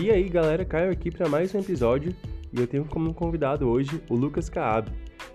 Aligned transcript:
E 0.00 0.12
aí, 0.12 0.28
galera, 0.28 0.64
Caio 0.64 0.92
aqui 0.92 1.10
para 1.10 1.28
mais 1.28 1.52
um 1.52 1.58
episódio 1.58 2.14
e 2.52 2.60
eu 2.60 2.68
tenho 2.68 2.84
como 2.84 3.12
convidado 3.12 3.68
hoje 3.68 4.00
o 4.08 4.14
Lucas 4.14 4.48
Caab. 4.48 4.88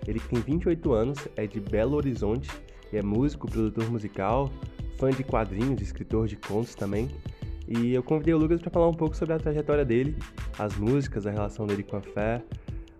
Ele 0.08 0.18
tem 0.18 0.40
28 0.40 0.90
anos, 0.94 1.18
é 1.36 1.46
de 1.46 1.60
Belo 1.60 1.96
Horizonte 1.96 2.48
e 2.90 2.96
é 2.96 3.02
músico, 3.02 3.46
produtor 3.46 3.90
musical, 3.90 4.50
fã 4.96 5.10
de 5.10 5.22
quadrinhos, 5.22 5.82
escritor 5.82 6.26
de 6.26 6.36
contos 6.36 6.74
também. 6.74 7.10
E 7.68 7.92
eu 7.92 8.02
convidei 8.02 8.32
o 8.32 8.38
Lucas 8.38 8.62
para 8.62 8.70
falar 8.70 8.88
um 8.88 8.94
pouco 8.94 9.14
sobre 9.14 9.34
a 9.34 9.38
trajetória 9.38 9.84
dele, 9.84 10.16
as 10.58 10.74
músicas, 10.78 11.26
a 11.26 11.30
relação 11.30 11.66
dele 11.66 11.82
com 11.82 11.96
a 11.98 12.00
fé, 12.00 12.42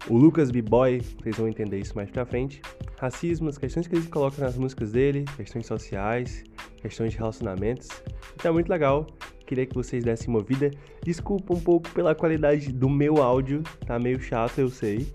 o 0.07 0.19
Lucas 0.19 0.51
B-Boy, 0.51 1.01
vocês 1.01 1.39
vão 1.39 1.49
entender 1.49 1.79
isso 1.79 1.97
mais 1.97 2.11
pra 2.11 2.27
frente. 2.27 2.61
Racismo, 2.99 3.49
as 3.49 3.57
questões 3.57 3.87
que 3.87 3.97
ele 3.97 4.07
coloca 4.09 4.39
nas 4.39 4.59
músicas 4.59 4.93
dele, 4.93 5.25
questões 5.35 5.65
sociais, 5.65 6.45
questões 6.77 7.13
de 7.13 7.17
relacionamentos. 7.17 7.89
Então 8.35 8.51
é 8.51 8.53
muito 8.53 8.69
legal. 8.69 9.07
Queria 9.47 9.67
que 9.67 9.75
vocês 9.75 10.05
dessem 10.05 10.29
uma 10.29 10.43
vida. 10.43 10.71
Desculpa 11.03 11.55
um 11.55 11.61
pouco 11.61 11.89
pela 11.91 12.15
qualidade 12.15 12.73
do 12.73 12.89
meu 12.89 13.23
áudio, 13.23 13.63
tá 13.87 13.99
meio 13.99 14.21
chato, 14.21 14.59
eu 14.59 14.69
sei. 14.69 15.07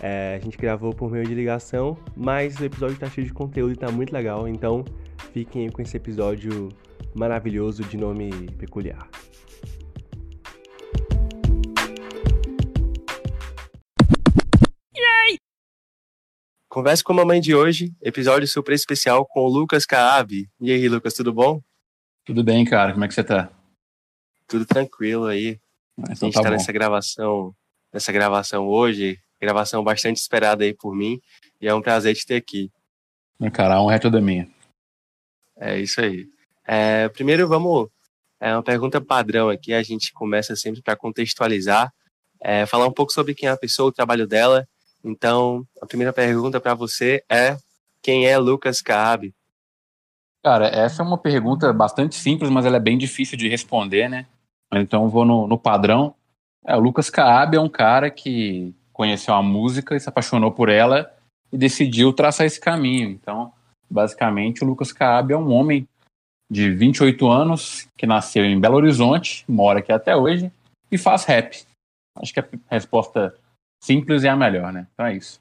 É, 0.00 0.38
a 0.40 0.44
gente 0.44 0.56
gravou 0.56 0.94
por 0.94 1.10
meio 1.10 1.26
de 1.26 1.34
ligação, 1.34 1.96
mas 2.16 2.58
o 2.60 2.64
episódio 2.64 2.96
tá 2.96 3.10
cheio 3.10 3.26
de 3.26 3.32
conteúdo 3.32 3.72
e 3.72 3.76
tá 3.76 3.90
muito 3.90 4.12
legal. 4.12 4.46
Então 4.46 4.84
fiquem 5.32 5.64
aí 5.64 5.72
com 5.72 5.82
esse 5.82 5.96
episódio 5.96 6.68
maravilhoso 7.14 7.82
de 7.82 7.96
nome 7.96 8.30
peculiar. 8.58 9.08
Converse 16.68 17.02
com 17.02 17.12
a 17.12 17.16
mamãe 17.16 17.40
de 17.40 17.56
hoje, 17.56 17.92
episódio 18.00 18.46
super 18.46 18.72
especial 18.72 19.26
com 19.26 19.40
o 19.40 19.48
Lucas 19.48 19.84
Caab. 19.84 20.48
E 20.60 20.70
aí, 20.70 20.88
Lucas, 20.88 21.14
tudo 21.14 21.32
bom? 21.32 21.60
Tudo 22.28 22.44
bem, 22.44 22.64
cara. 22.64 22.92
Como 22.92 23.04
é 23.04 23.08
que 23.08 23.14
você 23.14 23.24
tá? 23.24 23.50
Tudo 24.46 24.64
tranquilo 24.64 25.24
aí. 25.24 25.58
Então 25.98 26.12
a 26.12 26.14
gente 26.14 26.34
tá, 26.34 26.42
tá 26.42 26.50
nessa 26.50 26.70
gravação, 26.70 27.54
nessa 27.92 28.12
gravação 28.12 28.68
hoje, 28.68 29.18
gravação 29.40 29.82
bastante 29.82 30.18
esperada 30.18 30.62
aí 30.62 30.74
por 30.74 30.94
mim, 30.94 31.18
e 31.60 31.66
é 31.66 31.74
um 31.74 31.82
prazer 31.82 32.14
te 32.14 32.26
ter 32.26 32.36
aqui. 32.36 32.70
Cara, 33.52 33.76
a 33.76 33.82
honra 33.82 33.96
é 33.96 33.98
toda 33.98 34.20
minha. 34.20 34.46
É 35.56 35.78
isso 35.80 36.00
aí. 36.00 36.28
É, 36.66 37.08
primeiro, 37.08 37.48
vamos. 37.48 37.88
É 38.38 38.52
uma 38.54 38.62
pergunta 38.62 39.00
padrão 39.00 39.48
aqui, 39.48 39.72
a 39.72 39.82
gente 39.82 40.12
começa 40.12 40.54
sempre 40.54 40.80
para 40.82 40.94
contextualizar, 40.94 41.90
é, 42.40 42.66
falar 42.66 42.86
um 42.86 42.92
pouco 42.92 43.10
sobre 43.10 43.34
quem 43.34 43.48
é 43.48 43.52
a 43.52 43.56
pessoa, 43.56 43.88
o 43.88 43.92
trabalho 43.92 44.28
dela 44.28 44.64
então, 45.04 45.66
a 45.80 45.86
primeira 45.86 46.12
pergunta 46.12 46.60
para 46.60 46.74
você 46.74 47.22
é: 47.30 47.56
quem 48.02 48.26
é 48.26 48.36
Lucas 48.38 48.82
Caab? 48.82 49.32
Cara, 50.44 50.66
essa 50.68 51.02
é 51.02 51.04
uma 51.04 51.18
pergunta 51.18 51.72
bastante 51.72 52.14
simples, 52.14 52.50
mas 52.50 52.64
ela 52.64 52.76
é 52.76 52.80
bem 52.80 52.96
difícil 52.96 53.36
de 53.36 53.48
responder, 53.48 54.08
né? 54.08 54.26
Então, 54.72 55.08
vou 55.08 55.24
no, 55.24 55.46
no 55.46 55.58
padrão. 55.58 56.14
É, 56.64 56.76
o 56.76 56.80
Lucas 56.80 57.10
Caab 57.10 57.56
é 57.56 57.60
um 57.60 57.68
cara 57.68 58.10
que 58.10 58.74
conheceu 58.92 59.34
a 59.34 59.42
música 59.42 59.96
e 59.96 60.00
se 60.00 60.08
apaixonou 60.08 60.52
por 60.52 60.68
ela 60.68 61.12
e 61.52 61.56
decidiu 61.56 62.12
traçar 62.12 62.46
esse 62.46 62.60
caminho. 62.60 63.08
Então, 63.08 63.52
basicamente, 63.88 64.62
o 64.62 64.66
Lucas 64.66 64.92
Caab 64.92 65.32
é 65.32 65.36
um 65.36 65.52
homem 65.52 65.88
de 66.50 66.70
28 66.70 67.28
anos 67.28 67.88
que 67.96 68.06
nasceu 68.06 68.44
em 68.44 68.58
Belo 68.58 68.76
Horizonte, 68.76 69.44
mora 69.48 69.80
aqui 69.80 69.92
até 69.92 70.16
hoje 70.16 70.50
e 70.90 70.96
faz 70.96 71.24
rap. 71.24 71.64
Acho 72.16 72.32
que 72.32 72.40
a 72.40 72.48
resposta 72.70 73.34
simples 73.82 74.24
é 74.24 74.28
a 74.28 74.36
melhor, 74.36 74.72
né? 74.72 74.86
Então 74.92 75.06
é 75.06 75.16
isso. 75.16 75.40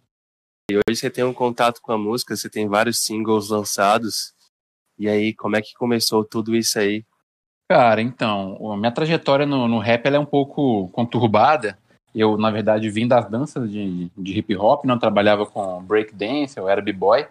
E 0.69 0.75
hoje 0.75 0.99
você 0.99 1.09
tem 1.09 1.23
um 1.23 1.33
contato 1.33 1.81
com 1.81 1.93
a 1.93 1.97
música, 1.97 2.35
você 2.35 2.49
tem 2.49 2.67
vários 2.67 2.99
singles 2.99 3.49
lançados. 3.49 4.33
E 4.97 5.07
aí, 5.07 5.33
como 5.33 5.55
é 5.55 5.61
que 5.61 5.73
começou 5.75 6.23
tudo 6.23 6.55
isso 6.55 6.79
aí? 6.79 7.05
Cara, 7.69 8.01
então, 8.01 8.71
a 8.71 8.77
minha 8.77 8.91
trajetória 8.91 9.45
no, 9.45 9.67
no 9.67 9.79
rap 9.79 10.05
é 10.05 10.19
um 10.19 10.25
pouco 10.25 10.87
conturbada. 10.89 11.77
Eu, 12.15 12.37
na 12.37 12.49
verdade, 12.49 12.89
vim 12.89 13.07
das 13.07 13.29
danças 13.29 13.69
de, 13.69 14.09
de 14.17 14.39
hip 14.39 14.55
hop, 14.55 14.85
não 14.85 14.97
trabalhava 14.97 15.45
com 15.45 15.83
break 15.83 16.15
dance, 16.15 16.57
eu 16.57 16.67
era 16.67 16.81
b-boy. 16.81 17.27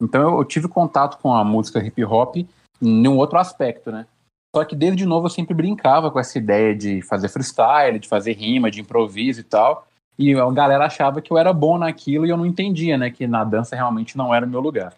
Então 0.00 0.22
eu, 0.22 0.38
eu, 0.38 0.44
tive 0.44 0.68
contato 0.68 1.18
com 1.18 1.34
a 1.34 1.42
música 1.42 1.84
hip 1.84 2.04
hop 2.04 2.36
em 2.36 3.08
um 3.08 3.16
outro 3.16 3.38
aspecto, 3.38 3.90
né? 3.90 4.06
Só 4.54 4.64
que 4.64 4.76
desde 4.76 5.04
novo 5.04 5.26
eu 5.26 5.30
sempre 5.30 5.54
brincava 5.54 6.10
com 6.10 6.20
essa 6.20 6.38
ideia 6.38 6.74
de 6.74 7.02
fazer 7.02 7.28
freestyle, 7.28 7.98
de 7.98 8.08
fazer 8.08 8.32
rima, 8.32 8.70
de 8.70 8.80
improviso 8.80 9.40
e 9.40 9.44
tal. 9.44 9.86
E 10.18 10.34
a 10.34 10.50
galera 10.50 10.86
achava 10.86 11.20
que 11.20 11.32
eu 11.32 11.38
era 11.38 11.52
bom 11.52 11.78
naquilo 11.78 12.26
e 12.26 12.30
eu 12.30 12.36
não 12.36 12.46
entendia, 12.46 12.96
né? 12.96 13.10
Que 13.10 13.26
na 13.26 13.44
dança 13.44 13.74
realmente 13.74 14.16
não 14.16 14.34
era 14.34 14.46
o 14.46 14.48
meu 14.48 14.60
lugar. 14.60 14.94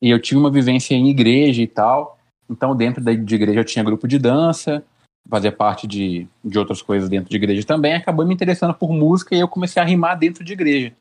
E 0.00 0.10
eu 0.10 0.20
tinha 0.20 0.38
uma 0.38 0.50
vivência 0.50 0.94
em 0.94 1.08
igreja 1.08 1.62
e 1.62 1.66
tal. 1.66 2.18
Então, 2.48 2.74
dentro 2.74 3.02
da, 3.02 3.12
de 3.12 3.34
igreja, 3.34 3.60
eu 3.60 3.64
tinha 3.64 3.84
grupo 3.84 4.06
de 4.06 4.18
dança, 4.18 4.82
fazia 5.28 5.52
parte 5.52 5.86
de, 5.86 6.26
de 6.44 6.58
outras 6.58 6.80
coisas 6.80 7.08
dentro 7.08 7.30
de 7.30 7.36
igreja 7.36 7.66
também. 7.66 7.94
Acabou 7.94 8.26
me 8.26 8.34
interessando 8.34 8.74
por 8.74 8.92
música 8.92 9.34
e 9.34 9.40
eu 9.40 9.48
comecei 9.48 9.82
a 9.82 9.84
rimar 9.84 10.18
dentro 10.18 10.44
de 10.44 10.52
igreja. 10.52 10.92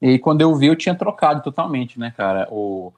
E 0.00 0.08
aí, 0.08 0.18
quando 0.18 0.40
eu 0.40 0.54
vi, 0.54 0.66
eu 0.66 0.76
tinha 0.76 0.94
trocado 0.94 1.42
totalmente, 1.42 1.98
né, 1.98 2.12
cara? 2.16 2.48
O, 2.50 2.92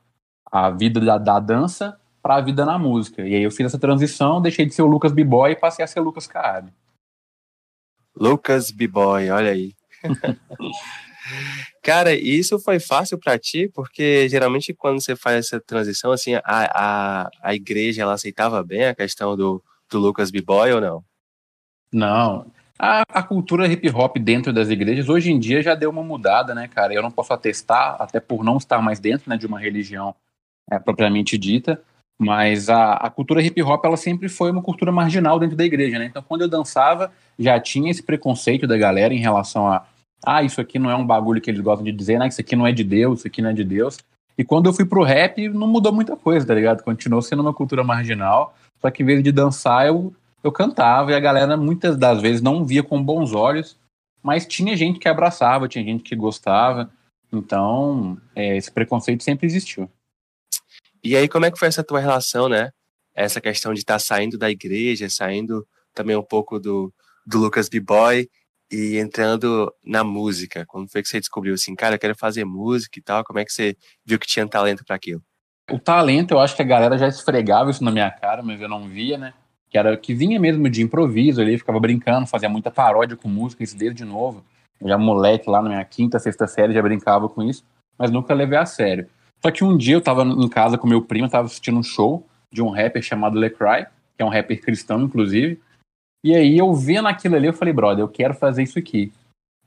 a 0.51 0.71
vida 0.71 1.01
da, 1.01 1.19
da 1.19 1.39
dança 1.39 1.99
para 2.23 2.37
a 2.37 2.41
vida 2.41 2.65
na 2.65 2.79
música. 2.79 3.27
E 3.27 3.35
aí 3.35 3.43
eu 3.43 3.51
fiz 3.51 3.67
essa 3.67 3.79
transição, 3.79 4.41
deixei 4.43 4.67
de 4.67 4.75
ser 4.75 4.83
o 4.83 4.87
Lucas 4.87 5.13
B-Boy 5.13 5.53
e 5.53 5.57
passei 5.57 5.85
a 5.85 5.89
ser 5.89 6.01
o 6.01 6.05
Lucas 6.05 6.27
Caab. 6.27 6.73
Lucas 8.15 8.71
B-Boy, 8.71 9.31
olha 9.31 9.53
aí. 9.53 9.75
Cara, 11.83 12.15
isso 12.15 12.59
foi 12.59 12.79
fácil 12.79 13.19
para 13.19 13.39
ti? 13.39 13.71
Porque 13.75 14.29
geralmente 14.29 14.75
quando 14.75 15.01
você 15.01 15.17
faz 15.17 15.47
essa 15.47 15.61
transição, 15.61 16.13
assim, 16.13 16.35
a, 16.35 16.43
a, 16.45 17.31
a 17.43 17.55
igreja 17.55 18.03
ela 18.03 18.15
aceitava 18.15 18.63
bem 18.63 18.85
a 18.85 18.95
questão 18.95 19.37
do, 19.37 19.63
do 19.91 19.99
Lucas 19.99 20.31
B-Boy 20.31 20.73
ou 20.73 20.81
não? 20.81 21.05
Não. 21.93 22.47
A, 22.79 23.03
a 23.09 23.23
cultura 23.23 23.67
hip 23.67 23.89
hop 23.91 24.19
dentro 24.19 24.53
das 24.53 24.69
igrejas 24.69 25.09
hoje 25.09 25.33
em 25.33 25.39
dia 25.39 25.63
já 25.63 25.75
deu 25.75 25.91
uma 25.91 26.03
mudada, 26.03 26.55
né, 26.55 26.69
cara? 26.69 26.95
Eu 26.95 27.03
não 27.03 27.11
posso 27.11 27.33
atestar, 27.33 27.97
até 27.99 28.21
por 28.21 28.45
não 28.45 28.57
estar 28.57 28.81
mais 28.81 29.01
dentro 29.01 29.29
né, 29.29 29.37
de 29.37 29.47
uma 29.47 29.59
religião 29.59 30.15
é, 30.71 30.79
propriamente 30.79 31.37
dita, 31.37 31.83
mas 32.19 32.69
a, 32.69 32.95
a 32.95 33.11
cultura 33.11 33.43
hip 33.43 33.61
hop 33.63 33.85
ela 33.85 33.97
sempre 33.97 34.29
foi 34.29 34.51
uma 34.51 34.63
cultura 34.63 34.93
marginal 34.93 35.39
dentro 35.39 35.57
da 35.57 35.65
igreja, 35.65 35.99
né? 35.99 36.07
Então 36.07 36.23
quando 36.23 36.43
eu 36.43 36.49
dançava 36.49 37.13
já 37.39 37.59
tinha 37.59 37.91
esse 37.91 38.03
preconceito 38.03 38.67
da 38.67 38.77
galera 38.77 39.15
em 39.15 39.19
relação 39.19 39.67
a 39.69 39.87
ah, 40.25 40.43
isso 40.43 40.61
aqui 40.61 40.79
não 40.79 40.91
é 40.91 40.97
um 40.97 41.07
bagulho 41.07 41.41
que 41.41 41.51
eles 41.51 41.61
gostam 41.61 41.85
de 41.85 41.93
dizer, 41.93 42.19
né? 42.19 42.29
Isso 42.29 42.41
aqui 42.41 42.57
não 42.57 42.67
é 42.67 42.73
de 42.73 42.85
Deus, 42.85 43.21
isso 43.21 43.29
aqui 43.29 43.41
não 43.41 43.51
é 43.51 43.53
de 43.53 43.65
Deus. 43.65 43.99
E 44.37 44.45
quando 44.45 44.67
eu 44.67 44.73
fui 44.73 44.85
pro 44.85 45.03
rap, 45.03 45.49
não 45.49 45.67
mudou 45.67 45.93
muita 45.93 46.17
coisa, 46.17 46.47
tá 46.47 46.55
ligado? 46.55 46.83
Continuou 46.83 47.23
sendo 47.23 47.41
uma 47.41 47.55
cultura 47.55 47.83
marginal, 47.83 48.55
só 48.81 48.91
que 48.91 49.03
em 49.03 49.07
vez 49.07 49.23
de 49.23 49.33
dançar, 49.33 49.87
eu, 49.87 50.15
eu 50.43 50.53
cantava 50.53 51.13
e 51.13 51.15
a 51.15 51.21
galera 51.21 51.57
muitas 51.57 51.97
das 51.97 52.21
vezes 52.21 52.41
não 52.41 52.65
via 52.65 52.83
com 52.83 53.03
bons 53.03 53.33
olhos, 53.33 53.77
mas 54.23 54.47
tinha 54.47 54.77
gente 54.77 54.99
que 54.99 55.09
abraçava, 55.09 55.69
tinha 55.69 55.85
gente 55.85 56.03
que 56.03 56.15
gostava. 56.15 56.91
Então, 57.33 58.17
é, 58.35 58.57
esse 58.57 58.71
preconceito 58.71 59.23
sempre 59.23 59.47
existiu. 59.47 59.91
E 61.03 61.17
aí, 61.17 61.29
como 61.29 61.47
é 61.47 61.51
que 61.51 61.59
foi 61.59 61.69
essa 61.69 61.85
tua 61.85 62.01
relação, 62.01 62.49
né? 62.49 62.71
Essa 63.15 63.41
questão 63.41 63.73
de 63.73 63.81
estar 63.81 63.95
tá 63.95 63.99
saindo 63.99 64.39
da 64.39 64.51
igreja, 64.51 65.09
saindo 65.09 65.67
também 65.95 66.17
um 66.17 66.23
pouco 66.23 66.59
do, 66.59 66.93
do 67.27 67.39
Lucas 67.39 67.69
B-Boy 67.69 68.29
e 68.71 68.99
entrando 68.99 69.73
na 69.85 70.05
música. 70.05 70.65
Como 70.67 70.89
foi 70.89 71.03
que 71.03 71.09
você 71.09 71.19
descobriu 71.19 71.55
assim, 71.55 71.75
cara, 71.75 71.95
eu 71.95 71.99
quero 71.99 72.17
fazer 72.17 72.45
música 72.45 72.99
e 72.99 73.03
tal? 73.03 73.25
Como 73.25 73.39
é 73.39 73.45
que 73.45 73.53
você 73.53 73.77
viu 74.05 74.19
que 74.19 74.27
tinha 74.27 74.47
talento 74.47 74.85
para 74.85 74.97
aquilo? 74.97 75.23
O 75.71 75.79
talento, 75.79 76.33
eu 76.33 76.41
acho 76.41 76.57
que 76.57 76.63
a 76.63 76.67
galera 76.67 76.97
já 76.97 77.09
esfregava 77.09 77.71
isso 77.71 77.85
na 77.85 77.91
minha 77.91 78.11
cara, 78.11 78.43
mas 78.43 78.61
eu 78.61 78.69
não 78.69 78.89
via, 78.89 79.19
né? 79.19 79.35
Que 79.71 79.77
era 79.77 79.97
que 79.97 80.15
vinha 80.15 80.41
mesmo 80.41 80.69
de 80.69 80.83
improviso 80.83 81.41
ali, 81.41 81.59
ficava 81.59 81.79
brincando, 81.79 82.27
fazia 82.27 82.49
muita 82.49 82.71
paródia 82.71 83.17
com 83.17 83.29
música, 83.29 83.63
isso 83.63 83.77
desde 83.77 84.05
novo. 84.05 84.43
Já 84.83 84.97
moleque 84.97 85.51
lá 85.51 85.61
na 85.61 85.69
minha 85.69 85.85
quinta, 85.85 86.19
sexta 86.19 86.47
série 86.47 86.73
já 86.73 86.81
brincava 86.81 87.29
com 87.29 87.43
isso, 87.43 87.65
mas 87.99 88.11
nunca 88.11 88.33
levei 88.33 88.59
a 88.59 88.65
sério. 88.65 89.09
Só 89.43 89.51
que 89.51 89.63
um 89.63 89.77
dia 89.77 89.97
eu 89.97 90.01
tava 90.01 90.23
em 90.23 90.49
casa 90.49 90.79
com 90.79 90.87
meu 90.87 91.03
primo, 91.03 91.29
tava 91.29 91.47
assistindo 91.47 91.79
um 91.79 91.83
show 91.83 92.27
de 92.51 92.63
um 92.63 92.71
rapper 92.71 93.03
chamado 93.03 93.39
Lecry, 93.39 93.87
que 94.17 94.23
é 94.23 94.25
um 94.25 94.31
rapper 94.31 94.61
cristão, 94.61 95.03
inclusive. 95.03 95.61
E 96.25 96.35
aí 96.35 96.59
eu 96.59 96.75
vendo 96.75 97.09
aquilo 97.09 97.37
ali, 97.37 97.47
eu 97.47 97.53
falei, 97.53 97.73
brother, 97.73 98.03
eu 98.05 98.09
quero 98.09 98.35
fazer 98.35 98.63
isso 98.63 98.79
aqui. 98.79 99.13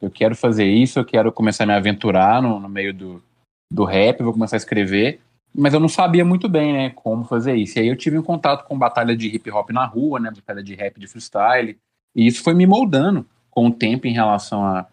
Eu 0.01 0.09
quero 0.09 0.36
fazer 0.36 0.65
isso, 0.65 1.00
eu 1.00 1.06
quero 1.06 1.31
começar 1.31 1.63
a 1.63 1.68
me 1.68 1.74
aventurar 1.74 2.42
no, 2.42 2.59
no 2.59 2.68
meio 2.68 2.94
do, 2.94 3.24
do 3.71 3.83
rap, 3.86 4.21
vou 4.24 4.33
começar 4.33 4.56
a 4.56 4.57
escrever. 4.57 5.21
Mas 5.53 5.74
eu 5.74 5.80
não 5.80 5.89
sabia 5.89 6.24
muito 6.24 6.48
bem, 6.50 6.74
né, 6.74 6.89
como 6.92 7.25
fazer 7.25 7.56
isso. 7.56 7.77
E 7.77 7.81
aí 7.81 7.88
eu 7.88 7.95
tive 7.95 8.18
um 8.18 8.24
contato 8.24 8.65
com 8.65 8.77
batalha 8.77 9.15
de 9.15 9.27
hip 9.27 9.50
hop 9.51 9.69
na 9.69 9.86
rua, 9.86 10.19
né, 10.19 10.31
batalha 10.31 10.63
de 10.63 10.74
rap 10.74 11.00
de 11.00 11.07
freestyle. 11.07 11.77
E 12.15 12.25
isso 12.25 12.44
foi 12.44 12.53
me 12.53 12.65
moldando 12.65 13.25
com 13.50 13.68
o 13.68 13.71
tempo 13.71 14.07
em 14.07 14.13
relação 14.13 14.63
a 14.65 14.88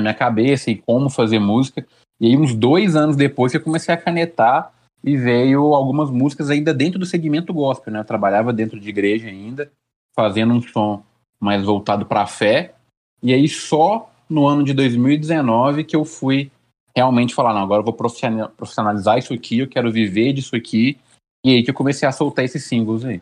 minha 0.00 0.14
cabeça 0.14 0.70
e 0.70 0.76
como 0.76 1.08
fazer 1.10 1.38
música. 1.38 1.86
E 2.20 2.26
aí, 2.26 2.36
uns 2.36 2.54
dois 2.54 2.96
anos 2.96 3.16
depois, 3.16 3.52
eu 3.52 3.60
comecei 3.60 3.92
a 3.94 3.98
canetar 3.98 4.72
e 5.02 5.16
veio 5.16 5.74
algumas 5.74 6.10
músicas 6.10 6.50
ainda 6.50 6.72
dentro 6.72 6.98
do 6.98 7.06
segmento 7.06 7.52
gospel, 7.52 7.92
né? 7.92 8.00
Eu 8.00 8.04
trabalhava 8.04 8.52
dentro 8.52 8.80
de 8.80 8.88
igreja 8.88 9.28
ainda, 9.28 9.70
fazendo 10.14 10.54
um 10.54 10.62
som 10.62 11.02
mais 11.40 11.64
voltado 11.64 12.06
para 12.06 12.22
a 12.22 12.26
fé. 12.26 12.74
E 13.22 13.32
aí, 13.32 13.48
só 13.48 14.10
no 14.28 14.46
ano 14.46 14.64
de 14.64 14.72
2019 14.72 15.84
que 15.84 15.96
eu 15.96 16.04
fui 16.04 16.50
realmente 16.96 17.34
falar: 17.34 17.52
não, 17.52 17.62
agora 17.62 17.80
eu 17.80 17.84
vou 17.84 17.94
profissionalizar 17.94 19.18
isso 19.18 19.34
aqui, 19.34 19.58
eu 19.58 19.68
quero 19.68 19.90
viver 19.90 20.32
disso 20.32 20.56
aqui. 20.56 20.98
E 21.44 21.50
aí 21.50 21.62
que 21.62 21.70
eu 21.70 21.74
comecei 21.74 22.08
a 22.08 22.12
soltar 22.12 22.44
esses 22.44 22.64
símbolos 22.64 23.04
aí. 23.04 23.20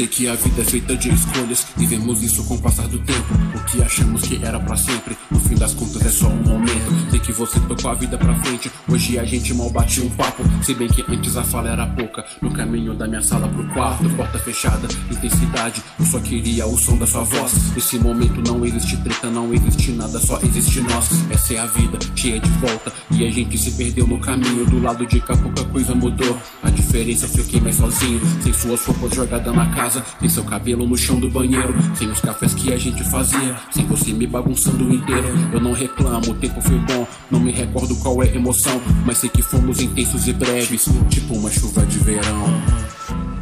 Sei 0.00 0.08
que 0.08 0.28
a 0.28 0.34
vida 0.34 0.62
é 0.62 0.64
feita 0.64 0.96
de 0.96 1.10
escolhas, 1.10 1.66
vivemos 1.76 2.22
isso 2.22 2.42
com 2.44 2.54
o 2.54 2.58
passar 2.58 2.88
do 2.88 2.98
tempo. 3.00 3.34
O 3.54 3.64
que 3.64 3.82
achamos 3.82 4.22
que 4.22 4.42
era 4.42 4.58
para 4.58 4.74
sempre, 4.74 5.14
no 5.30 5.38
fim 5.38 5.54
das 5.54 5.74
contas 5.74 6.00
é 6.06 6.08
só 6.08 6.26
um 6.26 6.42
momento. 6.42 7.10
Sei 7.10 7.20
que 7.20 7.32
você 7.32 7.60
tocou 7.60 7.90
a 7.90 7.94
vida 7.94 8.16
pra 8.16 8.34
frente, 8.36 8.70
hoje 8.88 9.18
a 9.18 9.24
gente 9.24 9.52
mal 9.52 9.68
bate 9.68 10.00
um 10.00 10.08
papo. 10.10 10.42
Se 10.62 10.72
bem 10.72 10.88
que 10.88 11.04
antes 11.06 11.36
a 11.36 11.42
fala 11.42 11.68
era 11.68 11.86
pouca, 11.86 12.24
no 12.40 12.50
caminho 12.50 12.94
da 12.94 13.06
minha 13.06 13.20
sala 13.20 13.46
pro 13.46 13.62
quarto, 13.74 14.08
porta 14.16 14.38
fechada, 14.38 14.88
intensidade. 15.10 15.82
Eu 15.98 16.06
só 16.06 16.18
queria 16.18 16.66
o 16.66 16.78
som 16.78 16.96
da 16.96 17.06
sua 17.06 17.24
voz. 17.24 17.74
Nesse 17.74 17.98
momento 17.98 18.40
não 18.40 18.64
existe 18.64 18.96
treta, 18.96 19.28
não 19.28 19.52
existe 19.52 19.92
nada, 19.92 20.18
só 20.18 20.38
existe 20.42 20.80
nós. 20.80 21.10
Essa 21.30 21.54
é 21.54 21.58
a 21.58 21.66
vida, 21.66 21.98
cheia 22.16 22.40
de 22.40 22.50
volta, 22.52 22.90
e 23.10 23.26
a 23.26 23.30
gente 23.30 23.58
se 23.58 23.72
perdeu 23.72 24.06
no 24.06 24.18
caminho. 24.18 24.64
Do 24.64 24.80
lado 24.80 25.04
de 25.04 25.20
cá 25.20 25.36
pouca 25.36 25.62
coisa 25.64 25.94
mudou. 25.94 26.38
A 26.62 26.69
diferença 26.90 27.28
mais 27.62 27.76
sozinho, 27.76 28.20
sem 28.42 28.52
suas 28.52 28.84
roupas 28.84 29.14
jogadas 29.14 29.54
na 29.54 29.66
casa, 29.70 30.04
sem 30.18 30.28
seu 30.28 30.42
cabelo 30.42 30.84
no 30.86 30.96
chão 30.96 31.20
do 31.20 31.30
banheiro, 31.30 31.72
sem 31.94 32.10
os 32.10 32.20
cafés 32.20 32.52
que 32.52 32.72
a 32.72 32.76
gente 32.76 33.04
fazia, 33.04 33.56
sem 33.70 33.86
você 33.86 34.12
me 34.12 34.26
bagunçando 34.26 34.92
inteiro. 34.92 35.28
Eu 35.52 35.60
não 35.60 35.72
reclamo, 35.72 36.30
o 36.30 36.34
tempo 36.34 36.60
foi 36.60 36.78
bom, 36.80 37.06
não 37.30 37.38
me 37.38 37.52
recordo 37.52 37.94
qual 37.96 38.20
é 38.24 38.28
a 38.28 38.34
emoção, 38.34 38.80
mas 39.06 39.18
sei 39.18 39.30
que 39.30 39.40
fomos 39.40 39.80
intensos 39.80 40.26
e 40.26 40.32
breves, 40.32 40.88
tipo 41.08 41.34
uma 41.34 41.50
chuva 41.50 41.86
de 41.86 41.98
verão. 42.00 42.44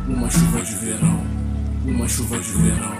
Uma 0.06 0.30
chuva 0.30 0.60
de 0.60 0.74
verão, 0.74 1.26
uma 1.86 2.08
chuva 2.08 2.38
de 2.38 2.52
verão. 2.52 2.98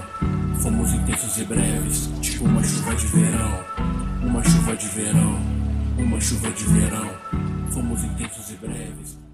Fomos 0.61 0.93
intensos 0.95 1.39
e 1.39 1.45
breves, 1.45 2.09
tipo 2.23 2.45
uma 2.47 2.65
chuva 2.65 2.95
de 2.95 3.07
verão. 3.07 3.65
Uma 4.23 4.43
chuva 4.43 4.75
de 4.75 4.89
verão, 4.89 5.39
uma 5.99 6.21
chuva 6.21 6.51
de 6.51 6.65
verão. 6.65 7.11
Fomos 7.71 8.03
intensos 8.03 8.51
e 8.51 8.55
breves. 8.55 9.28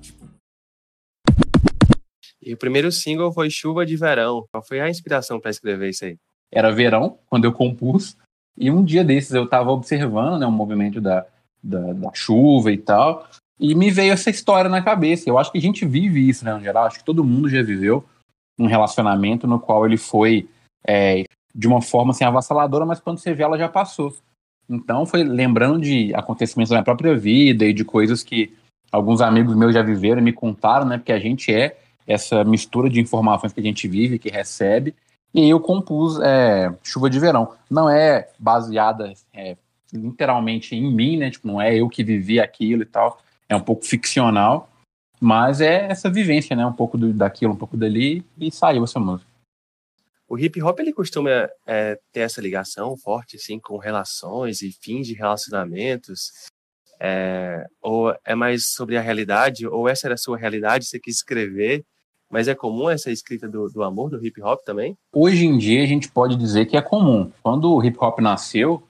E 2.44 2.52
o 2.52 2.58
primeiro 2.58 2.92
single 2.92 3.32
foi 3.32 3.48
Chuva 3.48 3.86
de 3.86 3.96
Verão. 3.96 4.46
Qual 4.52 4.62
foi 4.62 4.80
a 4.80 4.90
inspiração 4.90 5.40
para 5.40 5.50
escrever 5.50 5.88
isso 5.88 6.04
aí? 6.04 6.16
Era 6.52 6.70
verão, 6.70 7.18
quando 7.28 7.46
eu 7.46 7.52
compus, 7.52 8.16
e 8.56 8.70
um 8.70 8.84
dia 8.84 9.02
desses 9.02 9.32
eu 9.32 9.44
estava 9.44 9.70
observando 9.70 10.38
né, 10.38 10.46
o 10.46 10.52
movimento 10.52 11.00
da, 11.00 11.26
da, 11.62 11.92
da, 11.92 12.10
chuva 12.12 12.70
e 12.70 12.78
tal, 12.78 13.26
e 13.58 13.74
me 13.74 13.90
veio 13.90 14.12
essa 14.12 14.30
história 14.30 14.68
na 14.68 14.82
cabeça. 14.82 15.28
Eu 15.28 15.38
acho 15.38 15.50
que 15.50 15.58
a 15.58 15.60
gente 15.60 15.86
vive 15.86 16.28
isso, 16.28 16.44
né, 16.44 16.54
no 16.54 16.60
geral. 16.60 16.84
Acho 16.84 16.98
que 16.98 17.04
todo 17.04 17.24
mundo 17.24 17.48
já 17.48 17.62
viveu 17.62 18.04
um 18.58 18.66
relacionamento 18.66 19.46
no 19.46 19.58
qual 19.58 19.84
ele 19.86 19.96
foi 19.96 20.48
é, 20.86 21.24
de 21.54 21.66
uma 21.66 21.80
forma 21.80 22.12
assim, 22.12 22.24
avassaladora, 22.24 22.84
mas 22.84 23.00
quando 23.00 23.18
você 23.18 23.32
vê, 23.32 23.42
ela 23.42 23.58
já 23.58 23.68
passou. 23.68 24.14
Então 24.68 25.06
foi 25.06 25.24
lembrando 25.24 25.80
de 25.80 26.14
acontecimentos 26.14 26.70
da 26.70 26.76
minha 26.76 26.84
própria 26.84 27.16
vida 27.16 27.64
e 27.64 27.72
de 27.72 27.84
coisas 27.84 28.22
que 28.22 28.54
alguns 28.92 29.20
amigos 29.20 29.56
meus 29.56 29.74
já 29.74 29.82
viveram 29.82 30.20
e 30.20 30.24
me 30.24 30.32
contaram, 30.32 30.86
né? 30.86 30.98
Porque 30.98 31.12
a 31.12 31.18
gente 31.18 31.52
é 31.52 31.76
essa 32.06 32.44
mistura 32.44 32.88
de 32.90 33.00
informações 33.00 33.52
que 33.52 33.60
a 33.60 33.62
gente 33.62 33.88
vive, 33.88 34.18
que 34.18 34.28
recebe. 34.28 34.94
E 35.32 35.48
eu 35.48 35.58
compus 35.58 36.20
é, 36.20 36.72
Chuva 36.82 37.10
de 37.10 37.18
Verão. 37.18 37.54
Não 37.68 37.90
é 37.90 38.28
baseada 38.38 39.12
é, 39.32 39.56
literalmente 39.92 40.76
em 40.76 40.92
mim, 40.92 41.16
né? 41.16 41.30
Tipo, 41.30 41.48
não 41.48 41.60
é 41.60 41.74
eu 41.74 41.88
que 41.88 42.04
vivi 42.04 42.38
aquilo 42.38 42.82
e 42.82 42.86
tal. 42.86 43.20
É 43.48 43.56
um 43.56 43.60
pouco 43.60 43.84
ficcional, 43.84 44.70
mas 45.20 45.60
é 45.60 45.86
essa 45.90 46.10
vivência, 46.10 46.54
né? 46.54 46.64
Um 46.64 46.72
pouco 46.72 46.96
do, 46.96 47.12
daquilo, 47.12 47.52
um 47.52 47.56
pouco 47.56 47.76
dali, 47.76 48.24
e 48.38 48.50
saiu 48.50 48.84
essa 48.84 49.00
música. 49.00 49.30
O 50.28 50.38
hip 50.38 50.60
hop 50.62 50.80
ele 50.80 50.92
costuma 50.92 51.30
é, 51.66 51.98
ter 52.10 52.20
essa 52.20 52.40
ligação 52.40 52.96
forte 52.96 53.36
assim 53.36 53.58
com 53.58 53.76
relações 53.76 54.62
e 54.62 54.72
fins 54.72 55.06
de 55.06 55.14
relacionamentos, 55.14 56.30
é, 56.98 57.66
ou 57.82 58.16
é 58.24 58.34
mais 58.34 58.68
sobre 58.68 58.96
a 58.96 59.00
realidade, 59.00 59.66
ou 59.66 59.88
essa 59.88 60.06
era 60.06 60.14
a 60.14 60.18
sua 60.18 60.38
realidade, 60.38 60.86
você 60.86 60.98
quis 60.98 61.16
escrever 61.16 61.84
mas 62.30 62.48
é 62.48 62.54
comum 62.54 62.90
essa 62.90 63.10
escrita 63.10 63.48
do, 63.48 63.68
do 63.68 63.82
amor 63.82 64.10
do 64.10 64.24
hip 64.24 64.42
hop 64.42 64.60
também? 64.64 64.96
Hoje 65.14 65.46
em 65.46 65.56
dia 65.58 65.82
a 65.82 65.86
gente 65.86 66.10
pode 66.10 66.36
dizer 66.36 66.66
que 66.66 66.76
é 66.76 66.82
comum. 66.82 67.30
Quando 67.42 67.72
o 67.72 67.84
hip 67.84 67.96
hop 68.00 68.18
nasceu, 68.20 68.82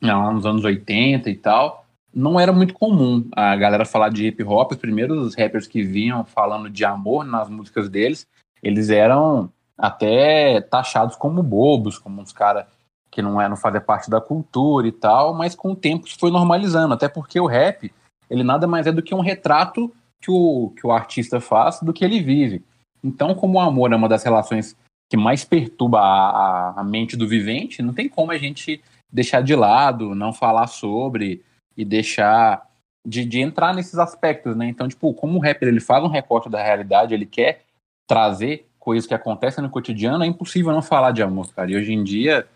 lá 0.00 0.32
nos 0.32 0.44
anos 0.44 0.64
80 0.64 1.30
e 1.30 1.36
tal, 1.36 1.86
não 2.14 2.38
era 2.38 2.52
muito 2.52 2.74
comum 2.74 3.26
a 3.32 3.56
galera 3.56 3.84
falar 3.84 4.10
de 4.10 4.26
hip 4.26 4.42
hop. 4.42 4.72
Os 4.72 4.78
primeiros 4.78 5.34
rappers 5.34 5.66
que 5.66 5.82
vinham 5.82 6.24
falando 6.24 6.68
de 6.68 6.84
amor 6.84 7.24
nas 7.24 7.48
músicas 7.48 7.88
deles, 7.88 8.26
eles 8.62 8.90
eram 8.90 9.50
até 9.78 10.60
taxados 10.60 11.16
como 11.16 11.42
bobos, 11.42 11.98
como 11.98 12.20
uns 12.20 12.32
caras 12.32 12.66
que 13.10 13.20
não, 13.20 13.40
é, 13.40 13.48
não 13.48 13.56
parte 13.80 14.08
da 14.08 14.20
cultura 14.20 14.86
e 14.86 14.92
tal, 14.92 15.34
mas 15.34 15.54
com 15.54 15.72
o 15.72 15.76
tempo 15.76 16.06
isso 16.06 16.18
foi 16.18 16.30
normalizando, 16.30 16.94
até 16.94 17.08
porque 17.08 17.38
o 17.38 17.46
rap, 17.46 17.92
ele 18.28 18.42
nada 18.42 18.66
mais 18.66 18.86
é 18.86 18.92
do 18.92 19.02
que 19.02 19.14
um 19.14 19.20
retrato 19.20 19.92
que 20.22 20.30
o, 20.30 20.72
que 20.76 20.86
o 20.86 20.92
artista 20.92 21.40
faz 21.40 21.80
do 21.80 21.92
que 21.92 22.04
ele 22.04 22.20
vive. 22.20 22.64
Então, 23.02 23.34
como 23.34 23.58
o 23.58 23.60
amor 23.60 23.92
é 23.92 23.96
uma 23.96 24.08
das 24.08 24.22
relações 24.22 24.76
que 25.10 25.16
mais 25.16 25.44
perturba 25.44 25.98
a, 26.00 26.30
a, 26.30 26.80
a 26.80 26.84
mente 26.84 27.16
do 27.16 27.28
vivente, 27.28 27.82
não 27.82 27.92
tem 27.92 28.08
como 28.08 28.30
a 28.30 28.38
gente 28.38 28.80
deixar 29.12 29.42
de 29.42 29.54
lado, 29.54 30.14
não 30.14 30.32
falar 30.32 30.68
sobre 30.68 31.44
e 31.76 31.84
deixar 31.84 32.66
de, 33.06 33.24
de 33.24 33.40
entrar 33.40 33.74
nesses 33.74 33.98
aspectos, 33.98 34.56
né? 34.56 34.68
Então, 34.68 34.88
tipo, 34.88 35.12
como 35.12 35.36
o 35.38 35.42
rapper 35.42 35.68
ele 35.68 35.80
faz 35.80 36.02
um 36.04 36.08
recorte 36.08 36.48
da 36.48 36.62
realidade, 36.62 37.12
ele 37.12 37.26
quer 37.26 37.64
trazer 38.08 38.66
coisas 38.78 39.06
que 39.06 39.14
acontecem 39.14 39.62
no 39.62 39.70
cotidiano, 39.70 40.24
é 40.24 40.26
impossível 40.26 40.72
não 40.72 40.82
falar 40.82 41.12
de 41.12 41.22
amor, 41.22 41.52
cara. 41.52 41.70
E 41.70 41.76
hoje 41.76 41.92
em 41.92 42.02
dia, 42.02 42.46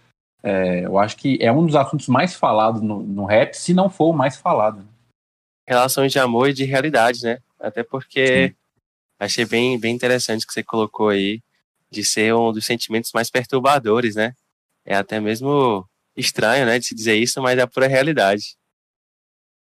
é, 0.42 0.84
eu 0.84 0.98
acho 0.98 1.16
que 1.16 1.38
é 1.40 1.52
um 1.52 1.66
dos 1.66 1.74
assuntos 1.74 2.08
mais 2.08 2.34
falados 2.34 2.80
no, 2.80 3.02
no 3.02 3.24
rap, 3.24 3.54
se 3.54 3.74
não 3.74 3.90
for 3.90 4.10
o 4.10 4.16
mais 4.16 4.36
falado. 4.36 4.86
Relações 5.68 6.12
de 6.12 6.18
amor 6.18 6.48
e 6.48 6.52
de 6.52 6.64
realidade, 6.64 7.22
né? 7.24 7.38
Até 7.60 7.82
porque 7.82 8.48
Sim. 8.48 8.54
achei 9.18 9.44
bem, 9.44 9.78
bem 9.78 9.94
interessante 9.94 10.46
que 10.46 10.52
você 10.52 10.62
colocou 10.62 11.08
aí 11.08 11.40
de 11.90 12.04
ser 12.04 12.34
um 12.34 12.52
dos 12.52 12.66
sentimentos 12.66 13.12
mais 13.12 13.30
perturbadores, 13.30 14.16
né? 14.16 14.34
É 14.84 14.96
até 14.96 15.20
mesmo 15.20 15.88
estranho, 16.16 16.64
né, 16.66 16.78
de 16.78 16.86
se 16.86 16.94
dizer 16.94 17.16
isso, 17.16 17.42
mas 17.42 17.58
é 17.58 17.62
a 17.62 17.66
pura 17.66 17.86
realidade. 17.86 18.56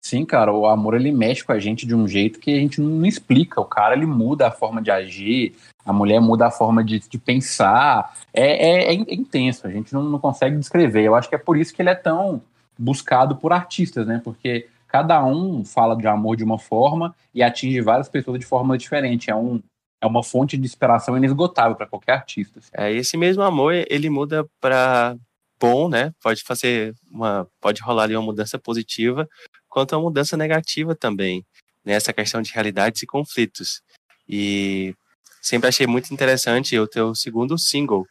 Sim, 0.01 0.25
cara, 0.25 0.51
o 0.51 0.67
amor 0.67 0.95
ele 0.95 1.13
mexe 1.13 1.45
com 1.45 1.53
a 1.53 1.59
gente 1.59 1.87
de 1.87 1.95
um 1.95 2.05
jeito 2.05 2.37
que 2.37 2.51
a 2.51 2.59
gente 2.59 2.81
não 2.81 3.05
explica. 3.05 3.61
O 3.61 3.65
cara 3.65 3.95
ele 3.95 4.05
muda 4.05 4.47
a 4.47 4.51
forma 4.51 4.81
de 4.81 4.91
agir, 4.91 5.55
a 5.85 5.93
mulher 5.93 6.19
muda 6.19 6.47
a 6.47 6.51
forma 6.51 6.83
de, 6.83 6.99
de 6.99 7.17
pensar. 7.17 8.13
É, 8.33 8.91
é, 8.91 8.93
é 8.93 8.93
intenso, 8.93 9.65
a 9.65 9.71
gente 9.71 9.93
não, 9.93 10.03
não 10.03 10.19
consegue 10.19 10.57
descrever. 10.57 11.03
Eu 11.03 11.15
acho 11.15 11.29
que 11.29 11.35
é 11.35 11.37
por 11.37 11.57
isso 11.57 11.73
que 11.73 11.81
ele 11.81 11.89
é 11.89 11.95
tão 11.95 12.41
buscado 12.77 13.37
por 13.37 13.53
artistas, 13.53 14.05
né? 14.05 14.19
Porque 14.21 14.67
cada 14.93 15.25
um 15.25 15.65
fala 15.65 15.97
de 15.97 16.05
amor 16.05 16.37
de 16.37 16.43
uma 16.43 16.59
forma 16.59 17.15
e 17.33 17.41
atinge 17.41 17.81
várias 17.81 18.07
pessoas 18.07 18.39
de 18.39 18.45
forma 18.45 18.77
diferente. 18.77 19.31
É, 19.31 19.35
um, 19.35 19.59
é 19.99 20.05
uma 20.05 20.23
fonte 20.23 20.55
de 20.55 20.67
inspiração 20.67 21.17
inesgotável 21.17 21.75
para 21.75 21.87
qualquer 21.87 22.11
artista. 22.11 22.59
Assim. 22.59 22.69
É, 22.75 22.91
esse 22.93 23.17
mesmo 23.17 23.41
amor, 23.41 23.73
ele 23.73 24.07
muda 24.07 24.47
para 24.61 25.15
bom, 25.59 25.89
né? 25.89 26.13
Pode 26.21 26.43
fazer 26.43 26.93
uma, 27.09 27.47
pode 27.59 27.81
rolar 27.81 28.03
ali 28.03 28.15
uma 28.15 28.21
mudança 28.21 28.59
positiva, 28.59 29.27
quanto 29.67 29.95
uma 29.95 30.03
mudança 30.03 30.37
negativa 30.37 30.93
também, 30.95 31.43
nessa 31.83 32.11
né? 32.11 32.13
questão 32.13 32.39
de 32.39 32.53
realidades 32.53 33.01
e 33.01 33.07
conflitos. 33.07 33.81
E 34.29 34.93
sempre 35.41 35.69
achei 35.69 35.87
muito 35.87 36.13
interessante 36.13 36.77
o 36.77 36.87
teu 36.87 37.15
segundo 37.15 37.57
single, 37.57 38.05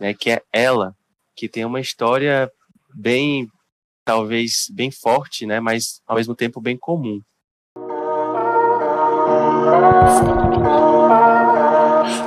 né, 0.00 0.12
que 0.12 0.30
é 0.30 0.42
Ela, 0.52 0.96
que 1.36 1.48
tem 1.48 1.64
uma 1.64 1.80
história 1.80 2.50
bem 2.92 3.48
talvez 4.04 4.66
bem 4.70 4.90
forte, 4.90 5.46
né, 5.46 5.60
mas 5.60 6.00
ao 6.06 6.16
mesmo 6.16 6.34
tempo 6.34 6.60
bem 6.60 6.76
comum. 6.76 7.20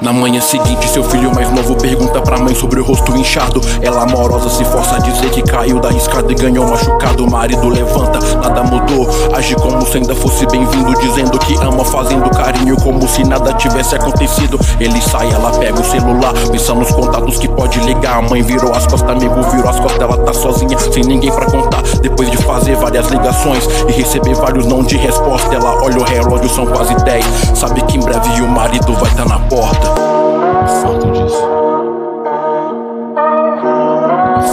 Na 0.02 0.12
manhã 0.12 0.42
seguinte, 0.42 0.88
seu 0.90 1.04
filho 1.04 1.34
mais 1.34 1.52
novo 1.52 1.76
pergunta 1.76 2.22
pra 2.22 2.38
mãe 2.38 2.56
sobre 2.56 2.80
o 2.80 2.84
rosto 2.84 3.16
inchado. 3.16 3.62
Ela 3.82 4.04
amorosa 4.04 4.50
se 4.50 4.64
força 4.66 4.96
a 4.96 5.00
dizer 5.00 5.30
que 5.32 5.42
caiu 5.42 5.80
da 5.80 5.92
escada 5.92 6.32
e 6.32 6.36
ganhou 6.36 6.68
machucado. 6.68 7.26
O 7.26 7.32
marido 7.32 7.68
levanta, 7.68 8.20
nada 8.38 8.64
mudou. 8.64 9.08
Age 9.36 9.56
como 9.56 9.86
se 9.86 9.98
ainda 9.98 10.16
fosse 10.16 10.46
bem-vindo, 10.48 10.94
dizendo 11.00 11.38
que 11.40 11.54
ama, 11.56 11.84
fazendo 11.84 12.30
carinho 12.30 12.76
como 12.78 13.08
se 13.08 13.24
nada 13.24 13.54
tivesse 13.54 13.96
acontecido. 13.96 14.60
Ele 14.80 15.02
sai, 15.02 15.30
ela 15.32 15.52
pega 15.52 15.80
o 15.80 15.84
celular, 15.84 16.34
pensa 16.52 16.74
nos 16.74 16.92
contatos 16.92 17.38
que 17.38 17.48
pode 17.48 17.80
ligar. 17.82 18.18
A 18.18 18.22
mãe 18.22 18.42
virou 18.42 18.74
as 18.74 18.88
costas, 18.88 19.10
amigo 19.10 19.42
virou 19.52 19.70
as 19.70 19.80
costas, 19.80 20.02
ela 20.02 20.18
tá 20.18 20.34
sozinha, 20.34 20.78
sem 20.80 21.04
ninguém 21.04 21.32
pra 21.32 21.46
contar. 21.46 21.82
Depois 22.02 22.32
de 22.32 22.38
fazer 22.38 22.76
várias 22.76 23.08
ligações 23.10 23.68
e 23.88 23.92
receber 23.92 24.36
vários 24.36 24.66
não 24.66 24.84
de 24.84 24.98
resposta, 24.98 25.54
ela 25.54 25.84
olha 25.84 26.00
o 26.00 26.04
relógio, 26.04 26.50
são 26.50 26.66
quase 26.66 26.96
10. 27.04 27.26
Sabe 27.54 27.82
que 27.84 27.98
em 27.98 28.00
breve 28.00 28.42
o 28.42 28.48
marido 28.48 28.94
vai 28.94 29.12
tá 29.12 29.26
na 29.26 29.40
porta. 29.40 29.67
Farto 29.68 31.12
disso. 31.12 31.42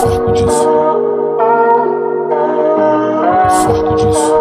Farto 0.01 0.33
disso. 0.33 0.69
Farto 3.65 3.95
disso. 3.95 4.35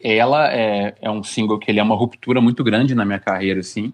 Ela 0.00 0.52
é, 0.52 0.94
é 1.00 1.10
um 1.10 1.22
single 1.22 1.58
que 1.58 1.70
ele 1.70 1.78
é 1.78 1.82
uma 1.82 1.94
ruptura 1.94 2.40
muito 2.40 2.64
grande 2.64 2.94
na 2.94 3.04
minha 3.04 3.18
carreira, 3.18 3.60
assim. 3.60 3.92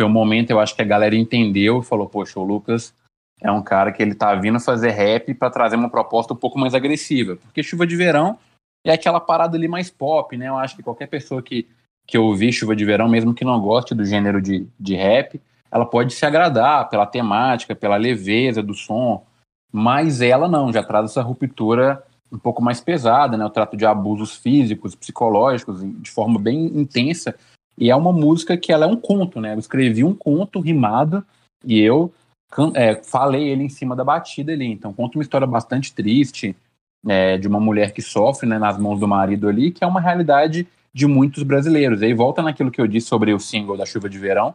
Foi 0.00 0.08
um 0.08 0.12
momento, 0.12 0.50
eu 0.50 0.58
acho 0.58 0.74
que 0.74 0.82
a 0.82 0.84
galera 0.86 1.14
entendeu 1.14 1.80
e 1.80 1.84
falou, 1.84 2.08
poxa, 2.08 2.40
o 2.40 2.44
Lucas 2.44 2.92
é 3.40 3.50
um 3.52 3.62
cara 3.62 3.92
que 3.92 4.02
ele 4.02 4.14
tá 4.14 4.34
vindo 4.34 4.58
fazer 4.58 4.90
rap 4.90 5.32
para 5.34 5.50
trazer 5.50 5.76
uma 5.76 5.90
proposta 5.90 6.32
um 6.32 6.36
pouco 6.36 6.58
mais 6.58 6.74
agressiva. 6.74 7.36
Porque 7.36 7.62
Chuva 7.62 7.86
de 7.86 7.94
Verão 7.94 8.38
é 8.84 8.92
aquela 8.92 9.20
parada 9.20 9.56
ali 9.56 9.68
mais 9.68 9.90
pop, 9.90 10.36
né? 10.36 10.48
Eu 10.48 10.56
acho 10.56 10.76
que 10.76 10.82
qualquer 10.82 11.06
pessoa 11.06 11.42
que, 11.42 11.68
que 12.06 12.18
ouvir 12.18 12.52
Chuva 12.52 12.74
de 12.74 12.84
Verão, 12.84 13.08
mesmo 13.08 13.34
que 13.34 13.44
não 13.44 13.60
goste 13.60 13.94
do 13.94 14.04
gênero 14.04 14.40
de, 14.40 14.66
de 14.78 14.94
rap, 14.94 15.40
ela 15.70 15.86
pode 15.86 16.12
se 16.12 16.26
agradar 16.26 16.88
pela 16.88 17.06
temática, 17.06 17.74
pela 17.74 17.96
leveza 17.96 18.62
do 18.62 18.74
som, 18.74 19.24
mas 19.72 20.20
ela 20.20 20.48
não, 20.48 20.72
já 20.72 20.82
traz 20.82 21.10
essa 21.10 21.22
ruptura 21.22 22.02
um 22.30 22.38
pouco 22.38 22.62
mais 22.62 22.80
pesada, 22.80 23.36
né? 23.36 23.44
O 23.44 23.50
trato 23.50 23.76
de 23.76 23.86
abusos 23.86 24.36
físicos, 24.36 24.94
psicológicos, 24.94 25.80
de 25.82 26.10
forma 26.10 26.38
bem 26.38 26.66
intensa. 26.66 27.34
E 27.78 27.90
é 27.90 27.96
uma 27.96 28.12
música 28.12 28.56
que 28.56 28.72
ela 28.72 28.84
é 28.84 28.88
um 28.88 28.96
conto, 28.96 29.40
né? 29.40 29.54
Eu 29.54 29.58
escrevi 29.58 30.02
um 30.02 30.14
conto 30.14 30.60
rimado 30.60 31.24
e 31.64 31.80
eu 31.80 32.12
é, 32.74 32.96
falei 32.96 33.48
ele 33.48 33.64
em 33.64 33.68
cima 33.68 33.94
da 33.94 34.04
batida 34.04 34.52
ali. 34.52 34.66
Então 34.66 34.92
conta 34.92 35.16
uma 35.16 35.22
história 35.22 35.46
bastante 35.46 35.94
triste 35.94 36.56
é, 37.06 37.36
de 37.36 37.48
uma 37.48 37.60
mulher 37.60 37.92
que 37.92 38.02
sofre 38.02 38.48
né, 38.48 38.58
nas 38.58 38.78
mãos 38.78 38.98
do 39.00 39.08
marido 39.08 39.48
ali, 39.48 39.70
que 39.70 39.84
é 39.84 39.86
uma 39.86 40.00
realidade 40.00 40.66
de 40.92 41.06
muitos 41.06 41.42
brasileiros. 41.42 42.02
E 42.02 42.06
aí 42.06 42.14
volta 42.14 42.42
naquilo 42.42 42.70
que 42.70 42.80
eu 42.80 42.86
disse 42.86 43.08
sobre 43.08 43.32
o 43.32 43.40
single 43.40 43.76
da 43.76 43.86
Chuva 43.86 44.08
de 44.08 44.18
Verão, 44.18 44.54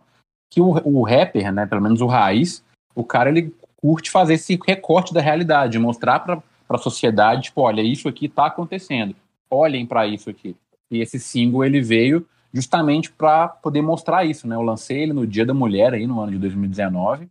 que 0.50 0.62
o, 0.62 0.70
o 0.86 1.04
rapper, 1.04 1.52
né, 1.52 1.66
pelo 1.66 1.82
menos 1.82 2.02
o 2.02 2.08
Raiz, 2.08 2.64
o 2.96 3.04
cara 3.04 3.30
ele 3.30 3.54
curte 3.76 4.10
fazer 4.10 4.36
esse 4.36 4.60
recorte 4.66 5.14
da 5.14 5.22
realidade, 5.22 5.78
mostrar 5.78 6.20
para 6.20 6.42
a 6.70 6.78
sociedade, 6.78 7.44
tipo, 7.44 7.62
olha, 7.62 7.82
isso 7.82 8.08
aqui 8.08 8.26
está 8.26 8.48
acontecendo, 8.48 9.16
olhem 9.50 9.86
para 9.86 10.08
isso 10.08 10.30
aqui. 10.30 10.56
E 10.90 11.00
esse 11.00 11.20
single 11.20 11.64
ele 11.64 11.82
veio 11.82 12.26
justamente 12.54 13.12
para 13.12 13.48
poder 13.48 13.82
mostrar 13.82 14.26
isso, 14.26 14.48
né? 14.48 14.56
Eu 14.56 14.62
lancei 14.62 15.04
ele 15.04 15.14
no 15.14 15.28
Dia 15.28 15.46
da 15.46 15.54
Mulher 15.54 15.94
aí 15.94 16.08
no 16.08 16.20
ano 16.20 16.32
de 16.32 16.38
2019 16.40 17.28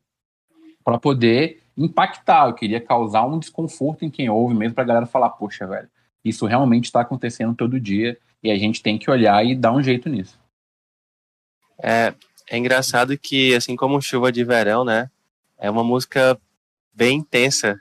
para 0.84 0.98
poder 0.98 1.62
impactar. 1.76 2.48
Eu 2.48 2.54
queria 2.54 2.80
causar 2.80 3.26
um 3.26 3.38
desconforto 3.38 4.04
em 4.04 4.10
quem 4.10 4.28
ouve, 4.30 4.54
mesmo 4.54 4.74
para 4.74 4.84
a 4.84 4.86
galera 4.86 5.06
falar, 5.06 5.30
poxa, 5.30 5.66
velho, 5.66 5.88
isso 6.24 6.46
realmente 6.46 6.84
está 6.84 7.00
acontecendo 7.00 7.54
todo 7.54 7.80
dia 7.80 8.18
e 8.42 8.50
a 8.50 8.58
gente 8.58 8.82
tem 8.82 8.98
que 8.98 9.10
olhar 9.10 9.44
e 9.44 9.54
dar 9.54 9.72
um 9.72 9.82
jeito 9.82 10.08
nisso. 10.08 10.38
É, 11.82 12.14
é 12.48 12.56
engraçado 12.56 13.16
que, 13.18 13.54
assim 13.54 13.76
como 13.76 14.00
Chuva 14.00 14.32
de 14.32 14.44
Verão, 14.44 14.84
né, 14.84 15.10
é 15.58 15.70
uma 15.70 15.84
música 15.84 16.38
bem 16.92 17.18
intensa, 17.18 17.80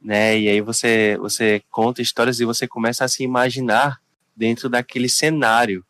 né, 0.00 0.38
e 0.38 0.48
aí 0.48 0.60
você, 0.60 1.16
você 1.18 1.62
conta 1.70 2.00
histórias 2.00 2.40
e 2.40 2.44
você 2.44 2.66
começa 2.66 3.04
a 3.04 3.08
se 3.08 3.22
imaginar 3.22 4.00
dentro 4.34 4.68
daquele 4.68 5.08
cenário, 5.08 5.84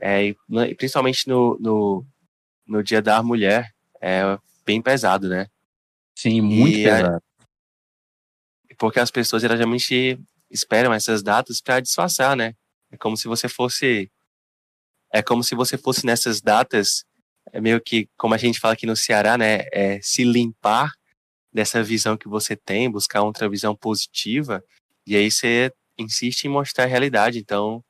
é, 0.00 0.26
e, 0.26 0.36
principalmente 0.76 1.28
no, 1.28 1.56
no, 1.60 2.04
no 2.66 2.82
Dia 2.82 3.00
da 3.00 3.22
Mulher, 3.22 3.72
é 4.00 4.38
bem 4.64 4.80
pesado, 4.80 5.28
né? 5.28 5.46
Sim, 6.20 6.42
muito 6.42 6.76
e, 6.76 6.84
pesado. 6.84 7.22
porque 8.78 9.00
as 9.00 9.10
pessoas 9.10 9.40
geralmente 9.40 10.20
esperam 10.50 10.92
essas 10.92 11.22
datas 11.22 11.62
para 11.62 11.80
disfarçar, 11.80 12.36
né? 12.36 12.54
É 12.90 12.96
como 12.98 13.16
se 13.16 13.26
você 13.26 13.48
fosse 13.48 14.10
é 15.10 15.22
como 15.22 15.42
se 15.42 15.54
você 15.54 15.78
fosse 15.78 16.04
nessas 16.04 16.42
datas 16.42 17.04
é 17.52 17.58
meio 17.60 17.80
que 17.80 18.06
como 18.18 18.34
a 18.34 18.36
gente 18.36 18.60
fala 18.60 18.74
aqui 18.74 18.84
no 18.84 18.94
Ceará, 18.94 19.38
né, 19.38 19.60
é 19.72 19.98
se 20.02 20.22
limpar 20.22 20.92
dessa 21.50 21.82
visão 21.82 22.18
que 22.18 22.28
você 22.28 22.54
tem, 22.54 22.90
buscar 22.90 23.22
outra 23.22 23.48
visão 23.48 23.74
positiva, 23.74 24.62
e 25.06 25.16
aí 25.16 25.30
você 25.30 25.72
insiste 25.98 26.44
em 26.44 26.48
mostrar 26.50 26.84
a 26.84 26.86
realidade. 26.86 27.38
Então, 27.38 27.82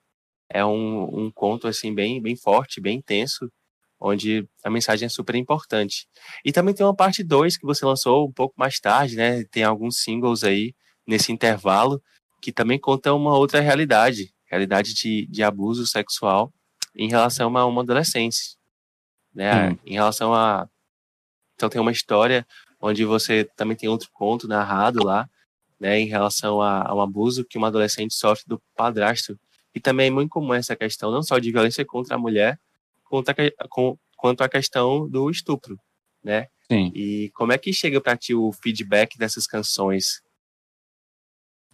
é 0.49 0.65
um, 0.65 1.27
um 1.27 1.33
conto 1.33 1.67
assim 1.67 1.93
bem 1.93 2.23
bem 2.23 2.37
forte, 2.37 2.81
bem 2.81 2.99
intenso, 2.99 3.51
onde 4.01 4.49
a 4.65 4.71
mensagem 4.71 5.07
é 5.07 5.09
super 5.09 5.35
importante. 5.35 6.09
E 6.45 6.51
também 6.51 6.75
tem 6.75 6.87
uma 6.87 6.95
parte 6.95 7.23
2 7.23 7.59
que 7.59 7.67
você 7.67 7.85
lançou 7.85 8.27
um 8.27 8.33
pouco 8.33 8.55
mais 8.57 8.81
tarde, 8.81 9.17
né? 9.17 9.45
Tem 9.45 9.63
alguns 9.63 9.99
singles 9.99 10.43
aí 10.43 10.75
nesse 11.07 11.31
intervalo 11.31 12.03
que 12.41 12.51
também 12.51 12.79
conta 12.79 13.13
uma 13.13 13.37
outra 13.37 13.61
realidade, 13.61 14.33
realidade 14.47 14.95
de, 14.95 15.27
de 15.27 15.43
abuso 15.43 15.87
sexual 15.87 16.53
em 16.97 17.09
relação 17.09 17.55
a 17.57 17.67
uma 17.67 17.83
adolescência, 17.83 18.57
né? 19.35 19.71
Hum. 19.71 19.79
Em 19.85 19.93
relação 19.95 20.35
a 20.35 20.69
então 21.55 21.69
tem 21.69 21.81
uma 21.81 21.93
história 21.93 22.47
onde 22.81 23.05
você 23.05 23.45
também 23.55 23.77
tem 23.77 23.87
outro 23.87 24.09
conto 24.15 24.49
narrado 24.49 25.05
lá, 25.05 25.29
né, 25.79 26.01
em 26.01 26.07
relação 26.07 26.63
a, 26.63 26.89
a 26.89 26.95
um 26.95 27.01
abuso 27.03 27.45
que 27.45 27.59
uma 27.59 27.67
adolescente 27.69 28.15
sofre 28.15 28.45
do 28.47 28.59
padrasto 28.75 29.39
e 29.75 29.81
também 29.81 30.09
é 30.09 30.11
muito 30.11 30.31
comum 30.31 30.55
essa 30.55 30.75
questão, 30.75 31.11
não 31.11 31.23
só 31.23 31.39
de 31.39 31.53
violência 31.53 31.85
contra 31.85 32.15
a 32.15 32.19
mulher, 32.19 32.59
quanto 33.11 33.31
a, 33.31 33.35
com, 33.69 33.99
quanto 34.17 34.43
a 34.43 34.49
questão 34.49 35.09
do 35.09 35.29
estupro, 35.29 35.77
né? 36.23 36.47
Sim. 36.71 36.93
E 36.95 37.31
como 37.35 37.53
é 37.53 37.59
que 37.59 37.73
chega 37.73 38.01
para 38.01 38.17
ti 38.17 38.33
o 38.33 38.53
feedback 38.53 39.19
dessas 39.19 39.47
canções? 39.47 40.23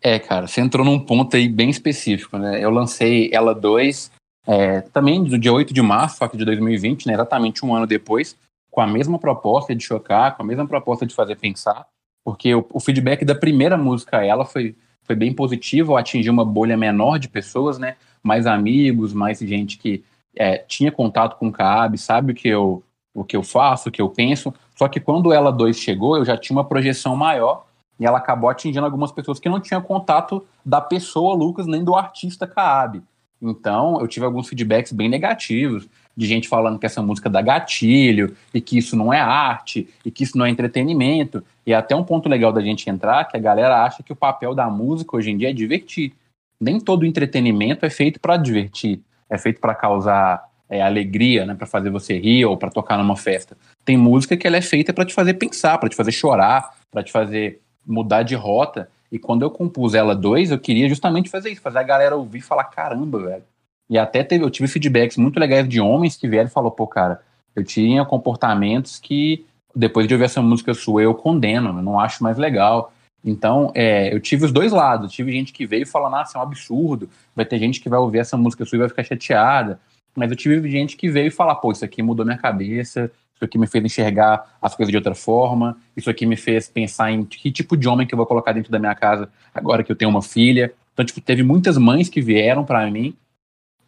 É, 0.01 0.19
cara, 0.19 0.47
você 0.47 0.63
entrou 0.63 0.85
num 0.85 0.99
ponto 0.99 1.37
aí 1.37 1.49
bem 1.49 1.69
específico, 1.69 2.39
né? 2.39 2.63
Eu 2.63 2.71
lancei 2.71 3.31
ela 3.33 3.55
2 3.55 4.11
é, 4.47 4.81
também 4.81 5.23
do 5.23 5.39
dia 5.39 5.53
8 5.53 5.75
de 5.75 5.83
março, 5.83 6.19
só 6.19 6.29
que 6.29 6.37
de 6.37 6.45
2020, 6.45 7.07
né? 7.07 7.15
Exatamente 7.15 7.65
um 7.65 7.75
ano 7.75 7.87
depois, 7.87 8.37
com 8.71 8.81
a 8.81 8.87
mesma 8.87 9.19
proposta 9.19 9.75
de 9.75 9.85
chocar, 9.85 10.37
com 10.37 10.43
a 10.43 10.47
mesma 10.47 10.67
proposta 10.67 11.05
de 11.05 11.15
fazer 11.15 11.37
pensar, 11.37 11.87
porque 12.25 12.55
o, 12.55 12.67
o 12.73 12.81
feedback 12.81 13.25
da 13.25 13.35
primeira 13.35 13.77
música, 13.77 14.25
ela 14.25 14.45
foi 14.45 14.75
foi 15.07 15.15
bem 15.15 15.33
positivo, 15.33 15.97
atingiu 15.97 16.33
uma 16.33 16.45
bolha 16.45 16.77
menor 16.77 17.17
de 17.19 17.29
pessoas, 17.29 17.79
né? 17.79 17.97
Mais 18.25 18.45
amigos, 18.45 19.13
mais 19.13 19.39
gente 19.39 19.79
que 19.79 20.03
é, 20.37 20.59
tinha 20.59 20.93
contato 20.93 21.37
com 21.37 21.49
o 21.49 21.53
CAB, 21.53 21.97
sabe 21.99 22.33
o 22.33 22.35
que 22.35 22.49
eu 22.49 22.83
o 23.17 23.25
que 23.25 23.35
eu 23.35 23.43
faço, 23.43 23.89
o 23.89 23.93
que 23.93 24.03
eu 24.03 24.11
penso. 24.11 24.53
Só 24.77 24.87
que 24.89 25.01
quando 25.01 25.33
ela 25.33 25.51
2 25.51 25.79
chegou, 25.79 26.19
eu 26.19 26.25
já 26.25 26.37
tinha 26.37 26.55
uma 26.55 26.65
projeção 26.65 27.17
maior 27.17 27.65
e 27.99 28.05
ela 28.05 28.19
acabou 28.19 28.51
atingindo 28.51 28.85
algumas 28.85 29.11
pessoas 29.11 29.41
que 29.41 29.49
não 29.49 29.59
tinham 29.59 29.81
contato 29.81 30.47
da 30.63 30.83
pessoa 30.83 31.35
Lucas 31.35 31.67
nem 31.67 31.83
do 31.83 31.95
artista 31.95 32.47
Caab. 32.47 33.03
Então, 33.41 34.01
eu 34.01 34.09
tive 34.09 34.27
alguns 34.27 34.49
feedbacks 34.49 34.93
bem 34.93 35.09
negativos, 35.09 35.89
de 36.17 36.27
gente 36.27 36.49
falando 36.49 36.79
que 36.79 36.87
essa 36.87 37.03
música 37.03 37.29
dá 37.29 37.43
gatilho, 37.43 38.35
e 38.53 38.61
que 38.61 38.79
isso 38.79 38.97
não 38.97 39.13
é 39.13 39.21
arte, 39.21 39.89
e 40.05 40.11
que 40.11 40.25
isso 40.25 40.37
não 40.37 40.47
é 40.47 40.51
entretenimento. 40.51 41.43
E 41.67 41.75
até 41.75 41.95
um 41.95 42.05
ponto 42.05 42.29
legal 42.29 42.53
da 42.53 42.63
gente 42.63 42.89
entrar, 42.89 43.25
que 43.25 43.37
a 43.37 43.41
galera 43.41 43.85
acha 43.85 44.03
que 44.03 44.13
o 44.13 44.17
papel 44.17 44.55
da 44.55 44.69
música 44.71 45.17
hoje 45.17 45.31
em 45.31 45.37
dia 45.37 45.51
é 45.51 45.53
divertir. 45.53 46.15
Nem 46.59 46.81
todo 46.81 47.05
entretenimento 47.05 47.85
é 47.85 47.91
feito 47.91 48.19
para 48.19 48.39
divertir, 48.39 49.01
é 49.29 49.39
feito 49.39 49.61
para 49.61 49.75
causar 49.75 50.45
é, 50.69 50.83
alegria, 50.83 51.47
né, 51.47 51.55
para 51.55 51.67
fazer 51.67 51.91
você 51.91 52.19
rir 52.19 52.45
ou 52.45 52.57
para 52.57 52.71
tocar 52.71 52.99
numa 52.99 53.17
festa. 53.17 53.57
Tem 53.85 53.97
música 53.97 54.37
que 54.37 54.47
ela 54.47 54.57
é 54.57 54.63
feita 54.63 54.93
para 54.93 55.05
te 55.05 55.15
fazer 55.15 55.35
pensar, 55.35 55.79
para 55.79 55.89
te 55.89 55.97
fazer 55.97 56.13
chorar, 56.13 56.75
para 56.91 57.03
te 57.03 57.13
fazer 57.13 57.61
mudar 57.87 58.23
de 58.23 58.35
rota. 58.35 58.89
E 59.11 59.19
quando 59.19 59.43
eu 59.43 59.51
compus 59.51 59.95
ela 59.95 60.15
dois, 60.15 60.51
eu 60.51 60.59
queria 60.59 60.89
justamente 60.89 61.31
fazer 61.31 61.51
isso, 61.51 61.61
fazer 61.61 61.79
a 61.79 61.85
galera 61.85 62.17
ouvir 62.17 62.39
e 62.39 62.43
falar 62.43 62.65
caramba, 62.65 63.21
velho. 63.21 63.45
E 63.89 63.97
até 63.97 64.25
teve, 64.25 64.45
eu 64.45 64.51
tive 64.51 64.69
feedbacks 64.69 65.17
muito 65.17 65.39
legais 65.39 65.69
de 65.69 65.81
homens 65.81 66.17
que 66.17 66.29
vieram 66.29 66.49
e 66.49 66.53
falou, 66.53 66.73
pô, 66.73 66.87
cara, 66.87 67.21
eu 67.55 67.63
tinha 67.63 68.05
comportamentos 68.05 68.99
que 68.99 69.47
depois 69.75 70.09
de 70.09 70.15
ouvir 70.15 70.25
essa 70.25 70.43
música 70.43 70.75
sua, 70.75 71.03
eu 71.03 71.15
condeno, 71.15 71.69
eu 71.69 71.83
não 71.83 72.01
acho 72.01 72.23
mais 72.25 72.37
legal. 72.37 72.93
Então, 73.27 73.73
é, 73.75 74.15
eu 74.15 74.21
tive 74.21 74.45
os 74.45 74.53
dois 74.53 74.71
lados. 74.71 75.13
Tive 75.13 75.33
gente 75.33 75.53
que 75.53 75.67
veio 75.67 75.85
falando, 75.85 76.15
ah, 76.15 76.23
isso 76.23 76.37
é 76.37 76.41
um 76.41 76.45
absurdo. 76.45 77.11
Vai 77.35 77.45
ter 77.45 77.59
gente 77.59 77.81
que 77.81 77.89
vai 77.89 77.99
ouvir 77.99 78.19
essa 78.19 78.37
música 78.37 78.65
sua 78.65 78.77
e 78.77 78.79
vai 78.79 78.89
ficar 78.89 79.03
chateada. 79.03 79.81
Mas 80.15 80.31
eu 80.31 80.37
tive 80.37 80.71
gente 80.71 80.97
que 80.97 81.11
veio 81.11 81.31
falar, 81.33 81.57
pô, 81.57 81.73
isso 81.73 81.85
aqui 81.85 82.03
mudou 82.03 82.25
minha 82.25 82.39
cabeça, 82.39 83.11
isso 83.35 83.45
aqui 83.45 83.59
me 83.59 83.67
fez 83.67 83.85
enxergar 83.85 84.57
as 84.63 84.75
coisas 84.75 84.91
de 84.91 84.97
outra 84.97 85.15
forma, 85.15 85.77
isso 85.95 86.09
aqui 86.09 86.25
me 86.25 86.37
fez 86.37 86.69
pensar 86.69 87.11
em 87.11 87.25
que 87.25 87.53
tipo 87.53 87.77
de 87.77 87.87
homem 87.87 88.07
que 88.07 88.15
eu 88.15 88.17
vou 88.17 88.25
colocar 88.25 88.53
dentro 88.53 88.73
da 88.73 88.79
minha 88.79 88.95
casa 88.95 89.29
agora 89.53 89.83
que 89.83 89.93
eu 89.93 89.97
tenho 89.97 90.11
uma 90.11 90.23
filha. 90.23 90.73
Então, 90.95 91.05
tipo, 91.05 91.21
teve 91.21 91.43
muitas 91.43 91.77
mães 91.77 92.09
que 92.09 92.23
vieram 92.23 92.65
para 92.65 92.89
mim 92.91 93.15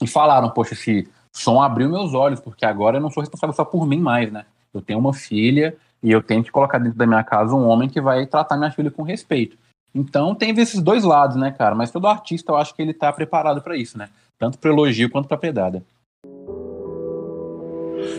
e 0.03 0.07
falaram, 0.07 0.51
poxa, 0.51 0.75
esse 0.75 1.09
som 1.33 1.63
abriu 1.63 1.89
meus 1.89 2.13
olhos, 2.13 2.41
porque 2.41 2.67
agora 2.67 2.99
eu 2.99 3.01
não 3.01 3.11
sou 3.11 3.23
responsável 3.23 3.55
só 3.55 3.65
por 3.65 3.87
mim 3.87 4.01
mais, 4.01 4.31
né? 4.31 4.45
Eu 4.75 4.83
tenho 4.83 4.99
uma 4.99 5.15
filha 5.15 5.75
e 6.03 6.11
eu 6.11 6.23
tenho 6.23 6.45
que 6.45 6.51
colocar 6.51 6.79
dentro 6.79 6.99
da 6.99 7.07
minha 7.07 7.25
casa 7.25 7.55
um 7.55 7.67
homem 7.67 7.89
que 7.89 8.01
vai 8.01 8.27
tratar 8.27 8.57
minha 8.57 8.71
filha 8.71 8.91
com 8.91 9.03
respeito. 9.03 9.57
Então 9.95 10.35
tem 10.35 10.51
esses 10.59 10.81
dois 10.81 11.05
lados, 11.05 11.37
né, 11.37 11.51
cara? 11.51 11.75
Mas 11.75 11.91
todo 11.91 12.07
artista 12.07 12.53
eu 12.53 12.57
acho 12.57 12.75
que 12.75 12.83
ele 12.83 12.95
tá 12.95 13.13
preparado 13.13 13.61
para 13.63 13.77
isso, 13.77 13.97
né? 13.99 14.09
Tanto 14.39 14.59
para 14.59 14.71
elogio 14.71 15.11
quanto 15.11 15.29
para 15.29 15.37
pedada. 15.37 15.83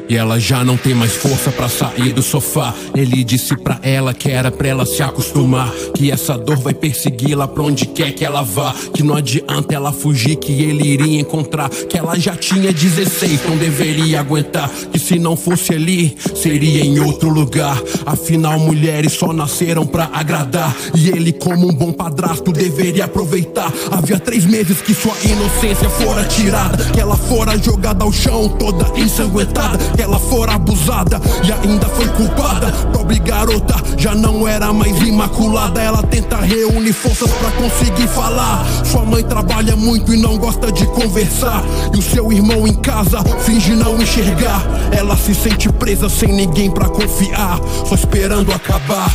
E 0.10 0.18
ela 0.18 0.40
já 0.40 0.64
não 0.64 0.76
tem 0.76 0.96
mais 0.96 1.12
força 1.14 1.52
para 1.52 1.70
sair 1.70 2.14
do 2.14 2.24
sofá. 2.24 2.74
Ele 2.96 3.24
disse 3.24 3.56
pra 3.56 3.80
ela 3.84 4.12
que 4.12 4.30
era 4.30 4.50
pra 4.50 4.68
ela 4.68 4.86
se 4.86 5.04
acostumar. 5.04 5.72
Que 5.94 6.12
essa 6.12 6.36
dor 6.36 6.58
vai 6.58 6.74
persegui-la 6.74 7.48
pra 7.48 7.64
onde 7.64 7.86
quer 7.86 8.12
que 8.14 8.26
ela 8.26 8.42
vá. 8.42 8.74
Que 8.94 9.04
não 9.04 9.16
adianta 9.16 9.76
ela 9.76 9.92
fugir, 9.92 10.36
que 10.38 10.64
ele 10.64 10.88
iria 10.88 11.22
encontrar. 11.22 11.70
Que 11.70 11.98
ela 11.98 12.18
já 12.18 12.36
tinha 12.36 12.74
16, 12.74 13.42
não 13.48 13.58
deveria 13.58 14.20
aguentar. 14.20 14.70
Que 14.92 14.98
se 14.98 15.20
não 15.20 15.38
fosse 15.38 15.76
ali, 15.76 16.18
seria 16.36 16.84
em 16.84 17.00
outro 17.00 17.30
lugar. 17.30 17.80
Afinal, 18.06 18.58
mulheres 18.60 19.14
só 19.14 19.32
nasceram 19.32 19.86
pra 19.86 20.10
agradar. 20.12 20.76
E 20.96 21.10
ele, 21.10 21.32
como 21.32 21.70
um 21.70 21.74
bom 21.74 21.92
padrasto, 21.92 22.52
deveria 22.52 23.06
aproveitar. 23.06 23.72
Havia 23.92 24.20
três 24.20 24.44
meses 24.44 24.82
que 24.82 24.94
sua 24.94 25.14
inocência 25.24 25.88
fora 25.88 26.24
tirada. 26.24 26.84
Que 26.86 27.00
ela 27.00 27.16
fora 27.16 27.56
jogada 27.60 28.04
ao 28.04 28.12
chão, 28.12 28.50
toda 28.58 29.00
ensanguentada 29.00 29.69
que 29.96 30.02
ela 30.02 30.20
for 30.20 30.50
abusada 30.50 31.20
e 31.44 31.52
ainda 31.52 31.88
foi 31.88 32.08
culpada. 32.10 32.72
Pobre 32.94 33.20
garota 33.20 33.76
já 33.98 34.16
não 34.16 34.48
era 34.48 34.72
mais 34.72 35.00
imaculada. 35.02 35.82
Ela 35.82 36.02
tenta 36.04 36.38
reunir 36.38 36.94
forças 36.94 37.32
para 37.32 37.52
conseguir 37.52 38.08
falar. 38.08 38.66
Sua 38.86 39.04
mãe 39.04 39.24
trabalha 39.24 39.76
muito 39.76 40.14
e 40.14 40.18
não 40.18 40.38
gosta 40.38 40.72
de 40.72 40.86
conversar. 40.88 41.64
E 41.94 42.00
o 42.00 42.02
seu 42.02 42.32
irmão 42.32 42.68
em 42.68 42.74
casa 42.74 43.24
finge 43.46 43.76
não 43.76 44.02
enxergar. 44.02 44.64
Ela 44.92 45.16
se 45.18 45.36
sente 45.36 45.72
presa 45.74 46.10
sem 46.10 46.32
ninguém 46.32 46.72
para 46.72 46.88
confiar, 46.90 47.60
só 47.86 47.96
esperando 47.96 48.54
acabar. 48.54 49.12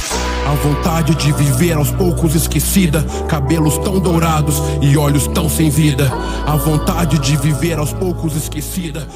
A 0.46 0.54
vontade 0.56 1.14
de 1.14 1.32
viver 1.32 1.72
aos 1.72 1.90
poucos 1.90 2.34
esquecida, 2.34 3.02
cabelos 3.28 3.78
tão 3.78 3.98
dourados 3.98 4.62
e 4.82 4.96
olhos 4.96 5.26
tão 5.28 5.48
sem 5.48 5.70
vida. 5.70 6.12
A 6.46 6.56
vontade 6.56 7.18
de 7.18 7.36
viver 7.36 7.78
aos 7.78 7.92
poucos 7.92 8.36
esquecida, 8.36 9.06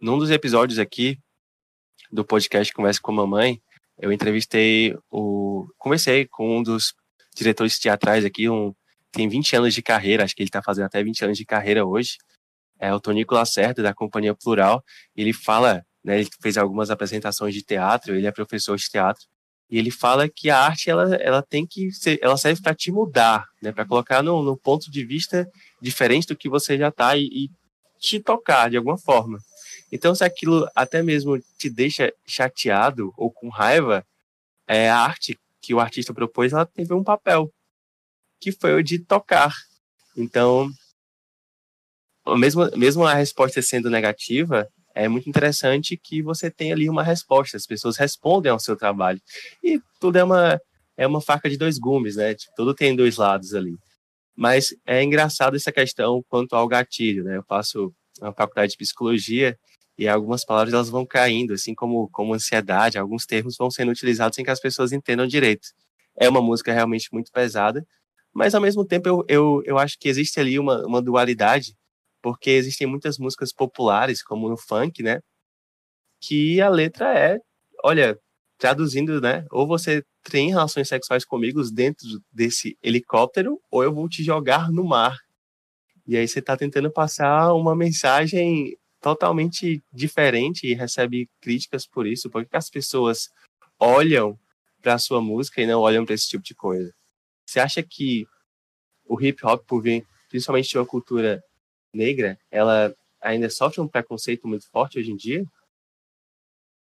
num 0.00 0.18
dos 0.18 0.30
episódios 0.30 0.78
aqui 0.78 1.18
do 2.10 2.24
podcast 2.24 2.72
Conversa 2.72 3.00
com 3.02 3.12
a 3.12 3.14
Mamãe, 3.14 3.60
eu 3.98 4.10
entrevistei 4.10 4.96
o 5.10 5.66
conversei 5.76 6.26
com 6.26 6.58
um 6.58 6.62
dos 6.62 6.94
diretores 7.36 7.78
teatrais 7.78 8.24
aqui, 8.24 8.48
um 8.48 8.74
tem 9.12 9.28
20 9.28 9.56
anos 9.56 9.74
de 9.74 9.82
carreira, 9.82 10.24
acho 10.24 10.34
que 10.34 10.42
ele 10.42 10.48
está 10.48 10.62
fazendo 10.62 10.86
até 10.86 11.02
20 11.02 11.24
anos 11.24 11.38
de 11.38 11.44
carreira 11.44 11.84
hoje. 11.84 12.16
É 12.78 12.94
o 12.94 13.00
Tonico 13.00 13.34
Lacerda 13.34 13.82
da 13.82 13.92
Companhia 13.92 14.34
Plural. 14.34 14.82
Ele 15.16 15.32
fala, 15.32 15.84
né, 16.02 16.20
ele 16.20 16.30
fez 16.40 16.56
algumas 16.56 16.90
apresentações 16.90 17.52
de 17.52 17.62
teatro, 17.62 18.14
ele 18.14 18.26
é 18.26 18.32
professor 18.32 18.76
de 18.76 18.88
teatro, 18.88 19.26
e 19.68 19.78
ele 19.78 19.90
fala 19.90 20.28
que 20.28 20.48
a 20.48 20.58
arte 20.58 20.88
ela, 20.88 21.14
ela 21.16 21.42
tem 21.42 21.66
que 21.66 21.90
ser, 21.92 22.18
ela 22.22 22.36
serve 22.36 22.62
para 22.62 22.74
te 22.74 22.90
mudar, 22.90 23.44
né, 23.60 23.72
para 23.72 23.84
colocar 23.84 24.22
no, 24.22 24.42
no 24.42 24.56
ponto 24.56 24.90
de 24.90 25.04
vista 25.04 25.48
diferente 25.80 26.28
do 26.28 26.36
que 26.36 26.48
você 26.48 26.78
já 26.78 26.88
está 26.88 27.16
e, 27.16 27.24
e 27.24 27.50
te 27.98 28.18
tocar 28.18 28.70
de 28.70 28.76
alguma 28.76 28.96
forma. 28.96 29.38
Então, 29.92 30.14
se 30.14 30.24
aquilo 30.24 30.68
até 30.74 31.02
mesmo 31.02 31.38
te 31.58 31.68
deixa 31.68 32.12
chateado 32.26 33.12
ou 33.16 33.30
com 33.30 33.48
raiva, 33.48 34.06
é 34.66 34.88
a 34.88 34.98
arte 34.98 35.38
que 35.60 35.74
o 35.74 35.80
artista 35.80 36.14
propôs, 36.14 36.52
ela 36.52 36.64
teve 36.64 36.94
um 36.94 37.02
papel, 37.02 37.52
que 38.40 38.52
foi 38.52 38.74
o 38.74 38.82
de 38.82 38.98
tocar. 38.98 39.52
Então, 40.16 40.70
mesmo, 42.38 42.70
mesmo 42.76 43.04
a 43.04 43.14
resposta 43.14 43.60
sendo 43.60 43.90
negativa, 43.90 44.68
é 44.94 45.08
muito 45.08 45.28
interessante 45.28 45.96
que 45.96 46.22
você 46.22 46.50
tenha 46.50 46.74
ali 46.74 46.88
uma 46.88 47.02
resposta, 47.02 47.56
as 47.56 47.66
pessoas 47.66 47.96
respondem 47.96 48.50
ao 48.50 48.58
seu 48.58 48.76
trabalho. 48.76 49.20
E 49.62 49.80
tudo 50.00 50.16
é 50.16 50.24
uma, 50.24 50.60
é 50.96 51.06
uma 51.06 51.20
faca 51.20 51.48
de 51.48 51.56
dois 51.56 51.78
gumes, 51.78 52.16
né? 52.16 52.34
Tipo, 52.34 52.52
tudo 52.56 52.74
tem 52.74 52.94
dois 52.94 53.16
lados 53.16 53.54
ali. 53.54 53.76
Mas 54.36 54.74
é 54.86 55.02
engraçado 55.02 55.56
essa 55.56 55.72
questão 55.72 56.24
quanto 56.28 56.54
ao 56.54 56.68
gatilho, 56.68 57.24
né? 57.24 57.36
Eu 57.36 57.44
faço 57.44 57.92
uma 58.20 58.32
faculdade 58.32 58.72
de 58.72 58.78
psicologia 58.78 59.58
e 60.00 60.08
algumas 60.08 60.46
palavras 60.46 60.72
elas 60.72 60.88
vão 60.88 61.04
caindo, 61.04 61.52
assim 61.52 61.74
como, 61.74 62.08
como 62.08 62.32
ansiedade, 62.32 62.96
alguns 62.96 63.26
termos 63.26 63.54
vão 63.58 63.70
sendo 63.70 63.90
utilizados 63.92 64.34
sem 64.34 64.42
que 64.42 64.50
as 64.50 64.58
pessoas 64.58 64.92
entendam 64.92 65.26
direito. 65.26 65.68
É 66.18 66.26
uma 66.26 66.40
música 66.40 66.72
realmente 66.72 67.10
muito 67.12 67.30
pesada, 67.30 67.86
mas 68.32 68.54
ao 68.54 68.62
mesmo 68.62 68.82
tempo 68.82 69.06
eu, 69.06 69.22
eu, 69.28 69.62
eu 69.66 69.78
acho 69.78 69.98
que 69.98 70.08
existe 70.08 70.40
ali 70.40 70.58
uma, 70.58 70.86
uma 70.86 71.02
dualidade, 71.02 71.76
porque 72.22 72.48
existem 72.48 72.86
muitas 72.86 73.18
músicas 73.18 73.52
populares, 73.52 74.22
como 74.22 74.48
no 74.48 74.56
funk, 74.56 75.02
né? 75.02 75.20
Que 76.18 76.62
a 76.62 76.70
letra 76.70 77.12
é, 77.18 77.38
olha, 77.84 78.18
traduzindo, 78.56 79.20
né? 79.20 79.44
Ou 79.50 79.66
você 79.66 80.02
tem 80.24 80.48
relações 80.48 80.88
sexuais 80.88 81.26
comigo 81.26 81.62
dentro 81.70 82.06
desse 82.32 82.74
helicóptero, 82.82 83.60
ou 83.70 83.84
eu 83.84 83.92
vou 83.92 84.08
te 84.08 84.22
jogar 84.22 84.70
no 84.72 84.82
mar. 84.82 85.14
E 86.06 86.16
aí 86.16 86.26
você 86.26 86.38
está 86.38 86.56
tentando 86.56 86.90
passar 86.90 87.52
uma 87.52 87.76
mensagem 87.76 88.74
totalmente 89.00 89.82
diferente 89.92 90.66
e 90.66 90.74
recebe 90.74 91.28
críticas 91.40 91.86
por 91.86 92.06
isso. 92.06 92.30
Por 92.30 92.44
que 92.44 92.56
as 92.56 92.68
pessoas 92.68 93.30
olham 93.78 94.38
para 94.82 94.98
sua 94.98 95.20
música 95.20 95.60
e 95.60 95.66
não 95.66 95.80
olham 95.80 96.04
para 96.04 96.14
esse 96.14 96.28
tipo 96.28 96.44
de 96.44 96.54
coisa? 96.54 96.92
Você 97.46 97.58
acha 97.58 97.82
que 97.82 98.26
o 99.06 99.20
hip 99.20 99.44
hop, 99.44 99.64
por 99.66 99.82
vir 99.82 100.06
principalmente 100.28 100.68
de 100.68 100.78
uma 100.78 100.86
cultura 100.86 101.42
negra, 101.92 102.38
ela 102.50 102.94
ainda 103.20 103.50
sofre 103.50 103.80
um 103.80 103.88
preconceito 103.88 104.46
muito 104.46 104.68
forte 104.70 104.98
hoje 104.98 105.10
em 105.10 105.16
dia? 105.16 105.44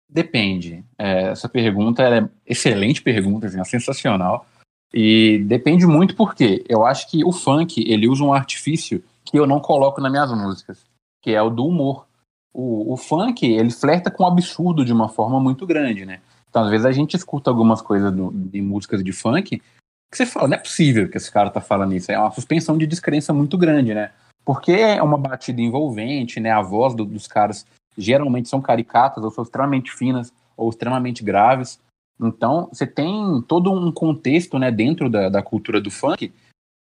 Depende. 0.09 0.85
É, 0.97 1.31
essa 1.31 1.49
pergunta 1.49 2.03
é 2.03 2.29
excelente 2.47 3.03
pergunta, 3.03 3.49
assim, 3.49 3.61
é 3.61 3.65
sensacional. 3.65 4.47
E 4.95 5.39
depende 5.47 5.85
muito 5.85 6.17
porque 6.17 6.65
eu 6.69 6.87
acho 6.87 7.11
que 7.11 7.25
o 7.25 7.33
funk 7.33 7.85
ele 7.87 8.09
usa 8.09 8.23
um 8.23 8.33
artifício 8.33 9.05
que 9.25 9.37
eu 9.37 9.47
não 9.47 9.61
coloco 9.61 10.01
nas 10.01 10.11
minhas 10.11 10.31
músicas 10.31 10.85
que 11.27 11.35
é 11.35 11.43
o 11.43 11.51
do 11.51 11.67
humor. 11.67 12.07
O, 12.55 12.93
o 12.93 12.97
funk, 12.97 13.45
ele 13.45 13.73
flerta 13.73 14.13
com 14.13 14.23
o 14.23 14.27
absurdo 14.29 14.85
de 14.85 14.93
uma 14.93 15.09
forma 15.09 15.41
muito 15.41 15.67
grande, 15.67 16.07
né? 16.07 16.21
Então, 16.49 16.63
às 16.63 16.71
vezes, 16.71 16.87
a 16.87 16.93
gente 16.93 17.17
escuta 17.17 17.51
algumas 17.51 17.83
coisas 17.83 18.15
do, 18.15 18.31
de 18.33 18.63
músicas 18.63 19.03
de 19.03 19.13
funk 19.13 19.61
que 20.09 20.17
você 20.17 20.25
fala, 20.25 20.47
não 20.47 20.57
é 20.57 20.61
possível 20.61 21.11
que 21.11 21.17
esse 21.17 21.31
cara 21.33 21.51
tá 21.51 21.61
falando 21.61 21.95
isso. 21.95 22.13
É 22.13 22.19
uma 22.19 22.31
suspensão 22.31 22.79
de 22.79 22.87
descrença 22.87 23.33
muito 23.33 23.59
grande, 23.59 23.93
né? 23.93 24.13
Porque 24.45 24.71
é 24.71 25.03
uma 25.03 25.19
batida 25.19 25.61
envolvente, 25.61 26.39
né? 26.39 26.53
A 26.53 26.63
voz 26.63 26.95
do, 26.95 27.05
dos 27.05 27.27
caras 27.27 27.67
geralmente 27.99 28.49
são 28.49 28.63
caricatas, 28.63 29.25
ou 29.25 29.31
são 29.33 29.43
extremamente 29.43 29.91
finas, 29.91 30.33
ou 30.57 30.71
extremamente 30.71 31.25
graves. 31.25 31.81
Então, 32.21 32.69
você 32.73 32.87
tem 32.87 33.43
todo 33.49 33.73
um 33.73 33.91
contexto, 33.91 34.61
né, 34.61 34.71
dentro 34.71 35.11
da, 35.11 35.29
da 35.29 35.43
cultura 35.43 35.81
do 35.81 35.91
funk, 35.91 36.33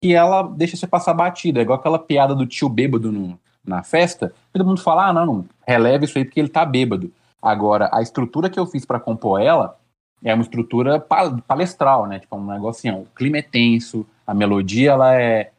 que 0.04 0.16
ela 0.16 0.42
deixa 0.42 0.76
você 0.76 0.88
passar 0.88 1.14
batida. 1.14 1.60
É 1.60 1.62
igual 1.62 1.78
aquela 1.78 2.00
piada 2.00 2.34
do 2.34 2.48
tio 2.48 2.68
bêbado 2.68 3.12
no, 3.12 3.40
na 3.66 3.84
festa, 3.84 4.34
todo 4.52 4.66
mundo 4.66 4.82
fala, 4.82 5.08
ah, 5.08 5.14
não, 5.14 5.26
não, 5.26 5.46
releve 5.68 6.06
isso 6.06 6.18
aí 6.18 6.26
porque 6.26 6.40
ele 6.40 6.50
tá 6.50 6.66
bêbado. 6.66 7.12
Agora, 7.42 7.90
a 7.92 8.02
estrutura 8.02 8.50
que 8.50 8.60
eu 8.60 8.66
fiz 8.66 8.86
para 8.86 9.00
compor 9.00 9.42
ela 9.42 9.78
é 10.24 10.34
uma 10.34 10.44
estrutura 10.44 11.00
palestral, 11.00 12.06
né? 12.06 12.20
Tipo, 12.20 12.38
um 12.38 12.46
negócio 12.46 12.90
assim, 12.90 13.02
o 13.02 13.08
clima 13.16 13.38
é 13.38 13.42
tenso, 13.42 14.06
a 14.26 14.34
melodia, 14.34 14.92
ela 14.92 15.16
é 15.16 15.52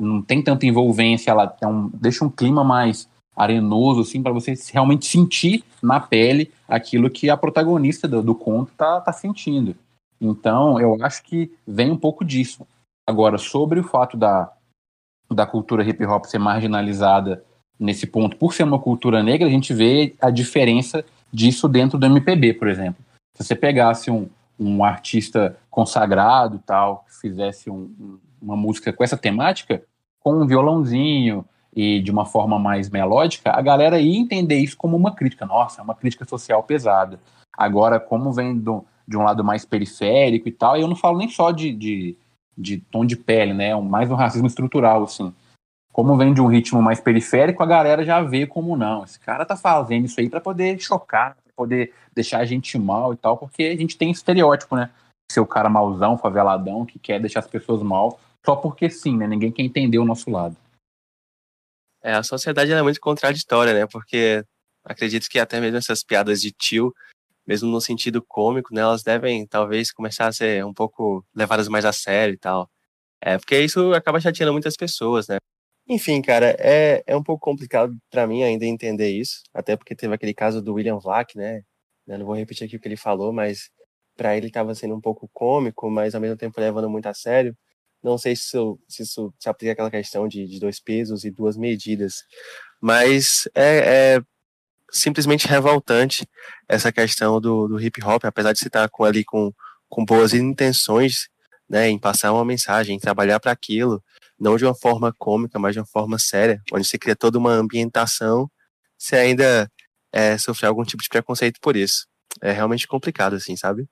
não 0.00 0.22
tem 0.22 0.42
tanta 0.42 0.64
envolvência, 0.64 1.30
ela 1.30 1.54
é 1.60 1.66
um, 1.66 1.90
deixa 1.92 2.24
um 2.24 2.30
clima 2.30 2.64
mais 2.64 3.08
arenoso, 3.36 4.00
assim, 4.00 4.22
para 4.22 4.32
você 4.32 4.54
realmente 4.72 5.06
sentir 5.06 5.62
na 5.82 6.00
pele 6.00 6.50
aquilo 6.66 7.10
que 7.10 7.28
a 7.28 7.36
protagonista 7.36 8.08
do, 8.08 8.22
do 8.22 8.34
conto 8.34 8.72
tá, 8.74 8.98
tá 9.02 9.12
sentindo. 9.12 9.76
Então, 10.18 10.80
eu 10.80 10.96
acho 11.02 11.22
que 11.22 11.52
vem 11.66 11.90
um 11.90 11.98
pouco 11.98 12.24
disso. 12.24 12.66
Agora, 13.06 13.36
sobre 13.36 13.78
o 13.78 13.84
fato 13.84 14.16
da, 14.16 14.50
da 15.30 15.46
cultura 15.46 15.84
hip 15.84 16.02
hop 16.06 16.24
ser 16.24 16.38
marginalizada 16.38 17.44
nesse 17.78 18.06
ponto, 18.06 18.36
por 18.36 18.54
ser 18.54 18.64
uma 18.64 18.78
cultura 18.78 19.22
negra, 19.22 19.46
a 19.46 19.50
gente 19.50 19.72
vê 19.74 20.14
a 20.20 20.30
diferença 20.30 21.04
disso 21.32 21.68
dentro 21.68 21.98
do 21.98 22.06
MPB, 22.06 22.54
por 22.54 22.68
exemplo. 22.68 23.04
Se 23.36 23.44
você 23.44 23.54
pegasse 23.54 24.10
um, 24.10 24.28
um 24.58 24.82
artista 24.82 25.58
consagrado, 25.70 26.60
tal, 26.64 27.04
que 27.06 27.20
fizesse 27.20 27.70
um, 27.70 27.90
um, 28.00 28.18
uma 28.40 28.56
música 28.56 28.92
com 28.92 29.04
essa 29.04 29.16
temática, 29.16 29.82
com 30.20 30.42
um 30.42 30.46
violãozinho 30.46 31.44
e 31.74 32.00
de 32.00 32.10
uma 32.10 32.24
forma 32.24 32.58
mais 32.58 32.88
melódica, 32.88 33.50
a 33.50 33.60
galera 33.60 34.00
ia 34.00 34.18
entender 34.18 34.58
isso 34.58 34.76
como 34.76 34.96
uma 34.96 35.14
crítica. 35.14 35.44
Nossa, 35.44 35.80
é 35.80 35.84
uma 35.84 35.94
crítica 35.94 36.24
social 36.24 36.62
pesada. 36.62 37.20
Agora, 37.56 38.00
como 38.00 38.32
vem 38.32 38.58
do, 38.58 38.84
de 39.06 39.16
um 39.16 39.22
lado 39.22 39.44
mais 39.44 39.64
periférico 39.64 40.48
e 40.48 40.52
tal, 40.52 40.76
e 40.76 40.80
eu 40.80 40.88
não 40.88 40.96
falo 40.96 41.18
nem 41.18 41.28
só 41.28 41.50
de, 41.50 41.72
de 41.72 42.16
de 42.56 42.78
tom 42.78 43.04
de 43.04 43.16
pele, 43.16 43.52
né? 43.52 43.74
Mais 43.76 44.10
um 44.10 44.14
racismo 44.14 44.46
estrutural, 44.46 45.04
assim. 45.04 45.32
Como 45.96 46.14
vem 46.14 46.34
de 46.34 46.42
um 46.42 46.46
ritmo 46.46 46.82
mais 46.82 47.00
periférico, 47.00 47.62
a 47.62 47.66
galera 47.66 48.04
já 48.04 48.20
vê 48.20 48.46
como 48.46 48.76
não. 48.76 49.02
Esse 49.02 49.18
cara 49.18 49.46
tá 49.46 49.56
fazendo 49.56 50.04
isso 50.04 50.20
aí 50.20 50.28
para 50.28 50.42
poder 50.42 50.78
chocar, 50.78 51.34
pra 51.42 51.52
poder 51.56 51.94
deixar 52.14 52.40
a 52.40 52.44
gente 52.44 52.78
mal 52.78 53.14
e 53.14 53.16
tal, 53.16 53.38
porque 53.38 53.62
a 53.62 53.74
gente 53.74 53.96
tem 53.96 54.10
estereótipo, 54.10 54.76
né? 54.76 54.90
Ser 55.32 55.40
o 55.40 55.46
cara 55.46 55.70
mauzão, 55.70 56.18
faveladão, 56.18 56.84
que 56.84 56.98
quer 56.98 57.18
deixar 57.18 57.40
as 57.40 57.46
pessoas 57.46 57.82
mal, 57.82 58.20
só 58.44 58.54
porque 58.54 58.90
sim, 58.90 59.16
né? 59.16 59.26
Ninguém 59.26 59.50
quer 59.50 59.62
entender 59.62 59.98
o 59.98 60.04
nosso 60.04 60.30
lado. 60.30 60.54
É, 62.02 62.12
a 62.12 62.22
sociedade 62.22 62.70
é 62.70 62.82
muito 62.82 63.00
contraditória, 63.00 63.72
né? 63.72 63.86
Porque 63.86 64.44
acredito 64.84 65.30
que 65.30 65.38
até 65.38 65.62
mesmo 65.62 65.78
essas 65.78 66.04
piadas 66.04 66.42
de 66.42 66.52
tio 66.52 66.92
mesmo 67.46 67.70
no 67.70 67.80
sentido 67.80 68.22
cômico, 68.22 68.74
né, 68.74 68.82
elas 68.82 69.02
devem 69.02 69.46
talvez 69.46 69.90
começar 69.92 70.26
a 70.26 70.32
ser 70.32 70.62
um 70.62 70.74
pouco 70.74 71.24
levadas 71.34 71.68
mais 71.68 71.86
a 71.86 71.92
sério 71.92 72.34
e 72.34 72.38
tal. 72.38 72.68
É, 73.18 73.38
porque 73.38 73.58
isso 73.60 73.94
acaba 73.94 74.20
chateando 74.20 74.52
muitas 74.52 74.76
pessoas, 74.76 75.26
né? 75.28 75.38
Enfim, 75.88 76.20
cara, 76.20 76.56
é, 76.58 77.02
é 77.06 77.16
um 77.16 77.22
pouco 77.22 77.44
complicado 77.44 77.96
para 78.10 78.26
mim 78.26 78.42
ainda 78.42 78.64
entender 78.64 79.10
isso, 79.10 79.42
até 79.54 79.76
porque 79.76 79.94
teve 79.94 80.12
aquele 80.14 80.34
caso 80.34 80.60
do 80.60 80.74
William 80.74 80.98
Vac, 80.98 81.36
né? 81.36 81.62
Eu 82.06 82.18
não 82.18 82.26
vou 82.26 82.34
repetir 82.34 82.66
aqui 82.66 82.76
o 82.76 82.80
que 82.80 82.88
ele 82.88 82.96
falou, 82.96 83.32
mas 83.32 83.70
para 84.16 84.36
ele 84.36 84.48
estava 84.48 84.74
sendo 84.74 84.96
um 84.96 85.00
pouco 85.00 85.30
cômico, 85.32 85.90
mas 85.90 86.14
ao 86.14 86.20
mesmo 86.20 86.36
tempo 86.36 86.60
levando 86.60 86.90
muito 86.90 87.06
a 87.06 87.14
sério. 87.14 87.56
Não 88.02 88.18
sei 88.18 88.34
se 88.36 88.42
isso 88.42 88.80
se, 88.88 89.02
isso 89.02 89.34
se 89.38 89.48
aplica 89.48 89.72
aquela 89.72 89.90
questão 89.90 90.26
de, 90.28 90.46
de 90.46 90.58
dois 90.60 90.80
pesos 90.80 91.24
e 91.24 91.30
duas 91.30 91.56
medidas, 91.56 92.24
mas 92.80 93.48
é, 93.54 94.16
é 94.16 94.22
simplesmente 94.90 95.48
revoltante 95.48 96.26
essa 96.68 96.92
questão 96.92 97.40
do, 97.40 97.68
do 97.68 97.80
hip 97.80 98.02
hop, 98.04 98.24
apesar 98.24 98.52
de 98.52 98.58
você 98.58 98.68
estar 98.68 98.88
com, 98.88 99.04
ali 99.04 99.24
com, 99.24 99.52
com 99.88 100.04
boas 100.04 100.34
intenções, 100.34 101.28
né, 101.68 101.88
em 101.88 101.98
passar 101.98 102.32
uma 102.32 102.44
mensagem, 102.44 102.96
em 102.96 103.00
trabalhar 103.00 103.40
para 103.40 103.52
aquilo, 103.52 104.02
não 104.38 104.56
de 104.56 104.64
uma 104.64 104.74
forma 104.74 105.12
cômica, 105.18 105.58
mas 105.58 105.74
de 105.74 105.80
uma 105.80 105.86
forma 105.86 106.18
séria, 106.18 106.60
onde 106.72 106.86
você 106.86 106.98
cria 106.98 107.16
toda 107.16 107.38
uma 107.38 107.52
ambientação, 107.52 108.50
você 108.98 109.16
ainda 109.16 109.70
é, 110.12 110.36
sofrer 110.38 110.68
algum 110.68 110.84
tipo 110.84 111.02
de 111.02 111.08
preconceito 111.08 111.58
por 111.60 111.76
isso. 111.76 112.06
É 112.42 112.52
realmente 112.52 112.86
complicado, 112.86 113.34
assim, 113.34 113.56
sabe? 113.56 113.86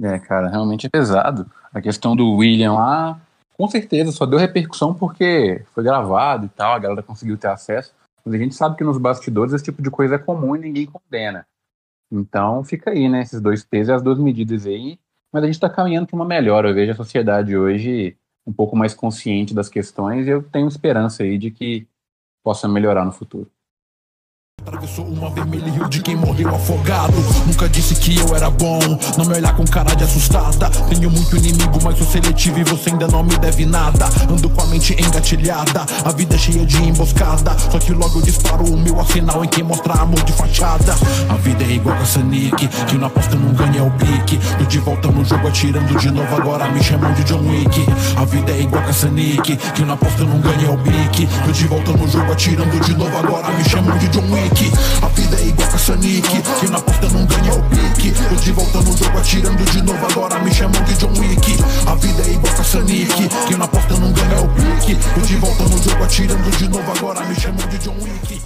É, 0.00 0.18
cara, 0.18 0.48
realmente 0.48 0.86
é 0.86 0.90
pesado. 0.90 1.50
A 1.72 1.80
questão 1.80 2.14
do 2.14 2.36
William 2.36 2.74
lá, 2.74 3.20
com 3.56 3.68
certeza, 3.68 4.12
só 4.12 4.24
deu 4.24 4.38
repercussão 4.38 4.94
porque 4.94 5.64
foi 5.74 5.82
gravado 5.82 6.46
e 6.46 6.48
tal, 6.48 6.74
a 6.74 6.78
galera 6.78 7.02
conseguiu 7.02 7.36
ter 7.36 7.48
acesso. 7.48 7.92
Mas 8.24 8.34
a 8.34 8.38
gente 8.38 8.54
sabe 8.54 8.76
que 8.76 8.84
nos 8.84 8.98
bastidores 8.98 9.52
esse 9.52 9.64
tipo 9.64 9.82
de 9.82 9.90
coisa 9.90 10.14
é 10.14 10.18
comum 10.18 10.54
e 10.54 10.60
ninguém 10.60 10.86
condena. 10.86 11.46
Então 12.10 12.64
fica 12.64 12.90
aí, 12.90 13.08
né? 13.08 13.22
Esses 13.22 13.40
dois 13.40 13.64
pesos 13.64 13.88
e 13.88 13.92
as 13.92 14.02
duas 14.02 14.18
medidas 14.18 14.66
aí. 14.66 14.98
Mas 15.32 15.42
a 15.42 15.46
gente 15.46 15.56
está 15.56 15.68
caminhando 15.68 16.06
para 16.06 16.16
uma 16.16 16.24
melhora. 16.24 16.70
Eu 16.70 16.74
vejo 16.74 16.92
a 16.92 16.96
sociedade 16.96 17.56
hoje 17.56 18.16
um 18.48 18.52
pouco 18.52 18.74
mais 18.74 18.94
consciente 18.94 19.52
das 19.52 19.68
questões 19.68 20.26
e 20.26 20.30
eu 20.30 20.42
tenho 20.42 20.66
esperança 20.66 21.22
aí 21.22 21.36
de 21.36 21.50
que 21.50 21.86
possa 22.42 22.66
melhorar 22.66 23.04
no 23.04 23.12
futuro. 23.12 23.50
Atravessou 24.66 25.06
uma 25.06 25.30
vermelha 25.30 25.70
rio 25.70 25.88
de 25.88 26.00
quem 26.02 26.16
morreu 26.16 26.54
afogado. 26.54 27.14
Nunca 27.46 27.68
disse 27.68 27.94
que 27.94 28.18
eu 28.18 28.34
era 28.34 28.50
bom 28.50 28.80
Não 29.16 29.24
me 29.24 29.34
olhar 29.34 29.54
com 29.54 29.64
cara 29.64 29.94
de 29.94 30.02
assustada. 30.02 30.68
Tenho 30.88 31.08
muito 31.10 31.36
inimigo, 31.36 31.78
mas 31.82 31.96
sou 31.96 32.06
seletivo 32.06 32.58
E 32.58 32.64
você 32.64 32.90
ainda 32.90 33.06
não 33.06 33.22
me 33.22 33.36
deve 33.38 33.64
nada. 33.64 34.06
Ando 34.28 34.50
com 34.50 34.60
a 34.60 34.66
mente 34.66 34.94
engatilhada 35.00 35.86
A 36.04 36.10
vida 36.10 36.34
é 36.34 36.38
cheia 36.38 36.66
de 36.66 36.76
emboscada. 36.82 37.56
Só 37.70 37.78
que 37.78 37.92
logo 37.92 38.18
eu 38.18 38.22
disparo 38.22 38.64
o 38.64 38.76
meu 38.76 38.98
arsenal 38.98 39.44
Em 39.44 39.48
quem 39.48 39.62
mostra 39.62 39.94
amor 39.94 40.22
de 40.24 40.32
fachada. 40.32 40.92
A 41.28 41.34
vida 41.34 41.62
é 41.62 41.72
igual 41.74 41.96
a 41.96 42.04
Sanic 42.04 42.68
Que 42.86 42.98
na 42.98 43.06
aposta 43.06 43.36
não 43.36 43.54
ganha 43.54 43.84
o 43.84 43.90
pique. 43.92 44.38
Tô 44.58 44.64
de 44.64 44.78
volta 44.80 45.08
no 45.08 45.24
jogo 45.24 45.46
atirando 45.46 45.96
de 45.98 46.10
novo 46.10 46.36
Agora 46.36 46.68
me 46.72 46.82
chamam 46.82 47.12
de 47.14 47.22
John 47.24 47.46
Wick. 47.48 47.86
A 48.16 48.24
vida 48.24 48.50
é 48.50 48.60
igual 48.62 48.82
a 48.82 48.92
Sanic 48.92 49.56
Que 49.56 49.84
na 49.84 49.94
aposta 49.94 50.24
não 50.24 50.40
ganha 50.40 50.72
o 50.72 50.78
pique. 50.78 51.28
Tô 51.46 51.52
de 51.52 51.66
volta 51.68 51.92
no 51.92 52.08
jogo 52.08 52.32
atirando 52.32 52.80
de 52.84 52.94
novo 52.96 53.16
Agora 53.16 53.48
me 53.52 53.64
chamam 53.64 53.96
de 53.98 54.08
John 54.08 54.30
Wick 54.32 54.47
a 55.02 55.08
vida 55.08 55.36
é 55.36 55.46
igual 55.48 55.70
caça-nique 55.70 56.42
Que 56.60 56.70
na 56.70 56.80
porta 56.80 57.08
não 57.08 57.26
ganha 57.26 57.54
o 57.54 57.62
pique 57.68 58.12
Eu 58.30 58.36
de 58.36 58.52
volta 58.52 58.80
no 58.80 58.96
jogo 58.96 59.18
atirando 59.18 59.64
de 59.70 59.82
novo 59.82 60.06
Agora 60.06 60.38
me 60.40 60.52
chamam 60.52 60.82
de 60.84 60.94
John 60.94 61.12
Wick 61.18 61.56
A 61.86 61.94
vida 61.94 62.22
é 62.22 62.32
igual 62.32 62.56
caça-nique 62.56 63.28
Que 63.46 63.56
na 63.56 63.68
porta 63.68 63.94
não 63.96 64.12
ganha 64.12 64.40
o 64.40 64.48
pique 64.54 64.96
Eu 65.16 65.22
de 65.22 65.36
volta 65.36 65.62
no 65.64 65.78
jogo 65.78 66.04
atirando 66.04 66.50
de 66.56 66.68
novo 66.68 66.92
Agora 66.92 67.24
me 67.26 67.34
chamam 67.34 67.68
de 67.68 67.78
John 67.78 67.96
Wick 68.00 68.42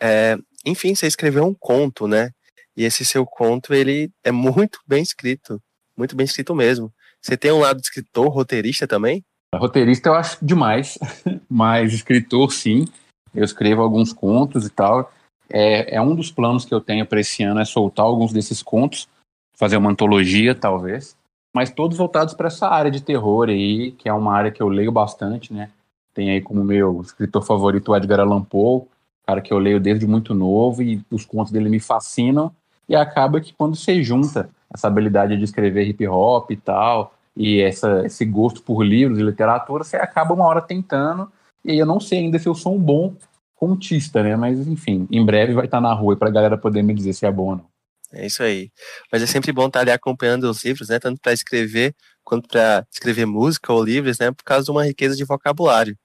é, 0.00 0.36
Enfim, 0.64 0.94
você 0.94 1.06
escreveu 1.06 1.44
um 1.44 1.54
conto, 1.54 2.06
né? 2.08 2.30
E 2.76 2.84
esse 2.84 3.04
seu 3.04 3.26
conto, 3.26 3.74
ele 3.74 4.10
é 4.24 4.30
muito 4.30 4.78
bem 4.86 5.02
escrito. 5.02 5.60
Muito 5.96 6.16
bem 6.16 6.24
escrito 6.24 6.54
mesmo. 6.54 6.92
Você 7.20 7.36
tem 7.36 7.52
um 7.52 7.58
lado 7.58 7.76
de 7.76 7.82
escritor, 7.82 8.28
roteirista 8.28 8.86
também? 8.86 9.22
Roteirista 9.54 10.08
eu 10.08 10.14
acho 10.14 10.38
demais, 10.40 10.96
mas 11.50 11.92
escritor 11.92 12.52
sim. 12.52 12.86
Eu 13.34 13.44
escrevo 13.44 13.82
alguns 13.82 14.12
contos 14.12 14.66
e 14.66 14.70
tal. 14.70 15.10
É, 15.48 15.96
é 15.96 16.00
um 16.00 16.14
dos 16.14 16.30
planos 16.30 16.64
que 16.64 16.74
eu 16.74 16.80
tenho 16.80 17.04
para 17.06 17.20
esse 17.20 17.42
ano 17.42 17.60
é 17.60 17.64
soltar 17.64 18.06
alguns 18.06 18.32
desses 18.32 18.62
contos, 18.62 19.08
fazer 19.54 19.76
uma 19.76 19.90
antologia 19.90 20.54
talvez, 20.54 21.16
mas 21.52 21.70
todos 21.70 21.98
voltados 21.98 22.34
para 22.34 22.46
essa 22.46 22.68
área 22.68 22.90
de 22.90 23.02
terror 23.02 23.48
aí, 23.48 23.92
que 23.92 24.08
é 24.08 24.12
uma 24.12 24.32
área 24.32 24.50
que 24.50 24.62
eu 24.62 24.68
leio 24.68 24.92
bastante, 24.92 25.52
né? 25.52 25.70
Tem 26.14 26.30
aí 26.30 26.40
como 26.40 26.62
meu 26.64 27.00
escritor 27.00 27.42
favorito 27.42 27.90
o 27.90 27.96
Edgar 27.96 28.20
Allan 28.20 28.42
Poe, 28.42 28.82
cara 29.26 29.40
que 29.40 29.52
eu 29.52 29.58
leio 29.58 29.80
desde 29.80 30.06
muito 30.06 30.34
novo 30.34 30.82
e 30.82 31.02
os 31.10 31.24
contos 31.24 31.52
dele 31.52 31.68
me 31.68 31.80
fascinam 31.80 32.52
e 32.88 32.96
acaba 32.96 33.40
que 33.40 33.52
quando 33.52 33.76
você 33.76 34.02
junta 34.02 34.50
essa 34.72 34.88
habilidade 34.88 35.36
de 35.36 35.44
escrever 35.44 35.88
hip 35.88 36.06
hop 36.06 36.50
e 36.50 36.56
tal 36.56 37.14
e 37.36 37.60
essa, 37.60 38.04
esse 38.04 38.24
gosto 38.24 38.62
por 38.62 38.82
livros 38.82 39.18
e 39.18 39.22
literatura, 39.22 39.84
você 39.84 39.96
acaba 39.96 40.34
uma 40.34 40.44
hora 40.44 40.60
tentando 40.60 41.30
e 41.64 41.78
eu 41.78 41.86
não 41.86 42.00
sei 42.00 42.20
ainda 42.20 42.38
se 42.38 42.48
eu 42.48 42.54
sou 42.54 42.74
um 42.74 42.78
bom 42.78 43.14
contista, 43.54 44.22
né? 44.22 44.36
Mas 44.36 44.66
enfim, 44.66 45.06
em 45.10 45.24
breve 45.24 45.52
vai 45.52 45.66
estar 45.66 45.80
na 45.80 45.92
rua 45.92 46.16
para 46.16 46.28
a 46.28 46.32
galera 46.32 46.56
poder 46.56 46.82
me 46.82 46.94
dizer 46.94 47.12
se 47.12 47.26
é 47.26 47.30
bom 47.30 47.50
ou 47.50 47.56
não. 47.56 47.70
É 48.12 48.26
isso 48.26 48.42
aí. 48.42 48.70
Mas 49.12 49.22
é 49.22 49.26
sempre 49.26 49.52
bom 49.52 49.66
estar 49.66 49.80
ali 49.80 49.90
acompanhando 49.90 50.44
os 50.44 50.64
livros, 50.64 50.88
né? 50.88 50.98
Tanto 50.98 51.20
para 51.20 51.32
escrever 51.32 51.94
quanto 52.24 52.48
para 52.48 52.86
escrever 52.92 53.26
música 53.26 53.72
ou 53.72 53.82
livros, 53.82 54.18
né? 54.18 54.32
Por 54.32 54.44
causa 54.44 54.64
de 54.64 54.70
uma 54.70 54.84
riqueza 54.84 55.14
de 55.14 55.24
vocabulário. 55.24 55.96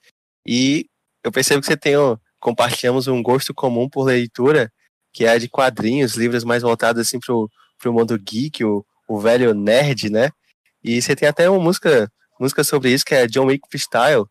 E 0.46 0.88
eu 1.24 1.32
percebo 1.32 1.62
que 1.62 1.68
você 1.68 1.78
tem, 1.78 1.96
compartilhamos 2.40 3.08
um 3.08 3.24
gosto 3.24 3.54
comum 3.54 3.90
por 3.90 4.04
leitura, 4.04 4.72
que 5.12 5.26
é 5.26 5.40
de 5.40 5.50
quadrinhos, 5.50 6.16
livros 6.16 6.44
mais 6.44 6.62
voltados 6.62 7.02
assim 7.02 7.20
pro, 7.20 7.50
pro 7.80 7.94
mundo 7.94 8.20
geek, 8.20 8.64
o, 8.64 8.86
o 9.08 9.20
velho 9.20 9.54
nerd, 9.54 10.10
né? 10.10 10.30
E 10.84 11.02
você 11.02 11.16
tem 11.16 11.28
até 11.28 11.50
uma 11.50 11.60
música, 11.60 12.12
música 12.40 12.64
sobre 12.64 12.92
isso, 12.94 13.06
que 13.06 13.16
é 13.16 13.26
John 13.26 13.46
Wick 13.46 13.68
Freestyle, 13.70 14.26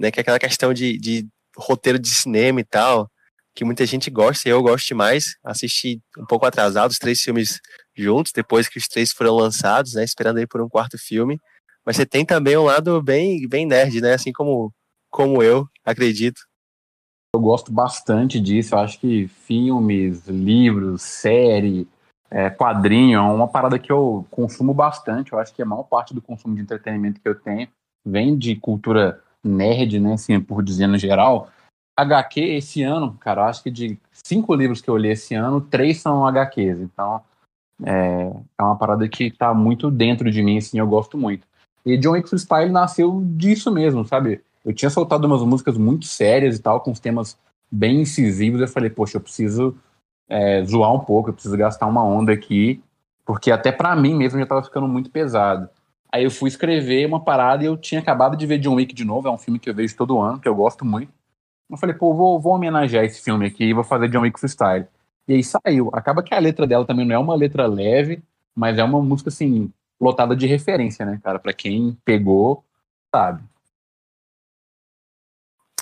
né? 0.00 0.10
Que 0.10 0.18
é 0.18 0.22
aquela 0.22 0.38
questão 0.38 0.72
de, 0.72 0.98
de 0.98 1.28
roteiro 1.54 1.98
de 1.98 2.08
cinema 2.08 2.60
e 2.60 2.64
tal, 2.64 3.10
que 3.54 3.64
muita 3.64 3.84
gente 3.84 4.10
gosta 4.10 4.48
e 4.48 4.52
eu 4.52 4.62
gosto 4.62 4.88
demais. 4.88 5.36
Assisti 5.44 6.00
um 6.18 6.24
pouco 6.24 6.46
atrasado 6.46 6.90
os 6.90 6.98
três 6.98 7.20
filmes 7.20 7.60
juntos, 7.94 8.32
depois 8.32 8.66
que 8.66 8.78
os 8.78 8.88
três 8.88 9.12
foram 9.12 9.36
lançados, 9.36 9.92
né? 9.92 10.02
Esperando 10.02 10.38
aí 10.38 10.46
por 10.46 10.62
um 10.62 10.68
quarto 10.68 10.96
filme. 10.96 11.38
Mas 11.84 11.96
você 11.96 12.06
tem 12.06 12.24
também 12.24 12.56
um 12.56 12.64
lado 12.64 13.02
bem, 13.02 13.46
bem 13.46 13.66
nerd, 13.66 14.00
né? 14.00 14.14
Assim 14.14 14.32
como, 14.32 14.72
como 15.10 15.42
eu, 15.42 15.68
acredito. 15.84 16.40
Eu 17.34 17.40
gosto 17.40 17.70
bastante 17.70 18.40
disso. 18.40 18.74
Eu 18.74 18.78
acho 18.78 18.98
que 18.98 19.28
filmes, 19.28 20.26
livros, 20.26 21.02
série, 21.02 21.86
é, 22.30 22.48
quadrinho 22.48 23.18
é 23.18 23.20
uma 23.20 23.48
parada 23.48 23.78
que 23.78 23.92
eu 23.92 24.26
consumo 24.30 24.72
bastante. 24.72 25.32
Eu 25.32 25.38
acho 25.38 25.52
que 25.52 25.62
a 25.62 25.66
maior 25.66 25.84
parte 25.84 26.14
do 26.14 26.22
consumo 26.22 26.54
de 26.54 26.62
entretenimento 26.62 27.20
que 27.20 27.28
eu 27.28 27.34
tenho 27.34 27.68
vem 28.04 28.36
de 28.38 28.56
cultura 28.56 29.22
nerd, 29.44 29.98
né, 29.98 30.14
assim, 30.14 30.40
por 30.40 30.62
dizer 30.62 30.86
no 30.86 30.98
geral. 30.98 31.48
HQ 31.98 32.40
esse 32.40 32.82
ano, 32.82 33.16
cara, 33.20 33.46
acho 33.46 33.62
que 33.62 33.70
de 33.70 33.98
cinco 34.12 34.54
livros 34.54 34.80
que 34.80 34.88
eu 34.88 34.96
li 34.96 35.08
esse 35.08 35.34
ano, 35.34 35.60
três 35.60 36.00
são 36.00 36.26
HQs. 36.26 36.80
Então, 36.80 37.20
é, 37.84 38.32
é 38.58 38.62
uma 38.62 38.76
parada 38.76 39.08
que 39.08 39.30
tá 39.30 39.52
muito 39.52 39.90
dentro 39.90 40.30
de 40.30 40.42
mim, 40.42 40.58
assim, 40.58 40.78
eu 40.78 40.86
gosto 40.86 41.18
muito. 41.18 41.46
E 41.84 41.96
John 41.96 42.12
Wick 42.12 42.28
Freestyle 42.28 42.70
nasceu 42.70 43.22
disso 43.24 43.70
mesmo, 43.70 44.06
sabe? 44.06 44.42
Eu 44.64 44.74
tinha 44.74 44.90
soltado 44.90 45.26
umas 45.26 45.42
músicas 45.42 45.78
muito 45.78 46.06
sérias 46.06 46.56
e 46.56 46.62
tal, 46.62 46.80
com 46.80 46.90
os 46.90 47.00
temas 47.00 47.38
bem 47.70 48.02
incisivos. 48.02 48.60
Eu 48.60 48.68
falei, 48.68 48.90
poxa, 48.90 49.16
eu 49.16 49.20
preciso 49.20 49.76
é, 50.28 50.62
zoar 50.64 50.92
um 50.92 51.00
pouco, 51.00 51.30
eu 51.30 51.34
preciso 51.34 51.56
gastar 51.56 51.86
uma 51.86 52.04
onda 52.04 52.32
aqui, 52.32 52.82
porque 53.24 53.50
até 53.50 53.72
para 53.72 53.96
mim 53.96 54.14
mesmo 54.14 54.38
já 54.38 54.46
tava 54.46 54.62
ficando 54.62 54.86
muito 54.86 55.10
pesado. 55.10 55.68
Aí 56.12 56.24
eu 56.24 56.30
fui 56.30 56.48
escrever 56.48 57.06
uma 57.06 57.22
parada 57.22 57.62
e 57.62 57.66
eu 57.66 57.76
tinha 57.76 58.00
acabado 58.00 58.36
de 58.36 58.46
ver 58.46 58.58
John 58.58 58.74
Wick 58.74 58.94
de 58.94 59.04
novo, 59.04 59.28
é 59.28 59.30
um 59.30 59.38
filme 59.38 59.58
que 59.58 59.70
eu 59.70 59.74
vejo 59.74 59.96
todo 59.96 60.20
ano, 60.20 60.40
que 60.40 60.48
eu 60.48 60.54
gosto 60.54 60.84
muito. 60.84 61.12
Eu 61.70 61.76
falei, 61.76 61.94
pô, 61.94 62.12
vou, 62.14 62.40
vou 62.40 62.54
homenagear 62.54 63.04
esse 63.04 63.22
filme 63.22 63.46
aqui 63.46 63.64
e 63.64 63.72
vou 63.72 63.84
fazer 63.84 64.08
John 64.08 64.22
Wick 64.22 64.38
Freestyle. 64.38 64.86
E 65.28 65.34
aí 65.34 65.44
saiu. 65.44 65.90
Acaba 65.94 66.22
que 66.22 66.34
a 66.34 66.38
letra 66.40 66.66
dela 66.66 66.84
também 66.84 67.06
não 67.06 67.14
é 67.14 67.18
uma 67.18 67.36
letra 67.36 67.66
leve, 67.66 68.20
mas 68.54 68.76
é 68.76 68.82
uma 68.82 69.00
música, 69.00 69.28
assim, 69.28 69.72
lotada 70.00 70.34
de 70.34 70.46
referência, 70.46 71.06
né, 71.06 71.20
cara? 71.22 71.38
Pra 71.38 71.52
quem 71.52 71.96
pegou, 72.04 72.64
sabe. 73.14 73.44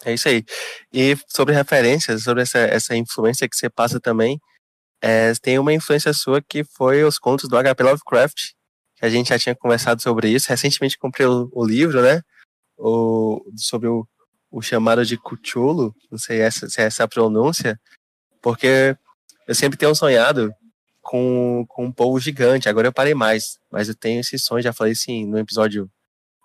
É 0.04 0.12
isso 0.12 0.28
aí. 0.28 0.44
E 0.92 1.16
sobre 1.26 1.54
referências, 1.54 2.22
sobre 2.22 2.42
essa, 2.42 2.58
essa 2.58 2.94
influência 2.94 3.48
que 3.48 3.56
você 3.56 3.70
passa 3.70 3.98
também, 3.98 4.38
é, 5.02 5.32
tem 5.34 5.58
uma 5.58 5.72
influência 5.72 6.12
sua 6.12 6.42
que 6.42 6.64
foi 6.64 7.02
os 7.04 7.18
contos 7.18 7.48
do 7.48 7.56
HP 7.56 7.82
Lovecraft, 7.82 8.52
que 8.98 9.06
a 9.06 9.08
gente 9.08 9.28
já 9.28 9.38
tinha 9.38 9.54
conversado 9.54 10.02
sobre 10.02 10.28
isso. 10.28 10.48
Recentemente 10.48 10.98
comprei 10.98 11.26
o, 11.26 11.48
o 11.52 11.64
livro, 11.64 12.02
né? 12.02 12.22
O, 12.76 13.42
sobre 13.56 13.88
o, 13.88 14.06
o 14.50 14.60
chamado 14.60 15.04
de 15.04 15.16
Cthulhu, 15.16 15.94
não 16.10 16.18
sei 16.18 16.40
essa, 16.40 16.68
se 16.68 16.80
é 16.80 16.84
essa 16.84 17.04
a 17.04 17.08
pronúncia, 17.08 17.80
porque 18.42 18.96
eu 19.46 19.54
sempre 19.54 19.78
tenho 19.78 19.94
sonhado 19.94 20.52
com, 21.00 21.64
com 21.68 21.86
um 21.86 21.92
povo 21.92 22.18
gigante. 22.18 22.68
Agora 22.68 22.88
eu 22.88 22.92
parei 22.92 23.14
mais, 23.14 23.58
mas 23.70 23.88
eu 23.88 23.94
tenho 23.94 24.20
esse 24.20 24.38
sonho, 24.38 24.62
já 24.62 24.72
falei 24.72 24.92
assim 24.92 25.26
no 25.26 25.38
episódio 25.38 25.90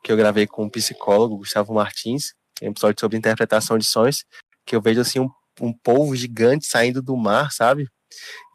que 0.03 0.11
eu 0.11 0.17
gravei 0.17 0.45
com 0.45 0.65
o 0.65 0.71
psicólogo 0.71 1.37
Gustavo 1.37 1.73
Martins, 1.73 2.33
é 2.61 2.67
um 2.67 2.71
episódio 2.71 2.99
sobre 2.99 3.17
interpretação 3.17 3.77
de 3.77 3.85
sonhos, 3.85 4.25
que 4.65 4.75
eu 4.75 4.81
vejo 4.81 5.01
assim 5.01 5.19
um, 5.19 5.29
um 5.61 5.73
povo 5.73 6.15
gigante 6.15 6.65
saindo 6.65 7.01
do 7.01 7.15
mar, 7.15 7.51
sabe? 7.51 7.87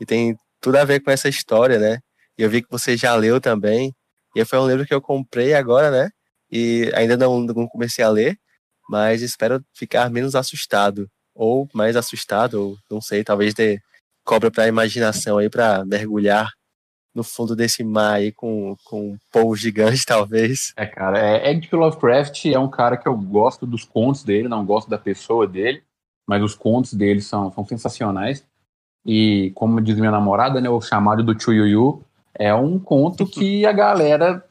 E 0.01 0.07
tem 0.07 0.37
tudo 0.61 0.77
a 0.77 0.85
ver 0.85 1.01
com 1.01 1.11
essa 1.11 1.29
história, 1.29 1.79
né? 1.79 2.01
Eu 2.39 2.49
vi 2.49 2.63
que 2.63 2.71
você 2.71 2.97
já 2.97 3.15
leu 3.17 3.41
também. 3.41 3.93
E 4.37 4.45
foi 4.45 4.59
um 4.59 4.69
livro 4.69 4.87
que 4.87 4.95
eu 4.95 5.01
comprei 5.01 5.55
agora, 5.55 5.91
né? 5.91 6.11
E 6.51 6.91
ainda 6.95 7.17
não, 7.17 7.41
não 7.41 7.67
comecei 7.67 8.05
a 8.05 8.09
ler, 8.09 8.39
mas 8.89 9.21
espero 9.21 9.63
ficar 9.75 10.09
menos 10.11 10.35
assustado. 10.35 11.11
Ou 11.35 11.69
mais 11.75 11.97
assustado, 11.97 12.55
ou 12.55 12.79
não 12.91 13.01
sei, 13.01 13.25
talvez 13.25 13.55
ter 13.55 13.83
cobra 14.25 14.51
para 14.51 14.65
a 14.65 14.69
imaginação 14.69 15.39
aí 15.39 15.49
para 15.49 15.85
mergulhar 15.85 16.51
no 17.15 17.25
fundo 17.25 17.57
desse 17.57 17.83
mar 17.83 18.15
aí 18.15 18.31
com, 18.31 18.77
com 18.85 19.13
um 19.13 19.19
povo 19.33 19.57
gigante, 19.57 20.05
talvez. 20.07 20.73
É, 20.77 20.87
cara, 20.87 21.19
é, 21.19 21.51
H.P. 21.51 21.77
Lovecraft 21.77 22.47
é 22.47 22.59
um 22.59 22.69
cara 22.69 22.97
que 22.97 23.09
eu 23.09 23.17
gosto 23.17 23.67
dos 23.67 23.85
contos 23.85 24.23
dele, 24.23 24.49
não 24.49 24.65
gosto 24.65 24.89
da 24.89 24.99
pessoa 24.99 25.47
dele, 25.47 25.83
mas 26.27 26.43
os 26.43 26.55
contos 26.55 26.95
dele 26.95 27.21
são, 27.21 27.51
são 27.53 27.65
sensacionais. 27.65 28.47
E, 29.05 29.51
como 29.55 29.81
diz 29.81 29.97
minha 29.97 30.11
namorada, 30.11 30.61
né, 30.61 30.69
o 30.69 30.81
chamado 30.81 31.25
do 31.25 31.41
Chuyuyu 31.41 32.05
é 32.35 32.55
um 32.55 32.79
conto 32.79 33.27
que 33.27 33.67
a 33.67 33.73
galera 33.73 34.45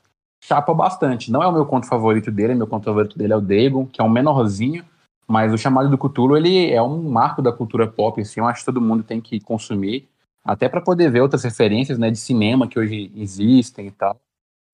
chapa 0.44 0.74
bastante. 0.74 1.32
Não 1.32 1.44
é 1.44 1.48
o 1.48 1.52
meu 1.52 1.66
conto 1.66 1.88
favorito 1.88 2.32
dele, 2.32 2.56
meu 2.56 2.68
conto 2.68 2.86
favorito 2.86 3.18
dele 3.18 3.34
é 3.34 3.36
o 3.36 3.42
Dagon, 3.42 3.86
que 3.86 4.02
é 4.02 4.04
um 4.04 4.10
menorzinho, 4.10 4.86
mas 5.28 5.54
o 5.54 5.58
Chamado 5.58 5.90
do 5.90 5.98
Cthulhu, 5.98 6.38
ele 6.38 6.72
é 6.72 6.82
um 6.82 7.10
marco 7.10 7.42
da 7.42 7.52
cultura 7.52 7.88
pop, 7.88 8.22
assim, 8.22 8.40
eu 8.40 8.46
acho 8.46 8.62
que 8.62 8.66
todo 8.66 8.82
mundo 8.82 9.04
tem 9.04 9.20
que 9.20 9.40
consumir, 9.40 10.08
até 10.44 10.70
para 10.70 10.80
poder 10.80 11.12
ver 11.12 11.22
outras 11.22 11.44
referências, 11.44 11.98
né, 11.98 12.10
de 12.10 12.18
cinema 12.18 12.68
que 12.68 12.80
hoje 12.80 13.12
existem 13.16 13.88
e 13.88 13.92
tal. 13.92 14.18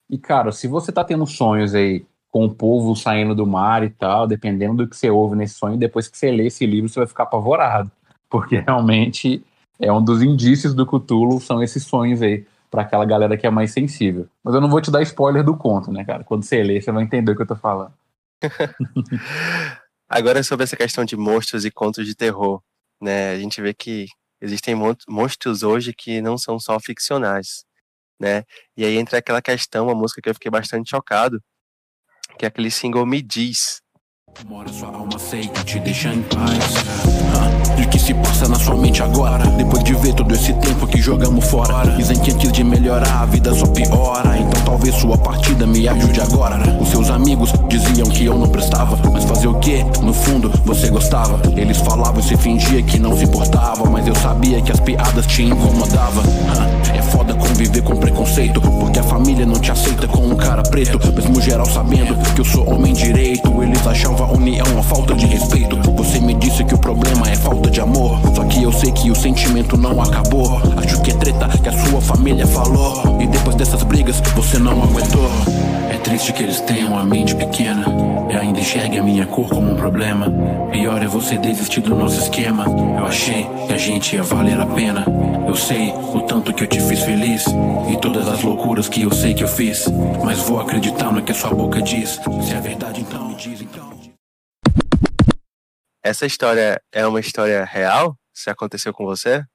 E, 0.10 0.18
cara, 0.18 0.52
se 0.52 0.68
você 0.68 0.92
tá 0.92 1.04
tendo 1.04 1.26
sonhos 1.26 1.74
aí 1.74 2.06
com 2.30 2.46
o 2.46 2.54
povo 2.54 2.96
saindo 2.96 3.34
do 3.34 3.48
mar 3.48 3.84
e 3.84 3.90
tal, 3.90 4.28
dependendo 4.28 4.84
do 4.84 4.88
que 4.88 4.96
você 4.96 5.10
ouve 5.10 5.36
nesse 5.36 5.56
sonho, 5.56 5.78
depois 5.78 6.08
que 6.08 6.18
você 6.18 6.32
lê 6.32 6.48
esse 6.48 6.66
livro, 6.66 6.90
você 6.90 7.00
vai 7.00 7.08
ficar 7.08 7.24
apavorado, 7.24 7.92
porque 8.30 8.60
realmente 8.60 9.44
é 9.80 9.92
um 9.92 10.04
dos 10.04 10.22
indícios 10.22 10.76
do 10.76 10.86
Cthulhu, 10.86 11.40
são 11.40 11.64
esses 11.64 11.84
sonhos 11.84 12.22
aí 12.22 12.46
para 12.74 12.82
aquela 12.82 13.06
galera 13.06 13.38
que 13.38 13.46
é 13.46 13.52
mais 13.52 13.72
sensível. 13.72 14.28
Mas 14.44 14.56
eu 14.56 14.60
não 14.60 14.68
vou 14.68 14.82
te 14.82 14.90
dar 14.90 15.04
spoiler 15.04 15.44
do 15.44 15.56
conto, 15.56 15.92
né, 15.92 16.04
cara? 16.04 16.24
Quando 16.24 16.42
você 16.42 16.64
ler, 16.64 16.82
você 16.82 16.92
vai 16.92 17.04
entender 17.04 17.32
o 17.32 17.36
que 17.36 17.44
eu 17.44 17.48
tô 17.48 17.56
falando. 17.56 17.94
Agora 20.10 20.42
sobre 20.42 20.64
essa 20.64 20.76
questão 20.76 21.06
de 21.06 21.16
monstros 21.16 21.66
e 21.66 21.70
contos 21.70 22.04
de 22.08 22.16
terror, 22.16 22.64
né? 23.00 23.30
A 23.30 23.38
gente 23.38 23.62
vê 23.62 23.76
que 23.76 24.08
existem 24.42 24.74
monstros 25.08 25.62
hoje 25.62 25.94
que 25.94 26.20
não 26.20 26.36
são 26.36 26.60
só 26.60 26.80
ficcionais, 26.80 27.64
né? 28.20 28.44
E 28.76 28.84
aí 28.84 28.98
entra 28.98 29.20
aquela 29.20 29.42
questão, 29.42 29.86
uma 29.86 29.96
música 29.96 30.20
que 30.20 30.28
eu 30.28 30.34
fiquei 30.34 30.50
bastante 30.50 30.90
chocado, 30.90 31.40
que 32.40 32.46
é 32.46 32.48
aquele 32.48 32.72
single 32.72 33.06
Me 33.06 33.22
Diz, 33.22 33.83
Mora 34.42 34.68
sua 34.74 34.90
alma 34.90 35.16
aceita, 35.16 35.64
te 35.64 35.80
deixa 35.80 36.10
em 36.10 36.22
paz. 36.24 36.76
Ah, 37.36 37.76
de 37.76 37.88
que 37.88 37.98
se 37.98 38.14
passa 38.16 38.48
na 38.50 38.56
sua 38.56 38.76
mente 38.76 39.02
agora? 39.02 39.46
Depois 39.52 39.84
de 39.84 39.94
ver 39.94 40.14
todo 40.14 40.34
esse 40.34 40.52
tempo 40.56 40.86
que 40.86 41.00
jogamos 41.00 41.46
fora. 41.46 41.90
Dizem 41.96 42.20
que 42.20 42.32
antes 42.32 42.52
de 42.52 42.64
melhorar 42.64 43.22
a 43.22 43.26
vida 43.26 43.54
só 43.54 43.66
piora. 43.68 44.38
Então 44.38 44.62
talvez 44.66 44.96
sua 44.96 45.18
partida 45.18 45.66
me 45.66 45.88
ajude 45.88 46.20
agora. 46.20 46.58
Os 46.82 46.90
seus 46.90 47.10
amigos 47.10 47.54
diziam 47.70 48.08
que 48.08 48.26
eu 48.26 48.38
não 48.38 48.50
prestava. 48.50 48.98
Mas 49.12 49.24
fazer 49.24 49.48
o 49.48 49.60
que? 49.60 49.82
No 50.02 50.14
fundo, 50.14 50.52
você 50.66 50.90
gostava. 50.90 51.40
Eles 51.56 51.78
falavam 51.78 52.20
e 52.20 52.24
se 52.24 52.36
fingia 52.36 52.82
que 52.82 53.00
não 53.00 53.16
se 53.16 53.24
importava. 53.24 53.90
Mas 53.90 54.06
eu 54.08 54.16
sabia 54.16 54.62
que 54.62 54.72
as 54.72 54.80
piadas 54.80 55.26
te 55.26 55.44
incomodavam. 55.44 56.24
Ah, 56.50 56.92
é 56.94 57.02
foda 57.02 57.34
conviver 57.34 57.82
com 57.82 57.96
preconceito. 57.96 58.60
Porque 58.60 59.00
a 59.00 59.04
família 59.04 59.46
não 59.46 59.60
te 59.60 59.72
aceita 59.72 60.08
com 60.08 60.26
um 60.26 60.36
cara 60.36 60.64
preto. 60.64 61.00
Mesmo 61.14 61.40
geral 61.40 61.66
sabendo 61.66 62.16
que 62.34 62.42
eu 62.42 62.46
sou 62.46 62.70
homem 62.70 62.94
direito. 62.94 63.64
Eles 63.64 63.88
achavam 63.88 64.23
a 64.24 64.32
união 64.32 64.66
uma 64.68 64.84
falta 64.84 65.14
de 65.14 65.26
respeito. 65.26 65.76
Você 65.92 66.20
me 66.20 66.34
disse 66.34 66.64
que 66.64 66.74
o 66.74 66.78
problema 66.78 67.30
é 67.30 67.36
falta 67.36 67.70
de 67.70 67.82
amor. 67.82 68.20
Só 68.34 68.44
que 68.46 68.64
eu 68.64 68.72
sei 68.72 68.92
que 68.92 69.12
o 69.12 69.16
sentimento 69.16 69.78
não 69.78 70.02
acabou. 70.02 70.62
Acho 70.78 71.02
que 71.02 71.12
é 71.12 71.14
treta 71.14 71.48
que 71.58 71.70
a 71.70 71.86
sua 71.86 72.02
família 72.02 72.48
falou. 72.48 73.22
E 73.22 73.28
depois 73.28 73.56
dessas 73.56 73.84
brigas, 73.84 74.22
você 74.36 74.58
não 74.58 74.84
aguentou. 74.84 75.30
É 75.90 75.98
triste 75.98 76.32
que 76.32 76.44
eles 76.44 76.62
tenham 76.62 76.98
a 76.98 77.04
mente 77.04 77.36
pequena. 77.36 77.86
E 78.30 78.36
ainda 78.36 78.60
enxerguem 78.60 79.00
a 79.00 79.04
minha 79.04 79.26
cor 79.26 79.50
como 79.50 79.72
um 79.72 79.76
problema. 79.76 80.32
Pior 80.72 81.02
é 81.02 81.08
você 81.08 81.38
desistir 81.38 81.82
do 81.82 81.96
nosso 81.96 82.20
esquema. 82.20 82.66
Eu 82.98 83.06
achei 83.06 83.46
que 83.68 83.74
a 83.74 83.78
gente 83.78 84.16
ia 84.16 84.24
valer 84.24 84.60
a 84.60 84.66
pena. 84.66 85.06
Eu 85.46 85.56
sei 85.56 85.94
o 86.14 86.22
tanto 86.22 86.54
que 86.54 86.64
eu 86.64 86.68
te 86.68 86.80
fiz 86.80 87.02
feliz. 87.02 87.46
E 87.92 87.98
todas 87.98 88.28
as 88.28 88.42
loucuras 88.42 88.88
que 88.88 89.02
eu 89.02 89.12
sei 89.12 89.34
que 89.34 89.44
eu 89.44 89.48
fiz. 89.48 89.86
Mas 90.24 90.40
vou 90.40 90.60
acreditar 90.60 91.12
no 91.12 91.22
que 91.22 91.32
a 91.32 91.36
sua 91.36 91.52
boca 91.52 91.82
diz. 91.82 92.20
Se 92.42 92.54
é 92.54 92.62
verdade, 92.62 93.02
então 93.02 93.28
me 93.28 93.36
diz 93.36 93.62
então. 93.62 93.83
Essa 96.04 96.26
história 96.26 96.82
é 96.92 97.08
uma 97.08 97.22
história 97.22 97.64
real? 97.64 98.18
Se 98.34 98.50
aconteceu 98.50 98.92
com 98.92 99.06
você? 99.06 99.46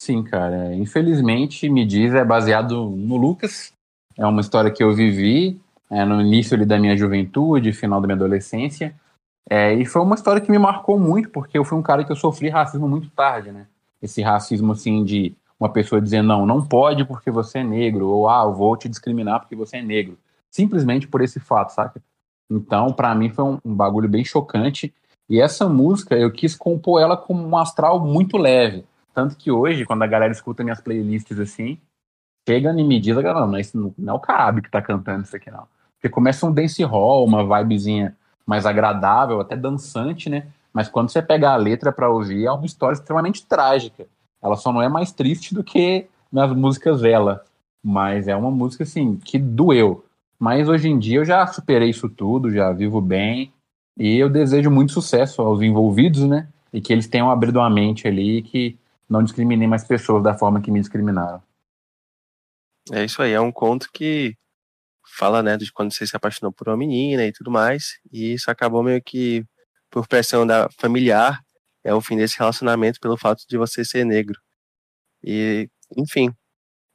Sim, 0.00 0.22
cara. 0.22 0.74
Infelizmente, 0.74 1.68
me 1.68 1.84
diz 1.84 2.14
é 2.14 2.24
baseado 2.24 2.88
no 2.88 3.18
Lucas. 3.18 3.74
É 4.16 4.24
uma 4.24 4.40
história 4.40 4.70
que 4.70 4.82
eu 4.82 4.94
vivi 4.94 5.60
é, 5.90 6.02
no 6.06 6.22
início 6.22 6.56
ali, 6.56 6.64
da 6.64 6.78
minha 6.78 6.96
juventude, 6.96 7.74
final 7.74 8.00
da 8.00 8.06
minha 8.06 8.16
adolescência. 8.16 8.94
É, 9.50 9.74
e 9.74 9.84
foi 9.84 10.00
uma 10.00 10.14
história 10.14 10.40
que 10.40 10.50
me 10.50 10.58
marcou 10.58 10.98
muito, 10.98 11.28
porque 11.28 11.58
eu 11.58 11.64
fui 11.64 11.76
um 11.76 11.82
cara 11.82 12.04
que 12.04 12.10
eu 12.10 12.16
sofri 12.16 12.48
racismo 12.48 12.88
muito 12.88 13.10
tarde, 13.10 13.52
né? 13.52 13.66
Esse 14.00 14.22
racismo, 14.22 14.72
assim, 14.72 15.04
de 15.04 15.36
uma 15.60 15.68
pessoa 15.68 16.00
dizer, 16.00 16.22
não, 16.22 16.46
não 16.46 16.66
pode 16.66 17.04
porque 17.04 17.30
você 17.30 17.58
é 17.58 17.64
negro, 17.64 18.08
ou, 18.08 18.30
ah, 18.30 18.44
eu 18.44 18.54
vou 18.54 18.76
te 18.78 18.88
discriminar 18.88 19.40
porque 19.40 19.54
você 19.54 19.76
é 19.76 19.82
negro. 19.82 20.18
Simplesmente 20.50 21.06
por 21.06 21.20
esse 21.20 21.38
fato, 21.38 21.70
saca? 21.70 22.02
Então, 22.50 22.92
para 22.92 23.14
mim, 23.14 23.28
foi 23.28 23.44
um, 23.44 23.58
um 23.62 23.74
bagulho 23.74 24.08
bem 24.08 24.24
chocante. 24.24 24.92
E 25.32 25.40
essa 25.40 25.66
música, 25.66 26.14
eu 26.14 26.30
quis 26.30 26.54
compor 26.54 27.00
ela 27.00 27.16
com 27.16 27.32
um 27.32 27.56
astral 27.56 27.98
muito 27.98 28.36
leve. 28.36 28.84
Tanto 29.14 29.34
que 29.34 29.50
hoje, 29.50 29.86
quando 29.86 30.02
a 30.02 30.06
galera 30.06 30.30
escuta 30.30 30.62
minhas 30.62 30.78
playlists 30.78 31.40
assim, 31.40 31.78
chega 32.46 32.70
e 32.78 32.84
me 32.84 33.00
diz, 33.00 33.16
não, 33.16 33.46
não, 33.46 33.58
isso 33.58 33.94
não 33.96 34.12
é 34.12 34.14
o 34.14 34.20
Cabe 34.20 34.60
que 34.60 34.70
tá 34.70 34.82
cantando 34.82 35.24
isso 35.24 35.34
aqui, 35.34 35.50
não. 35.50 35.66
Porque 35.94 36.10
começa 36.10 36.44
um 36.44 36.52
dance 36.52 36.82
hall, 36.84 37.24
uma 37.24 37.42
vibezinha 37.46 38.14
mais 38.44 38.66
agradável, 38.66 39.40
até 39.40 39.56
dançante, 39.56 40.28
né? 40.28 40.48
Mas 40.70 40.90
quando 40.90 41.08
você 41.08 41.22
pega 41.22 41.52
a 41.52 41.56
letra 41.56 41.90
para 41.90 42.10
ouvir, 42.10 42.44
é 42.44 42.52
uma 42.52 42.66
história 42.66 42.92
extremamente 42.92 43.46
trágica. 43.46 44.06
Ela 44.42 44.56
só 44.56 44.70
não 44.70 44.82
é 44.82 44.88
mais 44.90 45.12
triste 45.12 45.54
do 45.54 45.64
que 45.64 46.08
nas 46.30 46.54
músicas 46.54 47.00
dela. 47.00 47.42
Mas 47.82 48.28
é 48.28 48.36
uma 48.36 48.50
música, 48.50 48.84
assim, 48.84 49.16
que 49.16 49.38
doeu. 49.38 50.04
Mas 50.38 50.68
hoje 50.68 50.90
em 50.90 50.98
dia 50.98 51.20
eu 51.20 51.24
já 51.24 51.46
superei 51.46 51.88
isso 51.88 52.10
tudo, 52.10 52.50
já 52.50 52.70
vivo 52.70 53.00
bem. 53.00 53.50
E 53.98 54.16
eu 54.18 54.28
desejo 54.28 54.70
muito 54.70 54.92
sucesso 54.92 55.42
aos 55.42 55.60
envolvidos, 55.60 56.26
né? 56.26 56.48
E 56.72 56.80
que 56.80 56.92
eles 56.92 57.06
tenham 57.06 57.30
abrido 57.30 57.60
a 57.60 57.68
mente 57.68 58.08
ali 58.08 58.38
e 58.38 58.42
que 58.42 58.78
não 59.08 59.22
discriminem 59.22 59.68
mais 59.68 59.84
pessoas 59.84 60.22
da 60.22 60.34
forma 60.34 60.60
que 60.60 60.70
me 60.70 60.80
discriminaram. 60.80 61.42
É 62.90 63.04
isso 63.04 63.22
aí, 63.22 63.32
é 63.32 63.40
um 63.40 63.52
conto 63.52 63.90
que 63.92 64.36
fala, 65.16 65.42
né, 65.42 65.56
de 65.56 65.70
quando 65.70 65.92
você 65.92 66.06
se 66.06 66.16
apaixonou 66.16 66.52
por 66.52 66.68
uma 66.68 66.76
menina 66.76 67.24
e 67.24 67.32
tudo 67.32 67.50
mais, 67.50 68.00
e 68.10 68.32
isso 68.32 68.50
acabou 68.50 68.82
meio 68.82 69.02
que 69.02 69.44
por 69.90 70.08
pressão 70.08 70.46
da 70.46 70.68
familiar, 70.78 71.40
é 71.84 71.92
o 71.92 72.00
fim 72.00 72.16
desse 72.16 72.38
relacionamento 72.38 72.98
pelo 72.98 73.16
fato 73.16 73.44
de 73.46 73.58
você 73.58 73.84
ser 73.84 74.04
negro. 74.04 74.40
E, 75.22 75.68
enfim, 75.96 76.32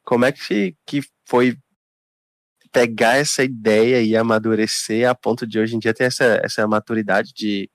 como 0.03 0.25
é 0.25 0.31
que, 0.31 0.75
que 0.85 1.01
foi 1.25 1.57
pegar 2.71 3.17
essa 3.17 3.43
ideia 3.43 4.01
e 4.01 4.15
amadurecer 4.15 5.09
a 5.09 5.15
ponto 5.15 5.45
de 5.45 5.59
hoje 5.59 5.75
em 5.75 5.79
dia 5.79 5.93
ter 5.93 6.05
essa, 6.05 6.39
essa 6.43 6.67
maturidade 6.67 7.33
de 7.33 7.69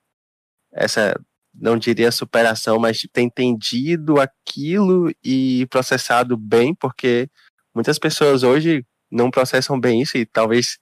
essa 0.71 1.13
não 1.53 1.77
diria 1.77 2.11
superação, 2.11 2.79
mas 2.79 2.99
ter 3.11 3.21
entendido 3.21 4.19
aquilo 4.19 5.11
e 5.23 5.67
processado 5.69 6.35
bem, 6.35 6.73
porque 6.73 7.29
muitas 7.75 7.99
pessoas 7.99 8.41
hoje 8.41 8.83
não 9.11 9.29
processam 9.29 9.79
bem 9.79 10.01
isso 10.01 10.17
e 10.17 10.25
talvez 10.25 10.79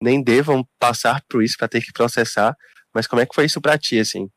nem 0.00 0.22
devam 0.22 0.64
passar 0.78 1.22
por 1.28 1.42
isso 1.42 1.56
para 1.58 1.68
ter 1.68 1.80
que 1.80 1.92
processar. 1.92 2.56
Mas 2.94 3.06
como 3.06 3.20
é 3.20 3.26
que 3.26 3.34
foi 3.34 3.46
isso 3.46 3.60
para 3.60 3.78
ti, 3.78 3.98
assim? 3.98 4.28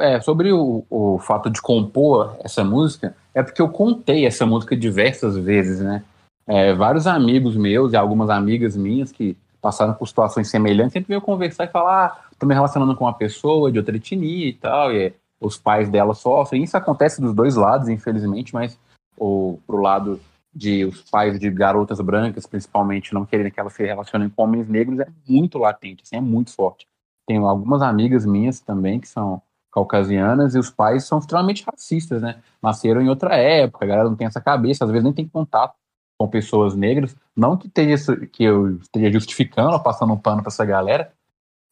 É, 0.00 0.20
sobre 0.20 0.52
o, 0.52 0.84
o 0.88 1.18
fato 1.18 1.50
de 1.50 1.60
compor 1.60 2.36
essa 2.40 2.64
música, 2.64 3.14
é 3.34 3.42
porque 3.42 3.60
eu 3.60 3.68
contei 3.68 4.26
essa 4.26 4.46
música 4.46 4.76
diversas 4.76 5.36
vezes, 5.36 5.80
né? 5.80 6.04
É, 6.46 6.74
vários 6.74 7.06
amigos 7.06 7.56
meus 7.56 7.92
e 7.92 7.96
algumas 7.96 8.28
amigas 8.28 8.76
minhas 8.76 9.10
que 9.10 9.36
passaram 9.60 9.94
por 9.94 10.06
situações 10.06 10.48
semelhantes 10.50 10.92
sempre 10.92 11.08
veio 11.08 11.20
conversar 11.22 11.64
e 11.64 11.68
falar: 11.68 12.06
ah, 12.06 12.28
tô 12.38 12.46
me 12.46 12.54
relacionando 12.54 12.94
com 12.94 13.04
uma 13.04 13.14
pessoa 13.14 13.72
de 13.72 13.78
outra 13.78 13.96
etnia 13.96 14.48
e 14.48 14.52
tal, 14.52 14.92
e 14.92 15.14
os 15.40 15.56
pais 15.56 15.88
dela 15.88 16.14
sofrem. 16.14 16.62
Isso 16.62 16.76
acontece 16.76 17.20
dos 17.20 17.34
dois 17.34 17.56
lados, 17.56 17.88
infelizmente, 17.88 18.52
mas 18.52 18.78
o, 19.16 19.58
pro 19.66 19.80
lado 19.80 20.20
de 20.54 20.84
os 20.84 21.02
pais 21.10 21.40
de 21.40 21.50
garotas 21.50 22.00
brancas, 22.00 22.46
principalmente, 22.46 23.14
não 23.14 23.24
quererem 23.24 23.50
que 23.50 23.58
elas 23.58 23.72
se 23.72 23.84
relacionem 23.84 24.28
com 24.28 24.42
homens 24.42 24.68
negros, 24.68 25.00
é 25.00 25.06
muito 25.26 25.58
latente, 25.58 26.02
assim, 26.04 26.16
é 26.16 26.20
muito 26.20 26.52
forte. 26.52 26.86
Tenho 27.26 27.46
algumas 27.46 27.80
amigas 27.80 28.26
minhas 28.26 28.60
também 28.60 29.00
que 29.00 29.08
são 29.08 29.40
caucasianas 29.72 30.54
e 30.54 30.58
os 30.58 30.70
pais 30.70 31.04
são 31.04 31.18
extremamente 31.18 31.64
racistas, 31.64 32.22
né? 32.22 32.36
Nasceram 32.62 33.00
em 33.00 33.08
outra 33.08 33.34
época, 33.34 33.84
a 33.84 33.88
galera 33.88 34.08
não 34.08 34.14
tem 34.14 34.26
essa 34.26 34.40
cabeça, 34.40 34.84
às 34.84 34.90
vezes 34.90 35.02
nem 35.02 35.12
tem 35.12 35.26
contato 35.26 35.74
com 36.18 36.28
pessoas 36.28 36.74
negras. 36.74 37.14
Não 37.36 37.56
que, 37.56 37.66
esteja, 37.66 38.16
que 38.32 38.44
eu 38.44 38.76
esteja 38.78 39.12
justificando 39.12 39.72
ou 39.72 39.80
passando 39.80 40.12
um 40.12 40.18
pano 40.18 40.42
para 40.42 40.50
essa 40.50 40.64
galera. 40.64 41.12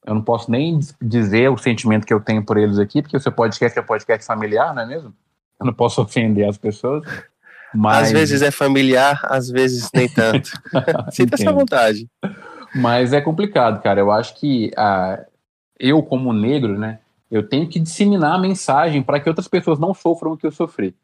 Eu 0.05 0.15
não 0.15 0.23
posso 0.23 0.51
nem 0.51 0.81
dizer 1.01 1.49
o 1.49 1.57
sentimento 1.57 2.07
que 2.07 2.13
eu 2.13 2.21
tenho 2.21 2.45
por 2.45 2.57
eles 2.57 2.79
aqui, 2.79 3.03
porque 3.03 3.17
o 3.17 3.21
seu 3.21 3.31
podcast 3.31 3.79
é 3.79 3.83
podcast 3.83 4.27
familiar, 4.27 4.75
não 4.75 4.83
é 4.83 4.87
mesmo? 4.87 5.15
Eu 5.61 5.67
não 5.67 5.73
posso 5.73 6.03
ofender 6.03 6.49
as 6.49 6.59
pessoas. 6.59 7.05
Mas... 7.73 8.09
Às 8.09 8.13
vezes 8.13 8.43
é 8.43 8.51
familiar, 8.51 9.21
às 9.25 9.49
vezes 9.49 9.89
nem 9.95 10.09
tanto. 10.09 10.51
Sinta 11.13 11.37
essa 11.37 11.53
vontade. 11.53 12.09
Mas 12.75 13.13
é 13.13 13.21
complicado, 13.21 13.81
cara. 13.81 14.01
Eu 14.01 14.11
acho 14.11 14.35
que 14.35 14.73
ah, 14.77 15.25
eu, 15.79 16.03
como 16.03 16.33
negro, 16.33 16.77
né, 16.77 16.99
eu 17.31 17.49
tenho 17.49 17.69
que 17.69 17.79
disseminar 17.79 18.35
a 18.35 18.39
mensagem 18.39 19.03
para 19.03 19.21
que 19.21 19.29
outras 19.29 19.49
pessoas 19.49 19.79
não 19.79 19.95
sofram 19.95 20.33
o 20.33 20.37
que 20.37 20.47
eu 20.47 20.53
sofri. 20.53 20.95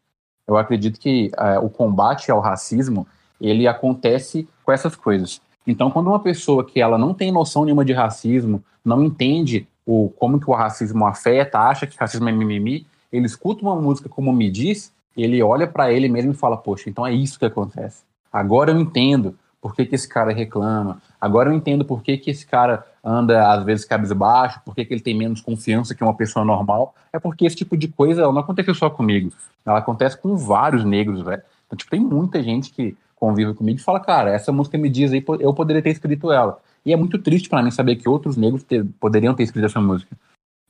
Eu 0.47 0.57
acredito 0.57 0.99
que 0.99 1.31
ah, 1.37 1.61
o 1.61 1.71
combate 1.71 2.31
ao 2.31 2.41
racismo 2.41 3.07
ele 3.41 3.67
acontece 3.67 4.49
com 4.65 4.73
essas 4.73 4.97
coisas. 4.97 5.41
Então, 5.67 5.91
quando 5.91 6.09
uma 6.09 6.21
pessoa 6.21 6.65
que 6.65 6.81
ela 6.81 6.97
não 6.97 7.13
tem 7.13 7.31
noção 7.31 7.65
nenhuma 7.65 7.85
de 7.85 7.93
racismo, 7.93 8.63
não 8.85 9.03
entende 9.03 9.67
o 9.87 10.11
como 10.19 10.41
que 10.41 10.49
o 10.49 10.55
racismo 10.55 11.07
afeta, 11.07 11.59
acha 11.59 11.87
que 11.87 11.97
racismo 11.99 12.29
é 12.29 12.33
mimimi, 12.33 12.87
ele 13.13 13.27
escuta 13.27 13.63
uma 13.63 13.77
música 13.77 14.09
como 14.09 14.33
me 14.33 14.51
diz, 14.51 14.93
ele 15.17 15.43
olha 15.43 15.67
para 15.67 15.93
ele 15.93 16.09
mesmo 16.09 16.33
e 16.33 16.35
fala: 16.35 16.57
"Poxa, 16.57 16.89
então 16.89 17.07
é 17.07 17.13
isso 17.13 17.39
que 17.39 17.45
acontece. 17.45 18.03
Agora 18.33 18.71
eu 18.71 18.79
entendo 18.79 19.35
por 19.61 19.75
que, 19.75 19.85
que 19.85 19.95
esse 19.95 20.09
cara 20.09 20.33
reclama. 20.33 21.01
Agora 21.21 21.51
eu 21.51 21.55
entendo 21.55 21.85
por 21.85 22.03
que, 22.03 22.17
que 22.17 22.31
esse 22.31 22.47
cara 22.47 22.87
anda, 23.03 23.53
às 23.53 23.65
vezes, 23.65 23.85
cabisbaixo, 23.85 24.61
por 24.65 24.75
que, 24.75 24.85
que 24.85 24.95
ele 24.95 25.01
tem 25.01 25.17
menos 25.17 25.41
confiança 25.41 25.95
que 25.95 26.05
uma 26.05 26.15
pessoa 26.15 26.45
normal. 26.45 26.95
É 27.13 27.19
porque 27.19 27.45
esse 27.45 27.57
tipo 27.57 27.77
de 27.77 27.89
coisa 27.89 28.23
não 28.23 28.39
aconteceu 28.39 28.75
só 28.75 28.89
comigo. 28.89 29.33
Ela 29.67 29.79
acontece 29.79 30.17
com 30.17 30.37
vários 30.37 30.85
negros, 30.85 31.23
velho. 31.23 31.43
Então, 31.67 31.77
tipo, 31.77 31.91
tem 31.91 32.01
muita 32.01 32.43
gente 32.43 32.71
que 32.71 32.97
convive 33.19 33.55
comigo 33.55 33.79
e 33.79 33.83
fala, 33.83 34.01
cara, 34.01 34.31
essa 34.31 34.53
música 34.53 34.79
me 34.79 34.89
diz 34.89 35.13
aí, 35.13 35.25
eu 35.41 35.53
poderia 35.53 35.83
ter 35.83 35.91
escrito 35.91 36.31
ela. 36.31 36.61
E 36.85 36.93
é 36.93 36.97
muito 36.97 37.19
triste 37.19 37.49
para 37.49 37.63
mim 37.63 37.71
saber 37.71 37.97
que 37.97 38.09
outros 38.09 38.37
negros 38.37 38.63
ter, 38.63 38.85
poderiam 39.01 39.35
ter 39.35 39.43
escrito 39.43 39.67
essa 39.67 39.81
música. 39.81 40.17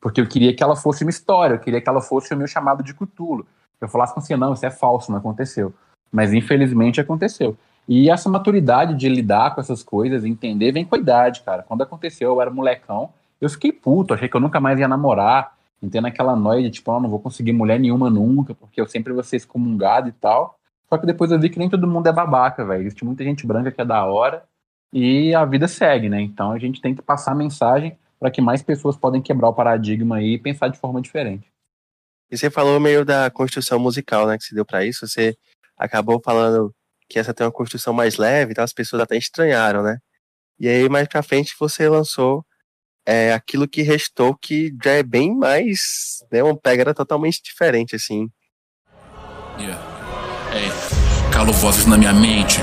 Porque 0.00 0.20
eu 0.20 0.26
queria 0.26 0.54
que 0.54 0.62
ela 0.62 0.76
fosse 0.76 1.04
uma 1.04 1.11
história, 1.11 1.54
eu 1.54 1.58
queria 1.58 1.80
que 1.80 1.88
ela 1.88 2.00
fosse 2.00 2.32
o 2.32 2.37
meu 2.37 2.46
chamado 2.46 2.82
de 2.82 2.94
Cutulo. 2.94 3.46
Eu 3.80 3.88
falasse 3.88 4.14
com 4.14 4.20
você, 4.20 4.37
não, 4.37 4.52
isso 4.52 4.64
é 4.64 4.70
falso, 4.70 5.11
não 5.11 5.18
aconteceu. 5.18 5.72
Mas 6.11 6.32
infelizmente 6.32 7.00
aconteceu. 7.00 7.56
E 7.87 8.11
essa 8.11 8.28
maturidade 8.28 8.94
de 8.94 9.08
lidar 9.08 9.54
com 9.54 9.61
essas 9.61 9.82
coisas, 9.82 10.24
entender, 10.24 10.72
vem 10.72 10.84
com 10.84 10.94
a 10.94 10.98
idade, 10.98 11.42
cara. 11.42 11.62
Quando 11.62 11.82
aconteceu, 11.82 12.30
eu 12.30 12.40
era 12.40 12.50
molecão, 12.50 13.11
eu 13.40 13.48
fiquei 13.48 13.72
puto, 13.72 14.12
achei 14.14 14.28
que 14.28 14.37
eu 14.37 14.40
nunca 14.40 14.61
mais 14.61 14.78
ia 14.78 14.88
namorar, 14.88 15.56
entendo 15.82 16.06
aquela 16.06 16.34
noia 16.34 16.62
de 16.62 16.70
tipo, 16.70 16.92
oh, 16.92 17.00
não 17.00 17.08
vou 17.08 17.20
conseguir 17.20 17.52
mulher 17.52 17.78
nenhuma 17.78 18.11
nunca, 18.11 18.54
porque 18.54 18.80
eu 18.80 18.87
sempre 18.87 19.12
vou 19.12 19.22
ser 19.22 19.37
excomungado 19.37 20.08
e 20.08 20.12
tal. 20.12 20.58
Só 20.88 20.96
que 20.96 21.07
depois 21.07 21.31
eu 21.31 21.38
vi 21.38 21.51
que 21.51 21.59
nem 21.59 21.68
todo 21.68 21.87
mundo 21.87 22.09
é 22.09 22.12
babaca, 22.12 22.64
velho. 22.64 22.83
Existe 22.83 23.05
muita 23.05 23.22
gente 23.22 23.46
branca 23.46 23.70
que 23.70 23.81
é 23.81 23.85
da 23.85 24.05
hora 24.05 24.44
e 24.92 25.35
a 25.35 25.44
vida 25.44 25.68
segue, 25.68 26.09
né? 26.09 26.20
Então 26.20 26.53
a 26.53 26.59
gente 26.59 26.81
tem 26.81 26.94
que 26.94 27.03
passar 27.03 27.33
a 27.33 27.35
mensagem 27.35 27.98
para 28.18 28.31
que 28.31 28.40
mais 28.40 28.62
pessoas 28.62 28.96
podem 28.96 29.22
quebrar 29.22 29.48
o 29.48 29.55
paradigma 29.55 30.16
aí 30.16 30.35
e 30.35 30.38
pensar 30.38 30.68
de 30.68 30.79
forma 30.79 31.01
diferente. 31.01 31.46
E 32.31 32.37
você 32.37 32.51
falou 32.51 32.81
meio 32.81 33.05
da 33.05 33.31
construção 33.31 33.79
musical, 33.79 34.27
né, 34.27 34.37
que 34.37 34.44
se 34.44 34.55
deu 34.55 34.64
para 34.64 34.85
isso. 34.85 35.07
Você 35.07 35.37
acabou 35.77 36.20
falando 36.22 36.74
que 37.09 37.18
essa 37.18 37.33
tem 37.33 37.46
uma 37.46 37.53
construção 37.53 37.94
mais 37.94 38.16
leve, 38.16 38.53
então 38.53 38.64
as 38.64 38.72
pessoas 38.72 39.03
até 39.03 39.16
estranharam, 39.16 39.83
né? 39.83 39.98
E 40.59 40.68
aí 40.68 40.88
mais 40.88 41.07
para 41.09 41.22
frente 41.22 41.55
você 41.59 41.88
lançou 41.88 42.44
é, 43.07 43.33
aquilo 43.33 43.68
que 43.68 43.83
restou, 43.83 44.37
que 44.37 44.74
já 44.83 44.92
é 44.92 45.03
bem 45.03 45.35
mais, 45.35 46.22
né, 46.31 46.42
uma 46.42 46.59
pegada 46.59 46.92
totalmente 46.92 47.42
diferente, 47.42 47.96
assim. 47.96 48.29
Yeah. 49.59 49.88
Calo 51.38 51.53
vozes 51.53 51.87
na 51.87 51.96
minha 51.96 52.12
mente, 52.12 52.61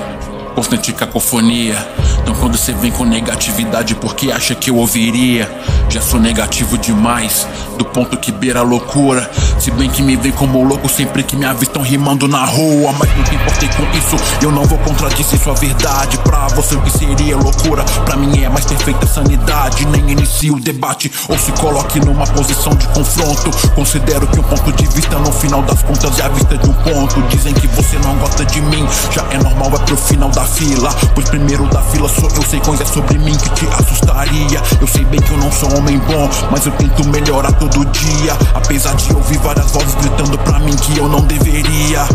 constante 0.56 0.94
cacofonia. 0.94 1.76
Então 2.22 2.34
quando 2.36 2.58
você 2.58 2.72
vem 2.74 2.91
com 2.91 3.04
negatividade, 3.04 3.94
porque 3.94 4.32
acha 4.32 4.56
que 4.56 4.70
eu 4.70 4.78
ouviria? 4.78 5.52
Já 5.89 6.02
sou 6.02 6.20
negativo 6.20 6.78
demais, 6.78 7.46
do 7.78 7.86
ponto 7.86 8.18
que 8.18 8.32
beira 8.32 8.62
a 8.62 8.63
loucura. 8.63 9.30
Se 9.60 9.70
bem 9.72 9.89
que 9.89 10.02
me 10.02 10.15
vem 10.15 10.32
como 10.32 10.63
louco 10.63 10.89
sempre 10.89 11.22
que 11.24 11.36
me 11.36 11.46
avistam 11.46 11.84
rimando 11.84 12.28
na 12.28 12.46
rua. 12.46 12.94
Mas 12.98 13.15
nunca 13.15 13.36
importei 13.36 13.70
com 13.70 13.84
isso, 13.98 14.15
eu 14.41 14.52
não 14.52 14.63
vou 14.63 14.78
contradizer 14.80 15.39
sua 15.39 15.54
verdade. 15.54 16.18
Pra 16.20 16.48
você 16.48 16.76
o 16.76 16.82
que 16.82 16.89
seria 16.89 17.36
loucura, 17.38 17.84
pra 18.06 18.15
mim 18.15 18.41
é 18.41 18.46
a 18.46 18.50
mais 18.50 18.65
perfeita 18.65 19.06
sanidade. 19.06 19.86
Nem 19.88 20.10
inicio 20.12 20.56
o 20.56 20.60
debate 20.60 21.12
ou 21.28 21.38
se 21.38 21.52
coloque 21.52 22.00
numa 22.00 22.26
posição 22.26 22.74
de 22.76 22.88
confronto. 22.88 23.52
Considero 23.76 24.26
que 24.28 24.39
um 24.39 24.44
ponto 24.44 24.72
de 24.72 24.88
vista 24.88 25.20
no 25.20 25.32
final 25.32 25.62
das 25.63 25.84
contas 25.84 26.18
é 26.18 26.24
a 26.24 26.30
vista 26.30 26.58
de 26.58 26.70
um 26.70 26.74
ponto. 26.74 27.22
Dizem 27.30 27.54
que 27.54 27.68
você 27.68 28.00
não 28.00 28.15
gosta 28.18 28.46
de 28.46 28.62
mim, 28.62 28.88
já 29.12 29.26
é 29.32 29.38
normal, 29.38 29.70
vai 29.70 29.86
pro 29.86 29.98
final 29.98 30.30
da 30.30 30.45
fila. 30.46 30.90
Pois 31.14 31.30
primeiro 31.30 31.68
da 31.68 31.82
fila 31.82 32.10
sou 32.10 32.30
eu, 32.36 32.42
sei 32.44 32.60
coisas 32.60 32.88
sobre 32.90 33.18
mim 33.18 33.36
que 33.38 33.50
te 33.52 33.68
assustaria. 33.68 34.62
Eu 34.80 34.88
sei 34.88 35.06
bem 35.06 35.20
que 35.20 35.32
eu 35.32 35.38
não 35.38 35.52
sou 35.52 35.78
homem 35.78 35.98
bom, 36.00 36.30
mas 36.52 36.66
eu 36.66 36.72
tento 36.74 37.08
melhorar 37.10 37.52
todo 37.54 37.86
dia. 37.86 38.34
Apesar 38.54 38.96
de 38.96 39.14
ouvir 39.14 39.38
várias 39.40 39.72
vozes 39.72 39.96
gritando 39.96 40.38
pra 40.40 40.60
mim 40.60 40.76
que 40.76 40.98
eu 40.98 41.08
não 41.08 41.22
deveria. 41.22 42.06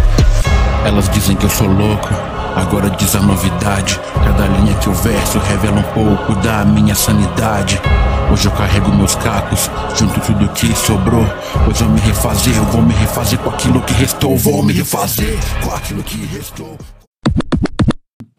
Elas 0.84 1.08
dizem 1.10 1.36
que 1.36 1.44
eu 1.44 1.50
sou 1.50 1.68
louco. 1.68 2.08
Agora 2.56 2.90
diz 2.90 3.14
a 3.14 3.20
novidade. 3.20 4.00
Cada 4.24 4.46
linha 4.46 4.74
que 4.74 4.88
eu 4.88 4.94
verso 4.94 5.38
revela 5.38 5.78
um 5.78 5.82
pouco 5.94 6.34
da 6.40 6.64
minha 6.64 6.94
sanidade. 6.94 7.80
Hoje 8.32 8.46
eu 8.46 8.52
carrego 8.52 8.92
meus 8.92 9.14
cacos, 9.16 9.70
junto 9.96 10.20
tudo 10.20 10.48
que 10.50 10.74
sobrou. 10.74 11.26
Pois 11.64 11.80
eu 11.80 11.88
me 11.88 12.00
refazer, 12.00 12.56
eu 12.56 12.64
vou 12.64 12.82
me 12.82 12.94
refazer 12.94 13.38
com 13.38 13.50
aquilo 13.50 13.80
que 13.80 13.92
restou. 13.94 14.36
Vou 14.36 14.62
me 14.62 14.72
refazer 14.72 15.38
com 15.62 15.74
aquilo 15.74 16.02
que 16.02 16.26
restou. 16.26 16.76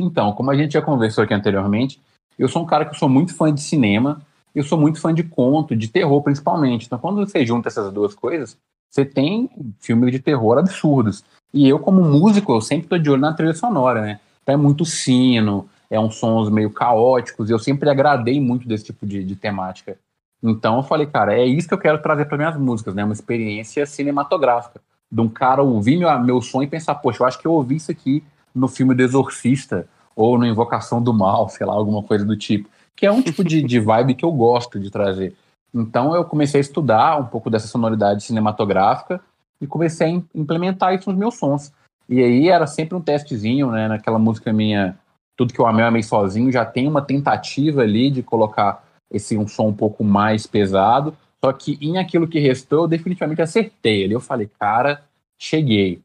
Então, 0.01 0.33
como 0.33 0.51
a 0.51 0.55
gente 0.55 0.73
já 0.73 0.81
conversou 0.81 1.23
aqui 1.23 1.33
anteriormente, 1.33 1.99
eu 2.37 2.47
sou 2.47 2.63
um 2.63 2.65
cara 2.65 2.85
que 2.85 2.97
sou 2.97 3.09
muito 3.09 3.33
fã 3.33 3.53
de 3.53 3.61
cinema 3.61 4.21
eu 4.53 4.63
sou 4.63 4.77
muito 4.77 4.99
fã 4.99 5.13
de 5.13 5.23
conto, 5.23 5.75
de 5.75 5.87
terror 5.87 6.21
principalmente. 6.21 6.85
Então, 6.85 6.99
quando 6.99 7.25
você 7.25 7.45
junta 7.45 7.69
essas 7.69 7.91
duas 7.91 8.13
coisas, 8.13 8.57
você 8.89 9.05
tem 9.05 9.49
filmes 9.79 10.11
de 10.11 10.19
terror 10.19 10.57
absurdos. 10.57 11.23
E 11.53 11.67
eu, 11.67 11.79
como 11.79 12.01
músico, 12.01 12.53
eu 12.53 12.61
sempre 12.61 12.87
tô 12.87 12.97
de 12.97 13.09
olho 13.09 13.21
na 13.21 13.33
trilha 13.33 13.53
sonora, 13.53 14.01
né? 14.01 14.19
Então 14.43 14.53
é 14.53 14.57
muito 14.57 14.85
sino, 14.85 15.69
é 15.89 15.99
uns 15.99 16.15
sons 16.15 16.49
meio 16.49 16.69
caóticos, 16.69 17.49
e 17.49 17.53
eu 17.53 17.59
sempre 17.59 17.89
agradei 17.89 18.39
muito 18.39 18.67
desse 18.67 18.85
tipo 18.85 19.05
de, 19.05 19.23
de 19.23 19.35
temática. 19.35 19.97
Então 20.43 20.77
eu 20.77 20.83
falei, 20.83 21.07
cara, 21.07 21.33
é 21.33 21.45
isso 21.45 21.67
que 21.67 21.73
eu 21.73 21.77
quero 21.77 22.01
trazer 22.01 22.25
para 22.25 22.37
minhas 22.37 22.57
músicas, 22.57 22.95
né? 22.95 23.03
Uma 23.03 23.13
experiência 23.13 23.85
cinematográfica. 23.85 24.81
De 25.11 25.21
um 25.21 25.29
cara 25.29 25.61
ouvir 25.61 25.97
meu, 25.97 26.19
meu 26.19 26.41
som 26.41 26.63
e 26.63 26.67
pensar, 26.67 26.95
poxa, 26.95 27.21
eu 27.21 27.27
acho 27.27 27.39
que 27.39 27.45
eu 27.45 27.51
ouvi 27.51 27.75
isso 27.75 27.91
aqui 27.91 28.23
no 28.53 28.67
filme 28.67 28.93
do 28.93 29.01
Exorcista, 29.01 29.87
ou 30.15 30.37
no 30.37 30.45
Invocação 30.45 31.01
do 31.01 31.13
Mal, 31.13 31.49
sei 31.49 31.65
lá, 31.65 31.73
alguma 31.73 32.03
coisa 32.03 32.25
do 32.25 32.35
tipo 32.35 32.69
que 33.01 33.05
é 33.07 33.11
um 33.11 33.21
tipo 33.21 33.43
de, 33.43 33.63
de 33.63 33.79
vibe 33.79 34.13
que 34.13 34.23
eu 34.23 34.31
gosto 34.31 34.79
de 34.79 34.91
trazer. 34.91 35.35
Então 35.73 36.13
eu 36.15 36.23
comecei 36.23 36.59
a 36.59 36.61
estudar 36.61 37.19
um 37.19 37.25
pouco 37.25 37.49
dessa 37.49 37.67
sonoridade 37.67 38.23
cinematográfica 38.23 39.19
e 39.59 39.65
comecei 39.65 40.07
a 40.07 40.21
implementar 40.35 40.93
isso 40.93 41.09
nos 41.09 41.17
meus 41.17 41.35
sons. 41.35 41.73
E 42.07 42.21
aí 42.21 42.49
era 42.49 42.67
sempre 42.67 42.95
um 42.95 43.01
testezinho, 43.01 43.71
né? 43.71 43.87
Naquela 43.87 44.19
música 44.19 44.53
minha, 44.53 44.95
Tudo 45.35 45.51
que 45.51 45.59
eu 45.59 45.65
amei, 45.65 45.83
eu 45.83 45.87
amei 45.87 46.03
sozinho, 46.03 46.51
já 46.51 46.63
tem 46.63 46.87
uma 46.87 47.01
tentativa 47.01 47.81
ali 47.81 48.11
de 48.11 48.21
colocar 48.21 48.83
esse 49.09 49.35
um 49.35 49.47
som 49.47 49.69
um 49.69 49.73
pouco 49.73 50.03
mais 50.03 50.45
pesado. 50.45 51.15
Só 51.43 51.51
que 51.51 51.79
em 51.81 51.97
aquilo 51.97 52.27
que 52.27 52.39
restou, 52.39 52.83
eu 52.83 52.87
definitivamente 52.87 53.41
acertei 53.41 54.03
ali. 54.03 54.13
Eu 54.13 54.19
falei, 54.19 54.47
cara, 54.59 55.03
cheguei. 55.39 56.01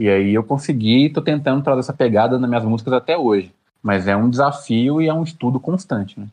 E 0.00 0.08
aí 0.08 0.32
eu 0.32 0.42
consegui, 0.42 1.10
tô 1.10 1.20
tentando 1.20 1.62
trazer 1.62 1.80
essa 1.80 1.92
pegada 1.92 2.38
nas 2.38 2.48
minhas 2.48 2.64
músicas 2.64 2.94
até 2.94 3.18
hoje. 3.18 3.54
Mas 3.82 4.08
é 4.08 4.16
um 4.16 4.30
desafio 4.30 5.02
e 5.02 5.06
é 5.06 5.12
um 5.12 5.22
estudo 5.22 5.60
constante, 5.60 6.18
né? 6.18 6.26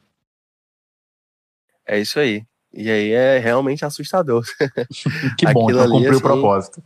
É 1.86 1.99
isso 1.99 2.17
aí. 2.17 2.45
E 2.73 2.89
aí 2.89 3.12
é 3.12 3.39
realmente 3.39 3.84
assustador. 3.84 4.45
que 5.38 5.45
bom, 5.51 5.69
então 5.69 5.86
cumpriu 5.86 6.12
assim, 6.12 6.17
o 6.17 6.21
propósito. 6.21 6.82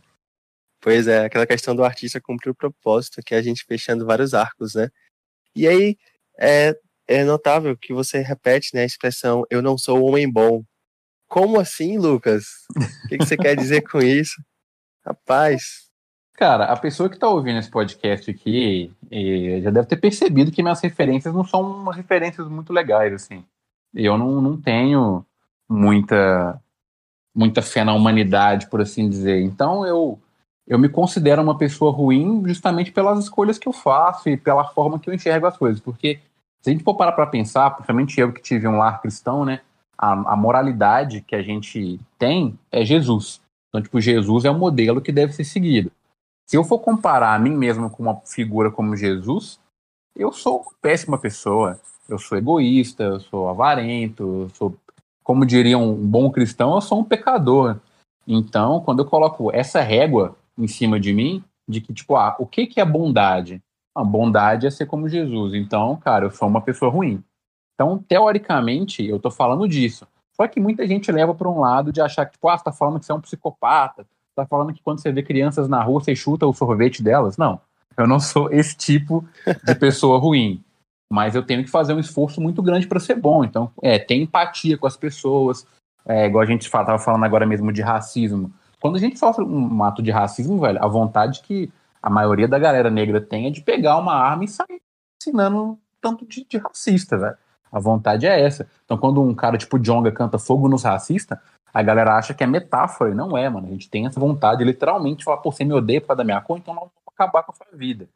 Pois 0.80 1.06
é, 1.06 1.24
aquela 1.26 1.46
questão 1.46 1.76
do 1.76 1.84
artista 1.84 2.20
cumprir 2.20 2.50
o 2.50 2.54
propósito, 2.54 3.22
que 3.24 3.32
é 3.32 3.38
a 3.38 3.42
gente 3.42 3.64
fechando 3.64 4.04
vários 4.04 4.34
arcos, 4.34 4.74
né? 4.74 4.90
E 5.54 5.68
aí 5.68 5.96
é, 6.36 6.76
é 7.06 7.22
notável 7.22 7.76
que 7.76 7.92
você 7.92 8.22
repete 8.22 8.74
né, 8.74 8.82
a 8.82 8.86
expressão 8.86 9.44
eu 9.48 9.62
não 9.62 9.78
sou 9.78 10.02
homem 10.02 10.28
bom. 10.28 10.64
Como 11.28 11.60
assim, 11.60 11.96
Lucas? 11.96 12.44
O 13.04 13.08
que, 13.08 13.18
que 13.18 13.24
você 13.24 13.36
quer 13.36 13.54
dizer 13.54 13.82
com 13.82 14.00
isso? 14.00 14.42
Rapaz, 15.06 15.91
Cara, 16.34 16.64
a 16.64 16.76
pessoa 16.76 17.08
que 17.08 17.16
está 17.16 17.28
ouvindo 17.28 17.58
esse 17.58 17.70
podcast 17.70 18.30
aqui 18.30 18.90
já 19.62 19.70
deve 19.70 19.86
ter 19.86 19.96
percebido 19.96 20.50
que 20.50 20.62
minhas 20.62 20.80
referências 20.80 21.34
não 21.34 21.44
são 21.44 21.84
referências 21.88 22.48
muito 22.48 22.72
legais, 22.72 23.12
assim. 23.12 23.44
Eu 23.94 24.16
não, 24.16 24.40
não 24.40 24.60
tenho 24.60 25.24
muita, 25.68 26.60
muita 27.34 27.60
fé 27.60 27.84
na 27.84 27.92
humanidade, 27.92 28.68
por 28.68 28.80
assim 28.80 29.08
dizer. 29.08 29.42
Então 29.42 29.86
eu, 29.86 30.18
eu 30.66 30.78
me 30.78 30.88
considero 30.88 31.42
uma 31.42 31.58
pessoa 31.58 31.92
ruim 31.92 32.42
justamente 32.46 32.90
pelas 32.90 33.18
escolhas 33.18 33.58
que 33.58 33.68
eu 33.68 33.72
faço 33.72 34.28
e 34.28 34.36
pela 34.36 34.64
forma 34.64 34.98
que 34.98 35.10
eu 35.10 35.14
enxergo 35.14 35.46
as 35.46 35.56
coisas. 35.56 35.80
Porque 35.80 36.18
se 36.62 36.70
a 36.70 36.72
gente 36.72 36.84
for 36.84 36.94
parar 36.94 37.12
para 37.12 37.26
pensar, 37.26 37.70
principalmente 37.70 38.18
eu 38.18 38.32
que 38.32 38.40
tive 38.40 38.66
um 38.66 38.78
lar 38.78 39.02
cristão, 39.02 39.44
né? 39.44 39.60
A, 39.98 40.12
a 40.32 40.36
moralidade 40.36 41.20
que 41.20 41.34
a 41.34 41.42
gente 41.42 42.00
tem 42.18 42.58
é 42.70 42.84
Jesus. 42.84 43.40
Então, 43.68 43.82
tipo, 43.82 44.00
Jesus 44.00 44.44
é 44.44 44.50
o 44.50 44.58
modelo 44.58 45.00
que 45.00 45.12
deve 45.12 45.32
ser 45.32 45.44
seguido. 45.44 45.92
Se 46.52 46.58
eu 46.58 46.64
for 46.64 46.80
comparar 46.80 47.34
a 47.34 47.38
mim 47.38 47.56
mesmo 47.56 47.88
com 47.88 48.02
uma 48.02 48.20
figura 48.26 48.70
como 48.70 48.94
Jesus, 48.94 49.58
eu 50.14 50.30
sou 50.30 50.62
péssima 50.82 51.16
pessoa. 51.16 51.80
Eu 52.06 52.18
sou 52.18 52.36
egoísta, 52.36 53.04
eu 53.04 53.20
sou 53.20 53.48
avarento, 53.48 54.42
eu 54.42 54.48
sou, 54.50 54.76
como 55.24 55.46
diria 55.46 55.78
um 55.78 55.94
bom 55.94 56.30
cristão, 56.30 56.74
eu 56.74 56.82
sou 56.82 57.00
um 57.00 57.04
pecador. 57.04 57.78
Então, 58.28 58.82
quando 58.82 58.98
eu 58.98 59.06
coloco 59.06 59.50
essa 59.50 59.80
régua 59.80 60.36
em 60.58 60.68
cima 60.68 61.00
de 61.00 61.14
mim, 61.14 61.42
de 61.66 61.80
que, 61.80 61.94
tipo, 61.94 62.16
ah, 62.16 62.36
o 62.38 62.44
que, 62.44 62.66
que 62.66 62.82
é 62.82 62.84
bondade? 62.84 63.62
A 63.94 64.04
bondade 64.04 64.66
é 64.66 64.70
ser 64.70 64.84
como 64.84 65.08
Jesus. 65.08 65.54
Então, 65.54 65.96
cara, 65.96 66.26
eu 66.26 66.30
sou 66.30 66.46
uma 66.46 66.60
pessoa 66.60 66.90
ruim. 66.90 67.24
Então, 67.74 67.96
teoricamente, 67.96 69.02
eu 69.02 69.18
tô 69.18 69.30
falando 69.30 69.66
disso. 69.66 70.06
Só 70.34 70.46
que 70.46 70.60
muita 70.60 70.86
gente 70.86 71.10
leva 71.10 71.34
para 71.34 71.48
um 71.48 71.60
lado 71.60 71.90
de 71.90 72.02
achar 72.02 72.26
que, 72.26 72.32
tipo, 72.32 72.46
ah, 72.46 72.58
você 72.58 72.64
tá 72.64 72.72
falando 72.72 73.00
que 73.00 73.06
você 73.06 73.12
é 73.12 73.14
um 73.14 73.22
psicopata, 73.22 74.06
tá 74.34 74.46
falando 74.46 74.72
que 74.72 74.82
quando 74.82 75.00
você 75.00 75.12
vê 75.12 75.22
crianças 75.22 75.68
na 75.68 75.82
rua, 75.82 76.00
você 76.00 76.14
chuta 76.14 76.46
o 76.46 76.52
sorvete 76.52 77.02
delas. 77.02 77.36
Não, 77.36 77.60
eu 77.96 78.06
não 78.06 78.18
sou 78.20 78.52
esse 78.52 78.76
tipo 78.76 79.26
de 79.64 79.74
pessoa 79.74 80.18
ruim. 80.18 80.62
Mas 81.10 81.34
eu 81.34 81.42
tenho 81.42 81.62
que 81.62 81.70
fazer 81.70 81.92
um 81.92 82.00
esforço 82.00 82.40
muito 82.40 82.62
grande 82.62 82.86
para 82.86 82.98
ser 82.98 83.16
bom. 83.16 83.44
Então, 83.44 83.70
é, 83.82 83.98
ter 83.98 84.14
empatia 84.14 84.78
com 84.78 84.86
as 84.86 84.96
pessoas. 84.96 85.66
É, 86.06 86.26
igual 86.26 86.42
a 86.42 86.46
gente 86.46 86.62
estava 86.62 86.98
falando 86.98 87.24
agora 87.24 87.46
mesmo 87.46 87.72
de 87.72 87.82
racismo. 87.82 88.52
Quando 88.80 88.96
a 88.96 88.98
gente 88.98 89.18
sofre 89.18 89.44
um 89.44 89.84
ato 89.84 90.02
de 90.02 90.10
racismo, 90.10 90.58
velho, 90.60 90.82
a 90.82 90.88
vontade 90.88 91.42
que 91.42 91.70
a 92.02 92.10
maioria 92.10 92.48
da 92.48 92.58
galera 92.58 92.90
negra 92.90 93.20
tem 93.20 93.46
é 93.46 93.50
de 93.50 93.62
pegar 93.62 93.98
uma 93.98 94.14
arma 94.14 94.44
e 94.44 94.48
sair 94.48 94.80
ensinando 95.20 95.78
tanto 96.00 96.26
de, 96.26 96.44
de 96.44 96.56
racista, 96.56 97.16
velho. 97.16 97.36
A 97.70 97.78
vontade 97.78 98.26
é 98.26 98.40
essa. 98.40 98.68
Então, 98.84 98.98
quando 98.98 99.22
um 99.22 99.34
cara 99.34 99.56
tipo 99.56 99.78
Jonga 99.78 100.10
canta 100.10 100.38
fogo 100.38 100.68
nos 100.68 100.82
racistas, 100.82 101.38
a 101.72 101.82
galera 101.82 102.16
acha 102.16 102.34
que 102.34 102.44
é 102.44 102.46
metáfora, 102.46 103.10
e 103.10 103.14
não 103.14 103.36
é, 103.36 103.48
mano. 103.48 103.66
A 103.66 103.70
gente 103.70 103.88
tem 103.88 104.06
essa 104.06 104.20
vontade, 104.20 104.64
literalmente, 104.64 105.18
de 105.18 105.24
falar, 105.24 105.38
pô, 105.38 105.50
você 105.50 105.64
me 105.64 105.72
odeia 105.72 106.00
por 106.00 106.08
causa 106.08 106.18
da 106.18 106.24
minha 106.24 106.40
cor, 106.40 106.58
então 106.58 106.74
nós 106.74 106.82
vamos 106.82 106.94
acabar 107.14 107.42
com 107.42 107.52
a 107.52 107.54
sua 107.54 107.66
vida. 107.76 108.08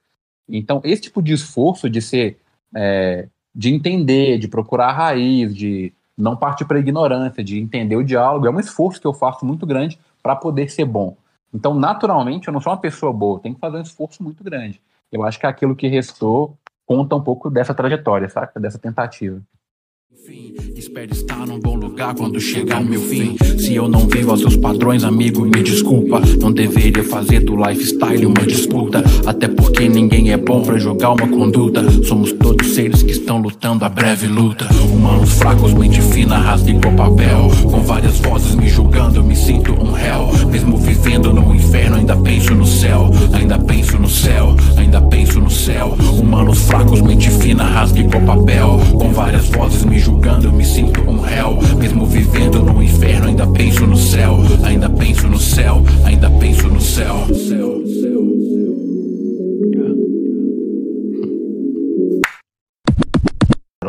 Então, 0.48 0.80
esse 0.84 1.02
tipo 1.02 1.22
de 1.22 1.32
esforço 1.32 1.88
de 1.88 2.02
ser, 2.02 2.38
é, 2.74 3.28
de 3.54 3.72
entender, 3.72 4.38
de 4.38 4.48
procurar 4.48 4.88
a 4.88 4.92
raiz, 4.92 5.54
de 5.54 5.92
não 6.16 6.36
partir 6.36 6.64
para 6.64 6.78
ignorância, 6.78 7.42
de 7.42 7.58
entender 7.58 7.96
o 7.96 8.04
diálogo, 8.04 8.46
é 8.46 8.50
um 8.50 8.60
esforço 8.60 9.00
que 9.00 9.06
eu 9.06 9.14
faço 9.14 9.44
muito 9.44 9.66
grande 9.66 9.98
para 10.22 10.36
poder 10.36 10.70
ser 10.70 10.84
bom. 10.84 11.16
Então, 11.52 11.74
naturalmente, 11.74 12.48
eu 12.48 12.52
não 12.52 12.60
sou 12.60 12.72
uma 12.72 12.78
pessoa 12.78 13.12
boa, 13.12 13.40
tenho 13.40 13.54
que 13.54 13.60
fazer 13.60 13.78
um 13.78 13.82
esforço 13.82 14.22
muito 14.22 14.44
grande. 14.44 14.80
Eu 15.10 15.22
acho 15.22 15.38
que 15.38 15.46
aquilo 15.46 15.74
que 15.74 15.88
restou 15.88 16.56
conta 16.84 17.16
um 17.16 17.22
pouco 17.22 17.50
dessa 17.50 17.74
trajetória, 17.74 18.28
saca? 18.28 18.60
Dessa 18.60 18.78
tentativa. 18.78 19.40
Espero 20.74 21.12
estar 21.12 21.46
num 21.46 21.60
bom 21.60 21.74
lugar 21.74 22.14
quando 22.14 22.40
chegar 22.40 22.80
o 22.80 22.84
meu 22.84 23.00
fim. 23.00 23.36
Se 23.58 23.74
eu 23.74 23.86
não 23.86 24.08
vivo 24.08 24.30
aos 24.30 24.40
seus 24.40 24.56
padrões, 24.56 25.04
amigo, 25.04 25.44
me 25.44 25.62
desculpa. 25.62 26.22
Não 26.40 26.50
deveria 26.50 27.04
fazer 27.04 27.40
do 27.40 27.54
lifestyle 27.54 28.24
uma 28.24 28.46
disputa. 28.46 29.04
Até 29.26 29.46
porque 29.46 29.86
ninguém 29.88 30.32
é 30.32 30.38
bom 30.38 30.62
pra 30.62 30.78
jogar 30.78 31.10
uma 31.10 31.28
conduta. 31.28 31.82
Somos 32.02 32.32
todos 32.32 32.74
seres 32.74 33.02
que 33.02 33.10
estão 33.26 33.38
lutando 33.38 33.84
a 33.84 33.88
breve 33.88 34.28
luta. 34.28 34.68
Humanos 34.84 35.32
fracos, 35.32 35.74
mente 35.74 36.00
fina, 36.00 36.38
rasga 36.38 36.70
igual 36.70 36.94
papel. 36.94 37.50
Com 37.68 37.82
várias 37.82 38.20
vozes 38.20 38.54
me 38.54 38.68
julgando, 38.68 39.16
eu 39.16 39.24
me 39.24 39.34
sinto 39.34 39.72
um 39.72 39.90
réu. 39.90 40.30
Mesmo 40.46 40.76
vivendo 40.76 41.32
no 41.32 41.52
inferno, 41.52 41.96
ainda 41.96 42.14
penso 42.14 42.54
no 42.54 42.64
céu. 42.64 43.10
Ainda 43.32 43.58
penso 43.58 43.98
no 43.98 44.08
céu, 44.08 44.54
ainda 44.76 45.00
penso 45.00 45.40
no 45.40 45.50
céu. 45.50 45.96
Humanos 46.20 46.60
fracos, 46.68 47.00
mente 47.00 47.28
fina, 47.28 47.64
rasga 47.64 47.98
igual 47.98 48.22
papel. 48.22 48.78
Com 48.96 49.10
várias 49.12 49.48
vozes 49.48 49.84
me 49.84 49.98
julgando, 49.98 50.46
eu 50.46 50.52
me 50.52 50.64
sinto 50.64 51.00
um 51.00 51.20
réu. 51.20 51.58
Mesmo 51.78 52.06
vivendo 52.06 52.62
no 52.62 52.80
inferno, 52.80 53.26
ainda 53.26 53.46
penso 53.48 53.88
no 53.88 53.96
céu. 53.96 54.38
Ainda 54.62 54.88
penso 54.88 55.26
no 55.26 55.38
céu, 55.38 55.82
ainda 56.04 56.30
penso 56.30 56.68
no 56.68 56.80
céu. 56.80 57.26
céu, 57.34 57.82
céu. 57.86 58.65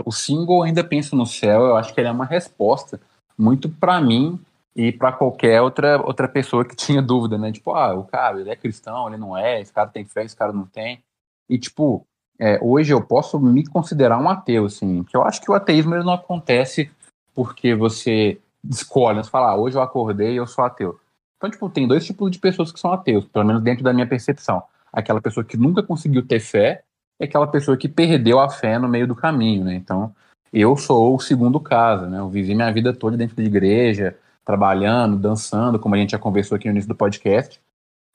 O 0.06 0.12
single 0.12 0.64
Ainda 0.64 0.84
Penso 0.84 1.16
no 1.16 1.26
Céu, 1.26 1.66
eu 1.66 1.76
acho 1.78 1.94
que 1.94 2.00
ele 2.00 2.08
é 2.08 2.12
uma 2.12 2.26
resposta 2.26 3.00
muito 3.38 3.70
para 3.70 4.02
mim 4.02 4.40
e 4.76 4.92
para 4.92 5.12
qualquer 5.12 5.62
outra, 5.62 6.02
outra 6.02 6.28
pessoa 6.28 6.64
que 6.64 6.76
tinha 6.78 7.02
dúvida, 7.02 7.38
né? 7.38 7.52
Tipo, 7.52 7.76
ah, 7.76 7.94
o 7.96 8.04
cara, 8.04 8.40
ele 8.40 8.50
é 8.50 8.56
cristão, 8.56 9.08
ele 9.08 9.18
não 9.18 9.36
é, 9.36 9.62
esse 9.62 9.74
cara 9.74 9.90
tem 9.90 10.06
fé, 10.06 10.24
esse 10.24 10.36
cara 10.36 10.54
não 10.54 10.66
tem. 10.66 11.04
E, 11.50 11.58
tipo, 11.58 12.06
é, 12.40 12.60
hoje 12.62 12.94
eu 12.94 13.02
posso 13.02 13.40
me 13.40 13.66
considerar 13.66 14.20
um 14.20 14.30
ateu, 14.30 14.66
assim, 14.66 15.04
que 15.04 15.18
eu 15.18 15.24
acho 15.24 15.42
que 15.42 15.50
o 15.50 15.54
ateísmo 15.54 15.96
ele 15.96 16.04
não 16.04 16.14
acontece 16.14 16.92
porque 17.34 17.74
você 17.74 18.40
escolhe, 18.70 19.24
você 19.24 19.30
fala, 19.30 19.52
ah, 19.52 19.56
hoje 19.56 19.78
eu 19.78 19.82
acordei 19.82 20.34
e 20.34 20.38
eu 20.38 20.48
sou 20.48 20.64
ateu. 20.64 21.00
Então, 21.38 21.50
tipo, 21.50 21.70
tem 21.70 21.88
dois 21.88 22.06
tipos 22.06 22.32
de 22.32 22.40
pessoas 22.40 22.72
que 22.72 22.80
são 22.80 22.92
ateus, 22.92 23.26
pelo 23.26 23.46
menos 23.46 23.62
dentro 23.62 23.84
da 23.84 23.94
minha 23.94 24.08
percepção. 24.08 24.64
Aquela 24.92 25.22
pessoa 25.22 25.44
que 25.44 25.56
nunca 25.56 25.84
conseguiu 25.84 26.26
ter 26.26 26.40
fé 26.40 26.84
e 27.20 27.26
aquela 27.26 27.48
pessoa 27.48 27.78
que 27.78 27.88
perdeu 27.88 28.40
a 28.40 28.50
fé 28.50 28.78
no 28.78 28.88
meio 28.88 29.08
do 29.08 29.16
caminho, 29.16 29.64
né? 29.64 29.76
Então, 29.76 30.14
eu 30.54 30.76
sou 30.78 31.16
o 31.16 31.20
segundo 31.20 31.60
caso, 31.60 32.06
né? 32.06 32.20
Eu 32.20 32.30
vivi 32.30 32.56
minha 32.56 32.72
vida 32.72 32.94
toda 32.94 33.18
dentro 33.18 33.36
de 33.36 33.44
igreja, 33.44 34.18
trabalhando, 34.46 35.18
dançando, 35.18 35.80
como 35.80 35.96
a 35.96 35.98
gente 35.98 36.12
já 36.12 36.20
conversou 36.20 36.56
aqui 36.56 36.66
no 36.68 36.72
início 36.72 36.88
do 36.88 36.96
podcast. 36.96 37.60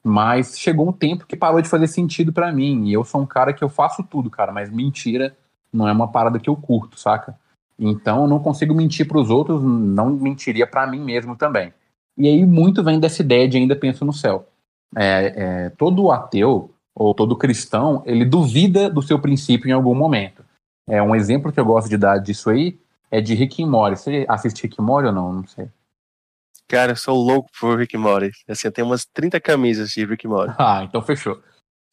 Mas 0.05 0.59
chegou 0.59 0.89
um 0.89 0.93
tempo 0.93 1.27
que 1.27 1.37
parou 1.37 1.61
de 1.61 1.69
fazer 1.69 1.87
sentido 1.87 2.33
para 2.33 2.51
mim. 2.53 2.87
E 2.87 2.93
eu 2.93 3.05
sou 3.05 3.21
um 3.21 3.27
cara 3.27 3.53
que 3.53 3.63
eu 3.63 3.69
faço 3.69 4.03
tudo, 4.03 4.31
cara, 4.31 4.51
mas 4.51 4.71
mentira 4.71 5.37
não 5.73 5.89
é 5.89 5.93
uma 5.93 6.09
parada 6.09 6.39
que 6.39 6.51
eu 6.51 6.57
curto, 6.57 6.99
saca? 6.99 7.39
Então 7.79 8.23
eu 8.23 8.29
não 8.29 8.39
consigo 8.39 8.75
mentir 8.75 9.07
para 9.09 9.19
os 9.19 9.31
outros, 9.31 9.63
não 9.63 10.11
mentiria 10.11 10.67
para 10.67 10.87
mim 10.87 11.01
mesmo 11.01 11.37
também. 11.37 11.73
E 12.17 12.29
aí 12.29 12.45
muito 12.45 12.85
vem 12.85 13.01
dessa 13.01 13.23
ideia 13.23 13.49
de 13.49 13.57
ainda 13.57 13.75
penso 13.75 14.05
no 14.05 14.13
céu. 14.13 14.49
É, 14.95 15.65
é, 15.67 15.71
todo 15.71 16.11
ateu 16.11 16.71
ou 16.95 17.15
todo 17.15 17.37
cristão, 17.37 18.03
ele 18.07 18.25
duvida 18.25 18.91
do 18.91 19.03
seu 19.03 19.19
princípio 19.19 19.69
em 19.69 19.73
algum 19.73 19.95
momento. 19.95 20.45
É 20.89 21.03
um 21.03 21.15
exemplo 21.15 21.53
que 21.53 21.61
eu 21.61 21.65
gosto 21.65 21.89
de 21.89 21.97
dar 21.97 22.19
disso 22.19 22.51
aí 22.51 22.79
é 23.13 23.21
de 23.21 23.35
Rick 23.35 23.63
and 23.63 23.69
Morty. 23.69 24.01
Você 24.01 24.27
assiste 24.27 24.63
Rick 24.63 24.81
and 24.81 24.85
Morty 24.85 25.09
ou 25.09 25.13
não? 25.13 25.33
Não 25.35 25.47
sei. 25.47 25.69
Cara, 26.67 26.93
eu 26.93 26.97
sou 26.97 27.15
louco 27.23 27.51
por 27.61 27.79
Rick 27.79 27.95
and 27.95 28.01
Morty. 28.01 28.31
Assim, 28.49 28.67
eu 28.67 28.73
tenho 28.73 28.87
umas 28.87 29.05
30 29.05 29.39
camisas 29.39 29.91
de 29.91 30.05
Rick 30.07 30.27
and 30.27 30.31
Morty. 30.31 30.55
Ah, 30.59 30.83
então 30.83 31.03
fechou. 31.03 31.39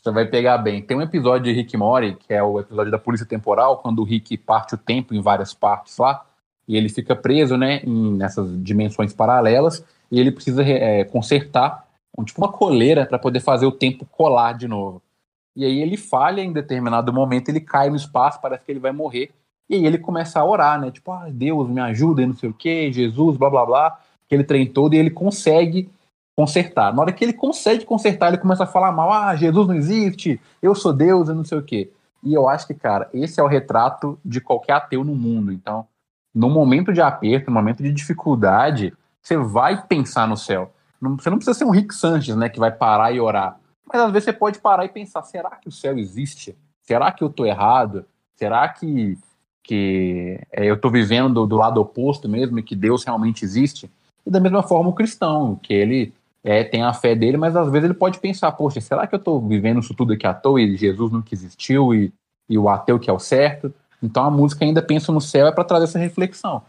Você 0.02 0.12
vai 0.12 0.26
pegar 0.26 0.58
bem. 0.60 0.82
Tem 0.82 0.96
um 0.96 1.02
episódio 1.02 1.44
de 1.44 1.52
Rick 1.52 1.76
and 1.76 1.80
Morty, 1.80 2.16
que 2.16 2.34
é 2.34 2.42
o 2.42 2.58
episódio 2.58 2.90
da 2.90 2.98
Polícia 2.98 3.26
Temporal, 3.26 3.80
quando 3.80 4.00
o 4.00 4.06
Rick 4.06 4.38
parte 4.38 4.76
o 4.76 4.78
tempo 4.78 5.14
em 5.14 5.22
várias 5.22 5.54
partes 5.54 5.98
lá, 5.98 6.26
e 6.66 6.78
ele 6.78 6.88
fica 6.88 7.14
preso, 7.14 7.58
né, 7.58 7.82
em, 7.84 8.16
nessas 8.16 8.48
dimensões 8.64 9.12
paralelas, 9.12 9.84
e 10.10 10.18
ele 10.18 10.32
precisa 10.32 10.64
é, 10.64 11.04
consertar 11.04 11.86
um, 12.18 12.24
tipo 12.24 12.42
uma 12.42 12.52
coleira 12.52 13.06
para 13.06 13.20
poder 13.20 13.40
fazer 13.40 13.66
o 13.66 13.72
tempo 13.72 14.06
colar 14.06 14.54
de 14.54 14.68
novo. 14.68 15.02
E 15.56 15.66
aí 15.66 15.82
ele 15.82 15.98
falha 15.98 16.42
em 16.42 16.54
determinado 16.54 17.12
momento, 17.12 17.50
ele 17.50 17.62
cai 17.62 17.90
no 17.90 17.96
espaço, 17.96 18.40
parece 18.42 18.64
que 18.66 18.72
ele 18.72 18.80
vai 18.80 18.92
morrer. 18.92 19.32
E 19.70 19.76
aí 19.76 19.86
ele 19.86 19.98
começa 19.98 20.40
a 20.40 20.46
orar, 20.46 20.80
né? 20.80 20.90
Tipo, 20.90 21.12
ah, 21.12 21.28
Deus 21.30 21.70
me 21.70 21.80
ajuda 21.82 22.22
e 22.22 22.26
não 22.26 22.34
sei 22.34 22.50
o 22.50 22.54
que, 22.54 22.92
Jesus, 22.92 23.38
blá 23.38 23.50
blá 23.50 23.66
blá 23.66 24.00
aquele 24.30 24.44
trem 24.44 24.68
todo, 24.68 24.94
e 24.94 24.98
ele 24.98 25.10
consegue 25.10 25.90
consertar. 26.38 26.94
Na 26.94 27.02
hora 27.02 27.12
que 27.12 27.26
ele 27.26 27.34
consegue 27.34 27.84
consertar, 27.84 28.28
ele 28.28 28.38
começa 28.38 28.64
a 28.64 28.68
falar 28.68 28.92
mal, 28.92 29.12
ah, 29.12 29.36
Jesus 29.36 29.68
não 29.68 29.74
existe, 29.74 30.40
eu 30.62 30.76
sou 30.76 30.94
Deus 30.94 31.28
e 31.28 31.34
não 31.34 31.44
sei 31.44 31.58
o 31.58 31.64
quê. 31.64 31.92
E 32.24 32.34
eu 32.34 32.48
acho 32.48 32.68
que, 32.68 32.74
cara, 32.74 33.10
esse 33.12 33.40
é 33.40 33.44
o 33.44 33.48
retrato 33.48 34.20
de 34.24 34.40
qualquer 34.40 34.74
ateu 34.74 35.04
no 35.04 35.16
mundo. 35.16 35.52
Então, 35.52 35.88
no 36.34 36.50
momento 36.50 36.94
de 36.94 37.02
aperto, 37.02 37.48
no 37.48 37.56
momento 37.56 37.82
de 37.82 37.92
dificuldade, 37.92 38.94
você 39.22 39.36
vai 39.36 39.84
pensar 39.86 40.28
no 40.28 40.38
céu. 40.38 40.72
Você 41.02 41.30
não 41.30 41.38
precisa 41.38 41.54
ser 41.54 41.66
um 41.66 41.72
Rick 41.72 41.94
Sanchez, 41.94 42.36
né, 42.36 42.50
que 42.50 42.60
vai 42.60 42.72
parar 42.72 43.12
e 43.14 43.20
orar. 43.20 43.60
Mas 43.92 44.02
às 44.02 44.12
vezes 44.12 44.26
você 44.26 44.34
pode 44.34 44.60
parar 44.60 44.86
e 44.86 44.90
pensar: 44.90 45.24
será 45.24 45.52
que 45.52 45.68
o 45.68 45.72
céu 45.72 45.98
existe? 45.98 46.56
Será 46.84 47.12
que 47.12 47.24
eu 47.24 47.28
estou 47.28 47.46
errado? 47.46 48.06
Será 48.36 48.68
que, 48.70 49.18
que 49.64 50.40
é, 50.52 50.70
eu 50.70 50.76
estou 50.76 50.92
vivendo 50.92 51.34
do, 51.34 51.48
do, 51.48 51.56
lado 51.56 51.80
oposto 51.80 52.28
mesmo 52.28 52.60
e 52.60 52.64
que 52.64 52.76
Deus 52.76 53.04
realmente 53.04 53.44
existe? 53.44 53.90
E 54.26 54.30
da 54.30 54.40
mesma 54.40 54.64
forma 54.64 54.90
o 54.90 54.94
cristão, 54.94 55.56
que 55.56 55.74
ele 55.74 56.14
é, 56.44 56.64
tem 56.64 56.84
a 56.84 56.94
fé 56.94 57.16
dele, 57.16 57.38
mas 57.38 57.56
às 57.56 57.70
vezes 57.70 57.86
ele 57.86 57.94
pode 57.94 58.20
pensar, 58.20 58.52
poxa, 58.52 58.80
será 58.80 59.08
que 59.08 59.16
eu 59.16 59.20
estou 59.20 59.46
vivendo 59.46 59.80
isso 59.80 59.94
tudo 59.94 60.14
aqui 60.14 60.26
à 60.26 60.34
toa 60.34 60.62
e 60.62 60.78
Jesus 60.78 61.12
nunca 61.12 61.34
existiu 61.34 61.94
e, 61.94 62.14
e 62.50 62.58
o 62.58 62.70
ateu 62.70 63.00
que 63.00 63.10
é 63.10 63.14
o 63.14 63.20
certo? 63.20 63.74
Então 64.02 64.24
a 64.24 64.32
música 64.32 64.64
ainda 64.64 64.82
pensa 64.82 65.12
no 65.12 65.22
céu 65.22 65.48
é 65.48 65.52
para 65.52 65.64
trazer 65.64 65.86
essa 65.86 66.00
reflexão. 66.00 66.64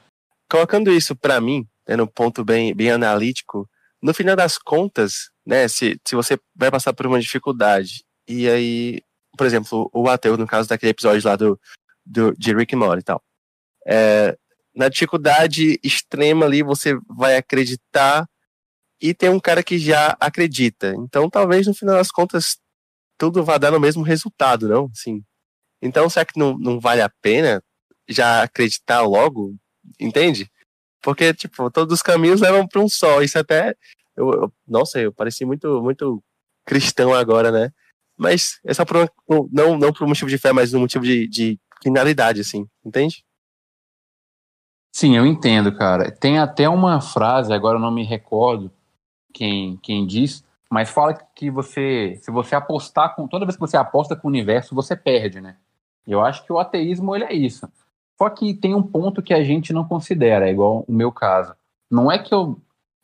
Colocando 0.51 0.91
isso 0.91 1.14
para 1.14 1.41
mim, 1.41 1.66
né, 1.87 1.97
no 1.97 2.07
ponto 2.07 2.45
bem, 2.45 2.74
bem 2.74 2.91
analítico, 2.91 3.68
no 4.03 4.14
final 4.14 4.36
das 4.36 4.57
contas, 4.57 5.30
né, 5.46 5.68
se, 5.68 6.01
se 6.07 6.14
você 6.14 6.38
vai 6.55 6.70
passar 6.70 6.92
por 6.92 7.07
uma 7.07 7.20
dificuldade 7.20 8.05
e 8.26 8.48
aí, 8.48 9.03
por 9.36 9.46
exemplo, 9.46 9.90
o 9.92 10.09
ateu, 10.09 10.36
no 10.36 10.46
caso 10.46 10.68
daquele 10.68 10.90
episódio 10.90 11.28
lá 11.28 11.36
do, 11.36 11.61
do 12.05 12.32
de 12.32 12.55
Rick 12.55 12.74
Morty 12.76 13.01
e 13.01 13.05
tal, 13.05 13.22
é, 13.86 14.36
na 14.74 14.88
dificuldade 14.88 15.78
extrema 15.82 16.46
ali 16.46 16.62
você 16.62 16.98
vai 17.09 17.36
acreditar 17.36 18.28
e 19.01 19.14
tem 19.14 19.30
um 19.30 19.40
cara 19.40 19.62
que 19.62 19.78
já 19.78 20.16
acredita. 20.20 20.94
Então 20.98 21.28
talvez 21.28 21.66
no 21.66 21.74
final 21.74 21.96
das 21.96 22.11
contas 22.11 22.59
tudo 23.18 23.44
vá 23.44 23.59
dar 23.59 23.70
no 23.70 23.80
mesmo 23.80 24.03
resultado, 24.03 24.68
não? 24.68 24.90
Sim. 24.94 25.22
Então 25.82 26.09
será 26.09 26.24
que 26.24 26.38
não, 26.38 26.57
não 26.59 26.78
vale 26.78 27.03
a 27.03 27.11
pena 27.20 27.62
já 28.09 28.42
acreditar 28.42 29.03
logo? 29.03 29.57
Entende? 29.98 30.51
Porque, 31.03 31.32
tipo, 31.34 31.70
todos 31.70 31.94
os 31.94 32.03
caminhos 32.03 32.40
levam 32.40 32.66
para 32.66 32.80
um 32.80 32.88
só. 32.88 33.22
Isso 33.22 33.38
até. 33.38 33.74
Eu, 34.16 34.30
eu, 34.32 34.53
nossa, 34.66 35.01
eu 35.01 35.12
pareci 35.12 35.44
muito, 35.44 35.82
muito 35.82 36.22
cristão 36.64 37.14
agora, 37.14 37.51
né? 37.51 37.72
Mas 38.16 38.61
é 38.64 38.74
só 38.74 38.84
por 38.84 39.11
não, 39.51 39.78
não 39.78 39.92
por 39.92 40.05
um 40.05 40.09
motivo 40.09 40.28
de 40.28 40.36
fé, 40.36 40.53
mas 40.53 40.74
um 40.74 40.80
motivo 40.80 41.05
de, 41.05 41.26
de 41.26 41.59
finalidade, 41.82 42.40
assim, 42.42 42.66
entende? 42.84 43.24
Sim, 44.92 45.16
eu 45.16 45.24
entendo, 45.24 45.74
cara. 45.74 46.11
Tem 46.11 46.38
até 46.38 46.68
uma 46.68 47.01
frase, 47.01 47.53
agora 47.53 47.78
eu 47.78 47.80
não 47.80 47.90
me 47.90 48.05
recordo 48.05 48.70
quem, 49.32 49.76
quem 49.78 50.07
diz, 50.07 50.44
mas 50.70 50.90
fala 50.90 51.14
que 51.34 51.51
você, 51.51 52.18
se 52.22 52.30
você 52.30 52.55
apostar 52.55 53.14
com, 53.14 53.26
toda 53.26 53.46
vez 53.46 53.57
que 53.57 53.61
você 53.61 53.76
aposta 53.76 54.14
com 54.14 54.28
o 54.28 54.30
universo, 54.30 54.74
você 54.74 54.94
perde, 54.94 55.40
né? 55.40 55.57
Eu 56.07 56.20
acho 56.24 56.44
que 56.44 56.53
o 56.53 56.59
ateísmo 56.59 57.14
ele 57.14 57.24
é 57.24 57.32
isso. 57.32 57.68
Só 58.20 58.28
que 58.28 58.52
tem 58.52 58.74
um 58.74 58.82
ponto 58.82 59.22
que 59.22 59.32
a 59.32 59.42
gente 59.42 59.72
não 59.72 59.82
considera, 59.82 60.46
é 60.46 60.52
igual 60.52 60.84
o 60.86 60.92
meu 60.92 61.10
caso. 61.10 61.54
Não 61.90 62.12
é 62.12 62.18
que 62.18 62.34
eu 62.34 62.58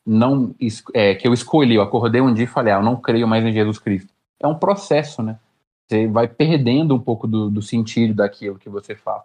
não 0.05 0.55
é, 0.93 1.15
que 1.15 1.27
eu 1.27 1.33
escolhi, 1.33 1.73
eu 1.73 1.81
acordei 1.81 2.21
um 2.21 2.31
dia 2.31 2.43
e 2.43 2.47
falei, 2.47 2.71
ah, 2.71 2.77
eu 2.77 2.83
não 2.83 2.95
creio 2.95 3.27
mais 3.27 3.43
em 3.43 3.51
Jesus 3.51 3.79
Cristo. 3.79 4.13
É 4.39 4.47
um 4.47 4.53
processo, 4.53 5.23
né? 5.23 5.39
Você 5.87 6.07
vai 6.07 6.27
perdendo 6.27 6.93
um 6.93 6.99
pouco 6.99 7.27
do, 7.27 7.49
do 7.49 7.61
sentido 7.63 8.13
daquilo 8.13 8.59
que 8.59 8.69
você 8.69 8.93
faz. 8.93 9.23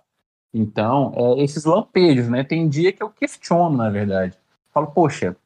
Então, 0.55 1.13
é, 1.15 1.43
esses 1.43 1.65
lampejos, 1.67 2.27
né? 2.27 2.43
Tem 2.43 2.67
dia 2.69 2.91
que 2.91 3.03
eu 3.03 3.11
questiono, 3.11 3.77
na 3.77 3.91
verdade. 3.91 4.37
Falo, 4.73 4.87
poxa, 4.89 5.37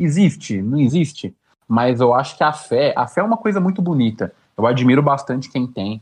existe? 0.00 0.62
Não 0.62 0.78
existe? 0.78 1.34
Mas 1.66 2.00
eu 2.00 2.14
acho 2.14 2.36
que 2.36 2.44
a 2.44 2.52
fé, 2.52 2.94
a 2.96 3.08
fé 3.08 3.22
é 3.22 3.24
uma 3.24 3.36
coisa 3.36 3.60
muito 3.60 3.82
bonita. 3.82 4.32
Eu 4.56 4.66
admiro 4.66 5.02
bastante 5.02 5.50
quem 5.50 5.66
tem. 5.66 6.00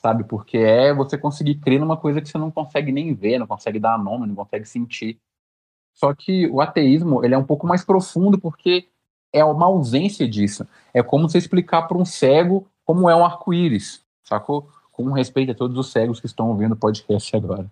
Sabe? 0.00 0.24
Porque 0.24 0.58
é 0.58 0.92
você 0.92 1.16
conseguir 1.18 1.56
crer 1.56 1.78
numa 1.78 1.96
coisa 1.96 2.20
que 2.20 2.28
você 2.28 2.38
não 2.38 2.50
consegue 2.50 2.90
nem 2.90 3.14
ver, 3.14 3.38
não 3.38 3.46
consegue 3.46 3.78
dar 3.78 3.98
nome, 3.98 4.26
não 4.26 4.34
consegue 4.34 4.64
sentir. 4.64 5.18
Só 5.94 6.14
que 6.14 6.46
o 6.48 6.60
ateísmo, 6.60 7.24
ele 7.24 7.34
é 7.34 7.38
um 7.38 7.44
pouco 7.44 7.66
mais 7.66 7.84
profundo 7.84 8.38
porque 8.38 8.88
é 9.32 9.44
uma 9.44 9.66
ausência 9.66 10.28
disso. 10.28 10.66
É 10.94 11.02
como 11.02 11.28
você 11.28 11.38
explicar 11.38 11.82
para 11.82 11.98
um 11.98 12.04
cego 12.04 12.66
como 12.84 13.08
é 13.08 13.14
um 13.14 13.24
arco-íris, 13.24 14.02
sacou? 14.24 14.68
Com 14.90 15.12
respeito 15.12 15.52
a 15.52 15.54
todos 15.54 15.76
os 15.78 15.92
cegos 15.92 16.18
que 16.18 16.26
estão 16.26 16.48
ouvindo 16.48 16.72
o 16.72 16.76
podcast 16.76 17.36
agora. 17.36 17.70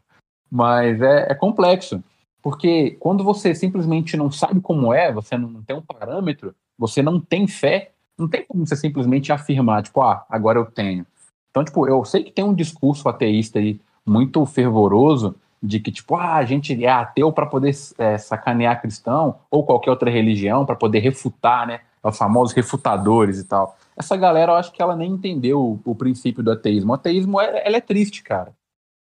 Mas 0.50 1.00
é, 1.00 1.32
é 1.32 1.34
complexo. 1.34 2.02
Porque 2.40 2.92
quando 3.00 3.24
você 3.24 3.54
simplesmente 3.54 4.16
não 4.16 4.30
sabe 4.30 4.60
como 4.60 4.92
é, 4.92 5.12
você 5.12 5.36
não 5.36 5.62
tem 5.62 5.76
um 5.76 5.82
parâmetro, 5.82 6.54
você 6.78 7.02
não 7.02 7.20
tem 7.20 7.48
fé, 7.48 7.92
não 8.16 8.28
tem 8.28 8.44
como 8.46 8.66
você 8.66 8.76
simplesmente 8.76 9.32
afirmar, 9.32 9.82
tipo, 9.82 10.00
ah, 10.02 10.24
agora 10.28 10.58
eu 10.58 10.66
tenho. 10.66 11.04
Então, 11.50 11.64
tipo, 11.64 11.86
eu 11.88 12.04
sei 12.04 12.24
que 12.24 12.32
tem 12.32 12.44
um 12.44 12.54
discurso 12.54 13.08
ateísta 13.08 13.58
aí 13.58 13.80
muito 14.04 14.44
fervoroso 14.46 15.34
de 15.62 15.80
que, 15.80 15.90
tipo, 15.90 16.14
ah, 16.14 16.36
a 16.36 16.44
gente 16.44 16.84
é 16.84 16.88
ateu 16.88 17.32
para 17.32 17.46
poder 17.46 17.74
é, 17.98 18.16
sacanear 18.16 18.80
cristão 18.80 19.36
ou 19.50 19.64
qualquer 19.64 19.90
outra 19.90 20.10
religião, 20.10 20.64
para 20.64 20.76
poder 20.76 21.00
refutar, 21.00 21.66
né? 21.66 21.80
Os 22.02 22.16
famosos 22.16 22.54
refutadores 22.54 23.40
e 23.40 23.44
tal. 23.44 23.76
Essa 23.96 24.16
galera, 24.16 24.52
eu 24.52 24.56
acho 24.56 24.72
que 24.72 24.80
ela 24.80 24.94
nem 24.94 25.10
entendeu 25.10 25.60
o, 25.60 25.90
o 25.90 25.94
princípio 25.94 26.42
do 26.42 26.52
ateísmo. 26.52 26.92
O 26.92 26.94
ateísmo, 26.94 27.40
é, 27.40 27.66
ela 27.66 27.76
é 27.76 27.80
triste, 27.80 28.22
cara. 28.22 28.54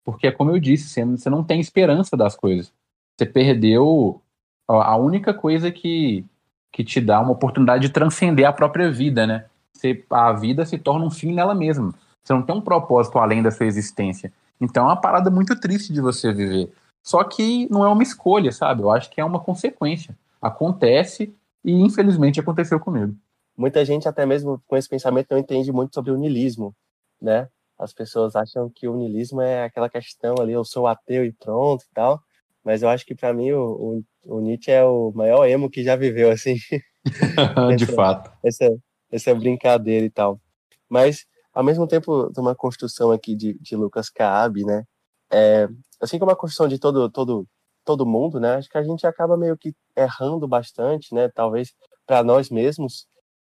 Porque, 0.04 0.32
como 0.32 0.52
eu 0.52 0.60
disse, 0.60 0.89
você, 0.89 1.06
você 1.06 1.30
não 1.30 1.43
tem 1.43 1.60
esperança 1.60 2.18
das 2.18 2.36
coisas. 2.36 2.74
Você 3.16 3.26
perdeu 3.26 4.22
a 4.68 4.98
única 4.98 5.34
coisa 5.34 5.72
que, 5.72 6.26
que 6.72 6.84
te 6.84 7.00
dá 7.00 7.20
uma 7.20 7.32
oportunidade 7.32 7.88
de 7.88 7.93
transcender 7.93 8.48
a 8.48 8.54
própria 8.54 8.91
vida, 8.91 9.26
né? 9.26 9.45
Você, 9.72 10.04
a 10.10 10.34
vida 10.34 10.66
se 10.66 10.78
torna 10.78 11.06
um 11.06 11.12
fim 11.12 11.34
nela 11.34 11.54
mesma. 11.54 11.93
Você 12.28 12.34
não 12.34 12.41
tem 12.41 12.53
um 12.53 12.61
propósito 12.61 13.17
além 13.17 13.41
da 13.41 13.49
sua 13.49 13.65
existência. 13.65 14.34
Então 14.59 14.84
é 14.84 14.88
uma 14.88 14.99
parada 14.99 15.32
muito 15.32 15.57
triste 15.57 15.93
de 15.93 16.01
você 16.01 16.34
viver. 16.34 16.69
Só 17.01 17.23
que 17.23 17.71
não 17.71 17.86
é 17.86 17.88
uma 17.88 18.03
escolha, 18.03 18.51
sabe? 18.51 18.82
Eu 18.82 18.91
acho 18.91 19.09
que 19.09 19.21
é 19.21 19.23
uma 19.23 19.39
consequência. 19.39 20.13
Acontece 20.41 21.34
e 21.63 21.71
infelizmente 21.71 22.38
aconteceu 22.38 22.82
comigo. 22.82 23.15
Muita 23.55 23.86
gente 23.86 24.09
até 24.09 24.25
mesmo 24.25 24.61
com 24.67 24.75
esse 24.75 24.89
pensamento 24.89 25.28
não 25.32 25.38
entende 25.38 25.71
muito 25.71 25.95
sobre 25.95 26.11
o 26.11 26.17
niilismo, 26.17 26.75
né? 27.21 27.47
As 27.80 27.93
pessoas 27.93 28.36
acham 28.36 28.69
que 28.69 28.89
o 28.89 28.97
niilismo 28.97 29.39
é 29.39 29.63
aquela 29.63 29.89
questão 29.89 30.36
ali, 30.38 30.51
eu 30.51 30.65
sou 30.65 30.86
ateu 30.86 31.23
e 31.23 31.32
pronto 31.32 31.84
e 31.84 31.93
tal. 31.93 32.21
Mas 32.61 32.84
eu 32.84 32.89
acho 32.89 33.05
que 33.05 33.15
para 33.15 33.34
mim 33.34 33.53
o, 33.53 34.03
o, 34.25 34.36
o, 34.36 34.41
Nietzsche 34.41 34.71
é 34.71 34.84
o 34.84 35.13
maior 35.15 35.47
emo 35.47 35.69
que 35.69 35.82
já 35.82 35.95
viveu, 35.95 36.30
assim. 36.30 36.55
de 37.78 37.86
essa, 37.86 37.93
fato. 37.93 38.32
Essa, 38.43 38.78
essa 39.09 39.34
brincadeira 39.34 40.05
e 40.05 40.09
tal. 40.09 40.41
Mas, 40.89 41.25
ao 41.58 41.64
mesmo 41.64 41.88
tempo, 41.88 42.32
de 42.32 42.39
uma 42.39 42.55
construção 42.55 43.12
aqui 43.12 43.36
de, 43.36 43.55
de 43.60 43.76
Lucas 43.76 44.12
Kaab, 44.12 44.64
né? 44.64 44.84
É, 45.32 45.68
assim 45.99 46.20
como 46.20 46.32
a 46.32 46.36
construção 46.36 46.68
de 46.68 46.78
todo, 46.78 47.10
todo, 47.10 47.47
todo 47.84 48.05
mundo, 48.05 48.39
né? 48.39 48.58
Acho 48.58 48.70
que 48.70 48.78
a 48.78 48.84
gente 48.84 49.08
acaba 49.08 49.36
meio 49.36 49.58
que 49.58 49.74
errando 49.95 50.47
bastante, 50.47 51.16
né? 51.16 51.30
Talvez 51.30 51.74
para 52.05 52.24
nós 52.24 52.51
mesmos 52.51 53.08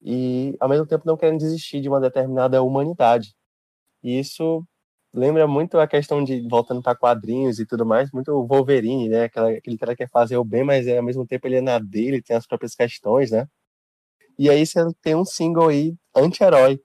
e, 0.03 0.57
ao 0.61 0.66
mesmo 0.68 0.86
tempo, 0.86 1.07
não 1.07 1.14
querendo 1.14 1.40
desistir 1.40 1.82
de 1.82 1.90
uma 1.90 2.01
determinada 2.01 2.62
humanidade. 2.62 3.34
E 4.03 4.18
isso 4.18 4.64
lembra 5.12 5.46
muito 5.46 5.78
a 5.78 5.86
questão 5.86 6.24
de 6.24 6.40
voltando 6.48 6.82
para 6.82 6.96
quadrinhos 6.96 7.59
e 7.59 7.66
tudo 7.66 7.84
mais, 7.84 8.11
muito 8.12 8.32
o 8.32 8.46
Wolverine, 8.46 9.11
né? 9.11 9.24
Aquela, 9.24 9.51
aquele 9.51 9.76
cara 9.76 9.92
que 9.92 10.05
quer 10.05 10.11
fazer 10.11 10.38
o 10.38 10.44
bem, 10.44 10.64
mas 10.64 10.86
é, 10.86 10.96
ao 10.98 11.05
mesmo 11.05 11.26
tempo 11.26 11.46
ele 11.46 11.57
é 11.57 11.61
na 11.61 11.78
dele, 11.78 12.22
tem 12.22 12.36
as 12.36 12.46
próprias 12.46 12.74
questões, 12.74 13.30
né? 13.30 13.46
E 14.38 14.48
aí 14.48 14.64
você 14.66 14.80
tem 15.03 15.14
um 15.14 15.24
single 15.24 15.68
aí 15.68 15.94
anti-herói, 16.16 16.80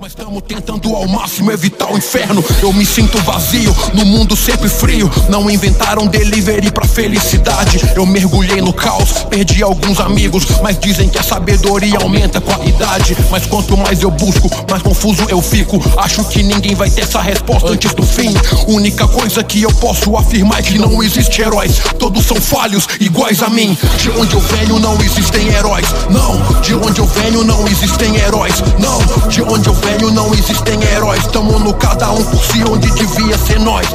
mas 0.00 0.12
estamos 0.12 0.42
tentando 0.42 0.94
ao 0.94 1.06
máximo 1.06 1.50
evitar 1.50 1.90
o 1.90 1.96
inferno. 1.96 2.44
Eu 2.60 2.72
me 2.72 2.84
sinto 2.84 3.18
vazio, 3.22 3.74
no 3.94 4.04
mundo 4.04 4.36
sempre 4.36 4.68
frio. 4.68 5.10
Não 5.28 5.50
inventaram 5.50 6.06
delivery 6.06 6.70
pra 6.70 6.84
felicidade. 6.84 7.80
Eu 7.94 8.04
mergulhei 8.04 8.60
no 8.60 8.72
caos, 8.72 9.24
perdi 9.30 9.62
alguns 9.62 10.00
amigos. 10.00 10.44
Mas 10.62 10.78
dizem 10.78 11.08
que 11.08 11.18
a 11.18 11.22
sabedoria 11.22 11.98
aumenta 12.00 12.40
com 12.40 12.52
a 12.52 12.64
idade. 12.64 13.16
Mas 13.30 13.46
quanto 13.46 13.76
mais 13.76 14.02
eu 14.02 14.10
busco, 14.10 14.50
mais 14.68 14.82
confuso 14.82 15.24
eu 15.28 15.40
fico. 15.40 15.80
Acho 15.96 16.24
que 16.24 16.42
ninguém 16.42 16.74
vai 16.74 16.90
ter 16.90 17.02
essa 17.02 17.20
resposta 17.20 17.70
antes 17.70 17.94
do 17.94 18.02
fim. 18.02 18.34
Única 18.66 19.06
coisa 19.08 19.42
que 19.42 19.62
eu 19.62 19.72
posso 19.74 20.16
afirmar 20.16 20.60
é 20.60 20.62
que 20.62 20.78
não 20.78 21.02
existe 21.02 21.40
heróis. 21.40 21.80
Todos 21.98 22.26
são 22.26 22.40
falhos, 22.40 22.86
iguais 23.00 23.42
a 23.42 23.48
mim. 23.48 23.76
De 23.98 24.10
onde 24.10 24.34
eu 24.34 24.40
venho 24.40 24.78
não 24.78 25.00
existem 25.00 25.48
heróis. 25.48 25.86
Não, 26.10 26.60
de 26.60 26.74
onde 26.74 27.00
eu 27.00 27.06
venho 27.06 27.44
não 27.44 27.66
existem 27.68 28.16
heróis. 28.16 28.62
Não, 28.78 29.00
de 29.28 29.42
onde 29.42 29.61
onde 29.62 29.68
eu 29.68 29.74
venho 29.74 30.10
não 30.10 30.34
existem 30.34 30.82
heróis 30.82 31.24
Tamo 31.28 31.58
no 31.60 31.72
cada 31.78 32.10
um 32.10 32.16
por 32.16 32.42
si 32.42 32.64
onde 32.64 32.92
devia 32.94 33.38
ser 33.38 33.60
nós 33.60 33.86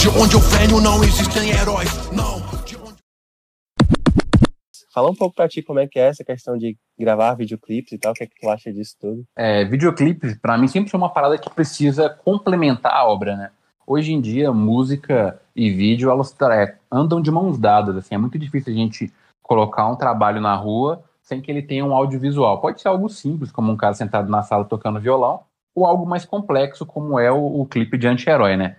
De 0.00 0.08
onde 0.08 0.34
eu 0.34 0.40
venho 0.40 0.80
não 0.80 1.04
existem 1.04 1.50
heróis 1.50 1.90
Não 2.10 2.40
Fala 4.94 5.10
um 5.10 5.14
pouco 5.14 5.36
pra 5.36 5.46
ti 5.46 5.60
como 5.60 5.80
é 5.80 5.86
que 5.86 5.98
é 5.98 6.08
essa 6.08 6.24
questão 6.24 6.56
de 6.56 6.74
gravar 6.98 7.34
videoclipes 7.34 7.92
e 7.92 7.98
tal, 7.98 8.12
o 8.12 8.14
que 8.14 8.24
é 8.24 8.26
que 8.26 8.40
tu 8.40 8.48
acha 8.48 8.72
disso 8.72 8.96
tudo? 8.98 9.24
É, 9.36 9.62
videoclipes, 9.62 10.38
pra 10.38 10.56
mim, 10.56 10.68
sempre 10.68 10.90
foi 10.90 10.96
uma 10.96 11.10
parada 11.10 11.36
que 11.36 11.50
precisa 11.50 12.08
complementar 12.08 12.94
a 12.94 13.04
obra, 13.04 13.36
né? 13.36 13.50
Hoje 13.86 14.14
em 14.14 14.22
dia, 14.22 14.50
música 14.54 15.38
e 15.54 15.70
vídeo, 15.70 16.10
elas 16.10 16.34
é, 16.50 16.76
andam 16.90 17.20
de 17.20 17.30
mãos 17.30 17.58
dadas, 17.58 17.94
assim, 17.94 18.14
é 18.14 18.18
muito 18.18 18.38
difícil 18.38 18.72
a 18.72 18.76
gente 18.76 19.12
colocar 19.42 19.86
um 19.86 19.96
trabalho 19.96 20.40
na 20.40 20.56
rua 20.56 21.04
sem 21.26 21.42
que 21.42 21.50
ele 21.50 21.60
tenha 21.60 21.84
um 21.84 21.92
audiovisual. 21.92 22.60
Pode 22.60 22.80
ser 22.80 22.86
algo 22.86 23.08
simples, 23.08 23.50
como 23.50 23.70
um 23.70 23.76
cara 23.76 23.94
sentado 23.94 24.30
na 24.30 24.42
sala 24.42 24.64
tocando 24.64 25.00
violão, 25.00 25.40
ou 25.74 25.84
algo 25.84 26.06
mais 26.06 26.24
complexo, 26.24 26.86
como 26.86 27.18
é 27.18 27.30
o, 27.30 27.60
o 27.60 27.66
clipe 27.66 27.98
de 27.98 28.06
anti-herói, 28.06 28.56
né? 28.56 28.76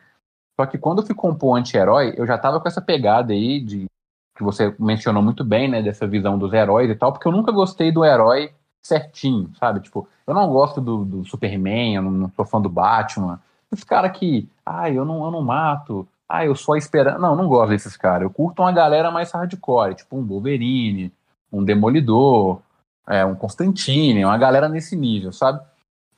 Só 0.55 0.65
que 0.65 0.77
quando 0.77 1.01
eu 1.01 1.05
fui 1.05 1.13
compor 1.13 1.57
anti-herói, 1.57 2.15
eu 2.17 2.25
já 2.25 2.37
tava 2.37 2.59
com 2.59 2.67
essa 2.67 2.81
pegada 2.81 3.33
aí 3.33 3.59
de 3.59 3.85
que 4.33 4.43
você 4.43 4.73
mencionou 4.79 5.21
muito 5.21 5.43
bem, 5.43 5.67
né, 5.67 5.81
dessa 5.81 6.07
visão 6.07 6.37
dos 6.37 6.53
heróis 6.53 6.89
e 6.89 6.95
tal, 6.95 7.11
porque 7.11 7.27
eu 7.27 7.31
nunca 7.31 7.51
gostei 7.51 7.91
do 7.91 8.05
herói 8.05 8.51
certinho, 8.81 9.51
sabe? 9.59 9.81
Tipo, 9.81 10.07
eu 10.25 10.33
não 10.33 10.47
gosto 10.49 10.79
do, 10.79 11.03
do 11.03 11.25
Superman, 11.25 11.95
eu 11.95 12.01
não, 12.01 12.11
não 12.11 12.31
sou 12.31 12.45
fã 12.45 12.61
do 12.61 12.69
Batman. 12.69 13.41
Esse 13.71 13.85
cara 13.85 14.09
que, 14.09 14.47
ah, 14.65 14.89
eu 14.89 15.03
não, 15.03 15.25
eu 15.25 15.31
não 15.31 15.41
mato, 15.41 16.07
ah, 16.29 16.45
eu 16.45 16.55
sou 16.55 16.75
a 16.75 16.77
esperança. 16.77 17.19
Não, 17.19 17.35
não 17.35 17.47
gosto 17.47 17.71
desses 17.71 17.97
caras. 17.97 18.21
Eu 18.23 18.29
curto 18.29 18.61
uma 18.61 18.71
galera 18.71 19.11
mais 19.11 19.31
hardcore, 19.31 19.95
tipo 19.95 20.15
um 20.17 20.25
Wolverine, 20.25 21.11
um 21.51 21.63
Demolidor, 21.63 22.61
é, 23.07 23.25
um 23.25 23.35
Constantine, 23.35 24.25
uma 24.25 24.37
galera 24.37 24.67
nesse 24.67 24.95
nível, 24.95 25.31
sabe? 25.31 25.61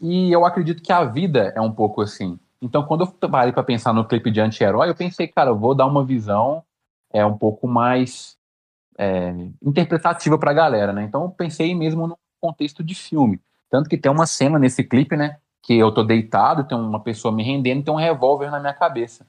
E 0.02 0.32
eu 0.32 0.46
acredito 0.46 0.82
que 0.82 0.92
a 0.92 1.04
vida 1.04 1.54
é 1.56 1.62
um 1.62 1.72
pouco 1.72 2.02
assim. 2.02 2.40
Então, 2.62 2.84
quando 2.84 3.02
eu 3.02 3.30
parei 3.30 3.54
para 3.54 3.64
pensar 3.64 3.94
no 3.94 4.06
clipe 4.06 4.32
de 4.32 4.42
anti-herói, 4.42 4.90
eu 4.90 4.96
pensei, 4.96 5.28
cara, 5.28 5.50
eu 5.50 5.58
vou 5.58 5.76
dar 5.76 5.86
uma 5.86 6.04
visão 6.04 6.64
é 7.12 7.26
um 7.26 7.38
pouco 7.38 7.68
mais 7.68 8.38
é, 8.98 9.34
interpretativa 9.64 10.38
para 10.38 10.52
a 10.52 10.54
galera, 10.54 10.94
né? 10.94 11.04
Então, 11.04 11.24
eu 11.24 11.30
pensei 11.30 11.74
mesmo 11.74 12.08
no 12.08 12.18
contexto 12.40 12.84
de 12.84 12.94
filme. 12.94 13.40
Tanto 13.70 13.90
que 13.90 13.98
tem 13.98 14.12
uma 14.12 14.26
cena 14.26 14.60
nesse 14.60 14.84
clipe, 14.84 15.16
né? 15.16 15.38
Que 15.64 15.76
eu 15.76 15.92
tô 15.92 16.04
deitado, 16.04 16.64
tem 16.64 16.78
uma 16.78 17.00
pessoa 17.00 17.34
me 17.34 17.44
rendendo, 17.44 17.84
tem 17.84 17.94
um 17.94 17.98
revólver 17.98 18.52
na 18.52 18.60
minha 18.60 18.74
cabeça. 18.74 19.26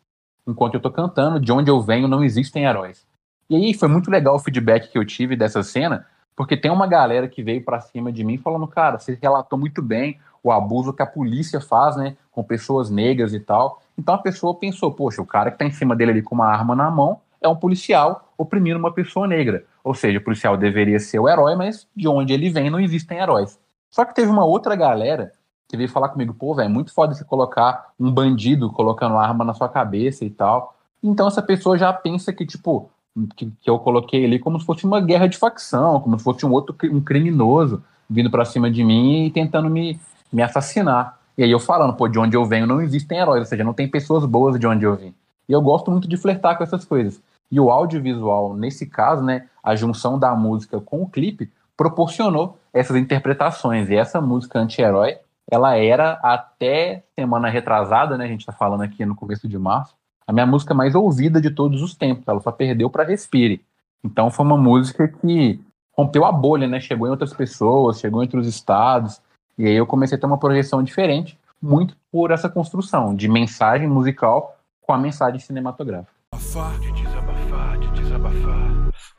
Enquanto 0.46 0.74
eu 0.74 0.80
tô 0.80 0.90
cantando, 0.90 1.40
de 1.40 1.52
onde 1.52 1.70
eu 1.70 1.80
venho 1.80 2.08
não 2.08 2.22
existem 2.22 2.64
heróis. 2.64 3.06
E 3.50 3.56
aí 3.56 3.74
foi 3.74 3.88
muito 3.88 4.08
legal 4.08 4.36
o 4.36 4.38
feedback 4.38 4.92
que 4.92 4.96
eu 4.96 5.04
tive 5.04 5.34
dessa 5.34 5.60
cena, 5.64 6.06
porque 6.36 6.56
tem 6.56 6.70
uma 6.70 6.86
galera 6.86 7.26
que 7.26 7.42
veio 7.42 7.64
para 7.64 7.80
cima 7.80 8.12
de 8.12 8.22
mim 8.22 8.38
falando, 8.38 8.64
cara, 8.68 8.96
você 8.96 9.18
relatou 9.20 9.58
muito 9.58 9.82
bem 9.82 10.20
o 10.40 10.52
abuso 10.52 10.92
que 10.92 11.02
a 11.02 11.06
polícia 11.06 11.60
faz, 11.60 11.96
né, 11.96 12.16
com 12.30 12.44
pessoas 12.44 12.90
negras 12.90 13.34
e 13.34 13.40
tal. 13.40 13.82
Então 13.98 14.14
a 14.14 14.18
pessoa 14.18 14.54
pensou, 14.54 14.92
poxa, 14.92 15.20
o 15.20 15.26
cara 15.26 15.50
que 15.50 15.58
tá 15.58 15.64
em 15.64 15.72
cima 15.72 15.96
dele 15.96 16.12
ali 16.12 16.22
com 16.22 16.36
uma 16.36 16.46
arma 16.46 16.76
na 16.76 16.88
mão 16.92 17.20
é 17.42 17.48
um 17.48 17.56
policial 17.56 18.32
oprimindo 18.38 18.78
uma 18.78 18.92
pessoa 18.92 19.26
negra. 19.26 19.64
Ou 19.82 19.94
seja, 19.94 20.18
o 20.18 20.24
policial 20.24 20.56
deveria 20.56 21.00
ser 21.00 21.18
o 21.18 21.28
herói, 21.28 21.56
mas 21.56 21.88
de 21.96 22.06
onde 22.06 22.32
ele 22.32 22.50
vem 22.50 22.70
não 22.70 22.78
existem 22.78 23.18
heróis. 23.18 23.58
Só 23.90 24.04
que 24.04 24.14
teve 24.14 24.30
uma 24.30 24.44
outra 24.44 24.76
galera 24.76 25.32
que 25.68 25.76
veio 25.76 25.88
falar 25.88 26.10
comigo, 26.10 26.32
pô, 26.34 26.54
velho, 26.54 26.66
é 26.66 26.72
muito 26.72 26.94
foda 26.94 27.14
você 27.14 27.24
colocar 27.24 27.90
um 27.98 28.12
bandido 28.12 28.70
colocando 28.70 29.16
arma 29.16 29.44
na 29.44 29.54
sua 29.54 29.68
cabeça 29.68 30.24
e 30.24 30.30
tal. 30.30 30.76
Então 31.02 31.26
essa 31.26 31.42
pessoa 31.42 31.76
já 31.76 31.92
pensa 31.92 32.32
que, 32.32 32.46
tipo, 32.46 32.88
que, 33.36 33.50
que 33.60 33.68
eu 33.70 33.78
coloquei 33.78 34.24
ali 34.24 34.38
como 34.38 34.58
se 34.58 34.66
fosse 34.66 34.84
uma 34.84 35.00
guerra 35.00 35.26
de 35.26 35.36
facção, 35.36 36.00
como 36.00 36.18
se 36.18 36.24
fosse 36.24 36.46
um 36.46 36.52
outro 36.52 36.76
um 36.84 37.00
criminoso 37.00 37.82
vindo 38.08 38.30
para 38.30 38.44
cima 38.44 38.70
de 38.70 38.82
mim 38.82 39.26
e 39.26 39.30
tentando 39.30 39.70
me, 39.70 40.00
me 40.32 40.42
assassinar. 40.42 41.18
E 41.38 41.42
aí 41.44 41.50
eu 41.50 41.60
falando, 41.60 41.94
pô, 41.94 42.08
de 42.08 42.18
onde 42.18 42.36
eu 42.36 42.44
venho 42.44 42.66
não 42.66 42.80
existem 42.80 43.18
heróis, 43.18 43.40
ou 43.40 43.46
seja, 43.46 43.64
não 43.64 43.72
tem 43.72 43.88
pessoas 43.88 44.24
boas 44.26 44.58
de 44.58 44.66
onde 44.66 44.84
eu 44.84 44.96
vim. 44.96 45.14
E 45.48 45.52
eu 45.52 45.62
gosto 45.62 45.90
muito 45.90 46.08
de 46.08 46.16
flertar 46.16 46.56
com 46.56 46.64
essas 46.64 46.84
coisas. 46.84 47.20
E 47.50 47.58
o 47.58 47.70
audiovisual, 47.70 48.54
nesse 48.54 48.86
caso, 48.86 49.22
né, 49.22 49.46
a 49.62 49.74
junção 49.74 50.18
da 50.18 50.34
música 50.34 50.80
com 50.80 51.02
o 51.02 51.08
clipe, 51.08 51.50
proporcionou 51.76 52.58
essas 52.72 52.96
interpretações. 52.96 53.88
E 53.88 53.96
essa 53.96 54.20
música 54.20 54.58
anti-herói, 54.58 55.18
ela 55.50 55.76
era 55.76 56.20
até 56.22 57.02
semana 57.18 57.48
retrasada, 57.48 58.16
né, 58.16 58.24
a 58.24 58.28
gente 58.28 58.40
está 58.40 58.52
falando 58.52 58.82
aqui 58.82 59.04
no 59.04 59.16
começo 59.16 59.48
de 59.48 59.58
março, 59.58 59.94
a 60.30 60.32
minha 60.32 60.46
música 60.46 60.72
mais 60.72 60.94
ouvida 60.94 61.40
de 61.40 61.50
todos 61.50 61.82
os 61.82 61.96
tempos. 61.96 62.22
Ela 62.28 62.38
só 62.38 62.52
perdeu 62.52 62.88
para 62.88 63.02
Respire. 63.02 63.64
Então 64.02 64.30
foi 64.30 64.46
uma 64.46 64.56
música 64.56 65.08
que 65.08 65.60
rompeu 65.92 66.24
a 66.24 66.30
bolha, 66.30 66.68
né? 66.68 66.78
Chegou 66.78 67.08
em 67.08 67.10
outras 67.10 67.34
pessoas, 67.34 67.98
chegou 67.98 68.22
em 68.22 68.26
outros 68.26 68.46
estados. 68.46 69.20
E 69.58 69.66
aí 69.66 69.74
eu 69.74 69.84
comecei 69.84 70.16
a 70.16 70.20
ter 70.20 70.26
uma 70.26 70.38
projeção 70.38 70.84
diferente, 70.84 71.36
muito 71.60 71.96
por 72.12 72.30
essa 72.30 72.48
construção 72.48 73.12
de 73.12 73.26
mensagem 73.26 73.88
musical 73.88 74.56
com 74.80 74.92
a 74.92 74.98
mensagem 74.98 75.40
cinematográfica. 75.40 76.12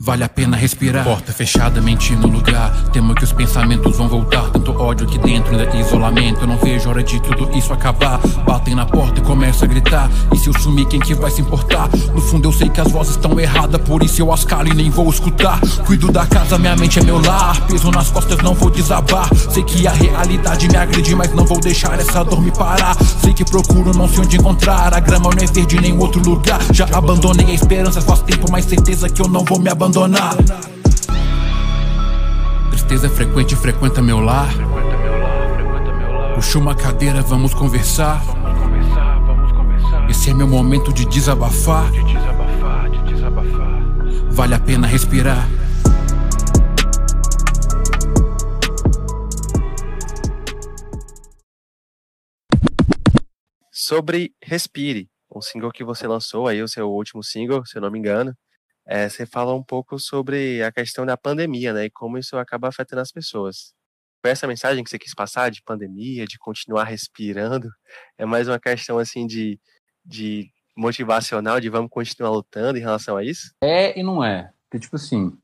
Vale 0.04 0.24
a 0.24 0.30
pena 0.30 0.58
respirar. 0.58 1.04
Porta 1.04 1.32
fechada, 1.32 1.80
mente 1.80 2.16
no 2.16 2.26
lugar. 2.26 2.74
Temo 2.92 3.14
que 3.14 3.24
os 3.24 3.32
pensamentos 3.32 3.96
vão 3.98 4.10
voltar. 4.10 4.50
Tanto 4.50 4.72
ódio 4.82 5.06
aqui 5.06 5.20
dentro, 5.20 5.56
ainda 5.56 5.78
isolamento. 5.78 6.42
Eu 6.42 6.48
não 6.48 6.58
vejo 6.58 6.90
hora 6.90 7.04
de 7.04 7.20
tudo 7.22 7.56
isso 7.56 7.72
acabar. 7.72 8.20
Batem 8.44 8.74
na 8.74 8.84
porta 8.84 9.20
e 9.20 9.24
começam 9.24 9.68
a 9.68 9.72
gritar. 9.72 10.10
E 10.34 10.40
se 10.40 10.48
eu 10.48 10.60
sumir, 10.60 10.88
quem 10.88 11.00
que 11.00 11.14
vai 11.14 11.30
se 11.30 11.42
importar? 11.42 11.88
No 12.16 12.20
fundo 12.20 12.48
eu 12.48 12.52
sei 12.52 12.68
que 12.68 12.82
as 12.82 12.92
vozes 12.92 13.12
estão 13.12 13.40
erradas. 13.40 13.80
Por 13.82 14.02
isso 14.02 14.24
eu 14.24 14.34
ascalo 14.34 14.70
e 14.70 14.74
nem 14.74 14.90
vou 14.90 15.08
escutar. 15.08 15.60
Cuido 15.86 16.12
da 16.12 16.26
casa, 16.26 16.58
minha 16.58 16.76
mente 16.76 16.98
é 16.98 17.04
meu 17.04 17.22
lar. 17.22 17.62
Peso 17.68 17.92
nas 17.92 18.10
costas, 18.10 18.40
não 18.40 18.56
vou 18.56 18.72
desabar. 18.72 19.30
Sei 19.52 19.62
que 19.62 19.86
a 19.86 19.92
realidade 19.92 20.68
me 20.68 20.78
agride, 20.78 21.14
mas 21.14 21.32
não 21.32 21.46
vou 21.46 21.60
deixar 21.60 22.00
essa 22.00 22.24
dor 22.24 22.42
me 22.42 22.50
parar. 22.50 22.98
Sei 23.22 23.36
que 23.36 23.46
procuro, 23.46 23.96
não 23.96 24.10
sei 24.10 24.22
onde 24.22 24.38
encontrar. 24.38 24.96
A 24.96 25.00
grama 25.00 25.30
não 25.30 25.44
é 25.44 25.46
verde 25.46 25.78
em 25.78 25.82
nenhum 25.82 26.00
outro 26.00 26.28
lugar. 26.28 26.60
Já 26.74 26.86
abandonei 26.92 27.52
a 27.52 27.54
esperança 27.54 28.02
faz 28.02 28.24
tempo, 28.24 28.48
mas 28.52 28.66
certeza 28.66 29.08
que 29.08 29.22
eu 29.22 29.28
não 29.28 29.46
vou 29.46 29.60
me 29.60 29.70
abandonar 29.70 29.91
abandonar. 29.92 30.38
Tristeza 32.70 33.10
frequente, 33.10 33.56
frequenta 33.56 34.02
meu 34.02 34.20
lar. 34.20 34.50
Puxa 36.34 36.58
uma 36.58 36.74
cadeira, 36.74 37.22
vamos 37.22 37.54
conversar. 37.54 38.22
Esse 40.10 40.30
é 40.30 40.34
meu 40.34 40.48
momento 40.48 40.94
de 40.94 41.06
desabafar. 41.06 41.92
Vale 44.32 44.56
a 44.56 44.60
pena 44.60 44.88
respirar. 44.88 45.46
Sobre 53.70 54.34
Respire, 54.42 55.10
um 55.30 55.42
single 55.42 55.72
que 55.72 55.84
você 55.84 56.08
lançou 56.08 56.48
aí, 56.48 56.64
o 56.64 56.68
seu 56.68 56.90
último 56.90 57.22
single, 57.22 57.66
se 57.66 57.78
eu 57.78 57.82
não 57.82 57.92
me 57.92 58.00
engano 58.00 58.34
é, 58.86 59.08
você 59.08 59.26
fala 59.26 59.54
um 59.54 59.64
pouco 59.64 60.00
sobre 60.00 60.64
a 60.64 60.72
questão 60.72 61.06
da 61.06 61.18
pandemia, 61.18 61.74
né? 61.74 61.86
E 61.86 61.90
como 61.90 62.18
isso 62.18 62.38
acaba 62.38 62.68
afetando 62.68 63.02
as 63.02 63.12
pessoas. 63.12 63.74
Foi 64.22 64.32
essa 64.32 64.48
mensagem 64.48 64.84
que 64.84 64.90
você 64.90 65.00
quis 65.00 65.16
passar 65.16 65.50
de 65.50 65.64
pandemia, 65.64 66.26
de 66.26 66.38
continuar 66.38 66.84
respirando? 66.84 67.70
É 68.18 68.26
mais 68.26 68.48
uma 68.48 68.60
questão 68.60 69.00
assim 69.00 69.26
de, 69.26 69.60
de 70.06 70.50
motivacional, 70.76 71.60
de 71.60 71.70
vamos 71.70 71.90
continuar 71.90 72.30
lutando 72.30 72.78
em 72.78 72.82
relação 72.82 73.18
a 73.18 73.24
isso? 73.24 73.52
É 73.64 73.98
e 74.00 74.04
não 74.04 74.24
é. 74.24 74.52
Porque, 74.70 74.80
tipo 74.80 74.96
assim, 74.96 75.36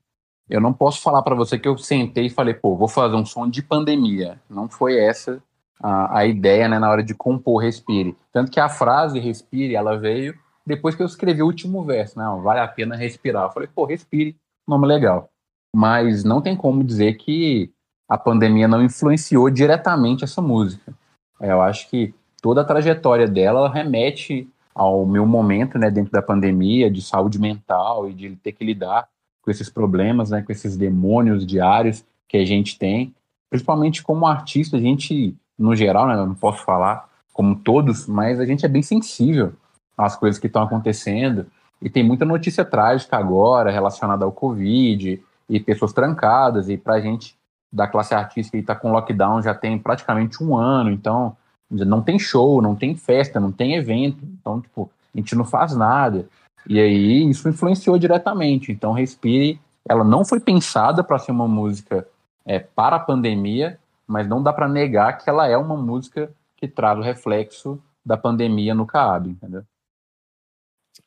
eu 0.50 0.62
não 0.62 0.74
posso 0.74 1.02
falar 1.02 1.22
para 1.22 1.36
você 1.36 1.58
que 1.58 1.68
eu 1.68 1.78
sentei 1.78 2.28
e 2.28 2.30
falei, 2.30 2.54
pô, 2.54 2.76
vou 2.76 2.88
fazer 2.88 3.16
um 3.16 3.26
som 3.26 3.50
de 3.50 3.62
pandemia. 3.62 4.40
Não 4.50 4.70
foi 4.70 4.98
essa 5.00 5.42
a, 5.82 6.20
a 6.20 6.26
ideia, 6.26 6.68
né, 6.68 6.80
na 6.80 6.90
hora 6.90 7.04
de 7.04 7.14
compor 7.14 7.62
Respire. 7.62 8.16
Tanto 8.32 8.52
que 8.52 8.60
a 8.60 8.70
frase 8.70 9.20
Respire, 9.20 9.76
ela 9.76 9.98
veio 9.98 10.38
depois 10.68 10.96
que 10.96 11.02
eu 11.02 11.06
escrevi 11.06 11.42
o 11.42 11.46
último 11.46 11.82
verso, 11.86 12.20
não, 12.20 12.42
vale 12.42 12.60
a 12.60 12.68
pena 12.68 12.96
respirar. 12.96 13.46
Eu 13.46 13.52
falei, 13.52 13.70
pô, 13.74 13.86
respire, 13.86 14.36
nome 14.68 14.86
legal. 14.86 15.30
Mas 15.74 16.26
não 16.26 16.42
tem 16.42 16.58
como 16.58 16.84
dizer 16.84 17.14
que 17.14 17.72
a 18.10 18.18
pandemia 18.18 18.68
não 18.68 18.84
influenciou 18.84 19.50
diretamente 19.50 20.26
essa 20.26 20.42
música. 20.42 20.94
É, 21.40 21.52
eu 21.52 21.62
acho 21.62 21.90
que 21.90 22.14
toda 22.42 22.62
a 22.62 22.66
trajetória 22.66 23.28
dela 23.28 23.70
remete 23.72 24.48
ao 24.76 25.06
meu 25.06 25.26
momento, 25.26 25.80
né, 25.80 25.90
dentro 25.90 26.12
da 26.12 26.22
pandemia, 26.22 26.92
de 26.92 27.02
saúde 27.02 27.40
mental 27.40 28.10
e 28.10 28.14
de 28.14 28.36
ter 28.36 28.52
que 28.52 28.66
lidar 28.66 29.08
com 29.42 29.50
esses 29.50 29.70
problemas, 29.70 30.32
né, 30.32 30.42
com 30.42 30.52
esses 30.52 30.76
demônios 30.76 31.46
diários 31.46 32.06
que 32.28 32.36
a 32.36 32.46
gente 32.46 32.78
tem. 32.78 33.16
Principalmente 33.50 34.04
como 34.04 34.28
artista, 34.28 34.76
a 34.76 34.82
gente, 34.82 35.34
no 35.58 35.74
geral, 35.76 36.08
né, 36.08 36.16
não 36.18 36.36
posso 36.36 36.64
falar 36.66 37.10
como 37.32 37.56
todos, 37.56 38.06
mas 38.06 38.40
a 38.40 38.46
gente 38.46 38.66
é 38.66 38.70
bem 38.70 38.82
sensível 38.82 39.54
as 39.98 40.16
coisas 40.16 40.40
que 40.40 40.48
estão 40.48 40.62
acontecendo. 40.62 41.48
E 41.82 41.90
tem 41.90 42.04
muita 42.04 42.26
notícia 42.26 42.64
trágica 42.64 43.18
agora 43.18 43.72
relacionada 43.72 44.24
ao 44.24 44.32
Covid 44.32 45.22
e 45.50 45.60
pessoas 45.60 45.94
trancadas. 45.94 46.70
E 46.70 46.78
para 46.78 46.96
a 46.96 47.02
gente 47.02 47.36
da 47.72 47.88
classe 47.88 48.14
artística 48.14 48.58
que 48.58 48.62
está 48.62 48.76
com 48.76 48.92
lockdown 48.92 49.42
já 49.42 49.54
tem 49.54 49.78
praticamente 49.78 50.42
um 50.44 50.56
ano, 50.56 50.90
então 50.90 51.36
não 51.70 52.02
tem 52.02 52.18
show, 52.18 52.62
não 52.62 52.76
tem 52.76 52.96
festa, 52.96 53.40
não 53.40 53.52
tem 53.52 53.76
evento, 53.76 54.24
então 54.24 54.62
tipo 54.62 54.90
a 55.14 55.18
gente 55.18 55.36
não 55.36 55.44
faz 55.44 55.76
nada. 55.76 56.28
E 56.68 56.80
aí 56.80 57.30
isso 57.30 57.50
influenciou 57.50 57.98
diretamente. 57.98 58.72
Então 58.72 58.94
Respire, 58.94 59.60
ela 59.88 60.04
não 60.04 60.24
foi 60.24 60.40
pensada 60.40 61.04
para 61.04 61.20
ser 61.20 61.32
uma 61.32 61.48
música 61.48 62.08
é, 62.46 62.60
para 62.60 62.96
a 62.98 63.00
pandemia, 63.00 63.80
mas 64.08 64.28
não 64.28 64.42
dá 64.42 64.54
para 64.54 64.68
negar 64.68 65.18
que 65.18 65.30
ela 65.30 65.48
é 65.48 65.58
uma 65.58 65.76
música 65.76 66.32
que 66.56 66.68
traz 66.68 66.98
o 66.98 67.02
reflexo 67.02 67.80
da 68.06 68.16
pandemia 68.16 68.74
no 68.74 68.86
Caab, 68.86 69.30
entendeu? 69.30 69.64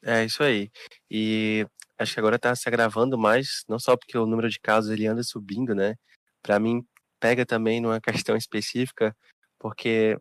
É 0.03 0.25
isso 0.25 0.43
aí. 0.43 0.71
E 1.11 1.67
acho 1.99 2.15
que 2.15 2.21
agora 2.21 2.37
está 2.37 2.55
se 2.55 2.69
agravando 2.69 3.19
mais, 3.19 3.65
não 3.69 3.79
só 3.79 3.97
porque 3.97 4.17
o 4.17 4.27
número 4.27 4.49
de 4.49 4.59
casos 4.59 4.91
ele 4.91 5.07
anda 5.07 5.23
subindo, 5.23 5.75
né? 5.75 5.97
Para 6.43 6.59
mim 6.59 6.85
pega 7.21 7.45
também 7.47 7.81
numa 7.81 8.01
questão 8.25 8.37
específica, 8.37 9.15
porque 9.59 10.19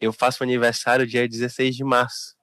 eu 0.00 0.12
faço 0.12 0.42
aniversário 0.44 1.06
dia 1.06 1.28
16 1.28 1.76
de 1.76 1.84
março. 1.84 2.36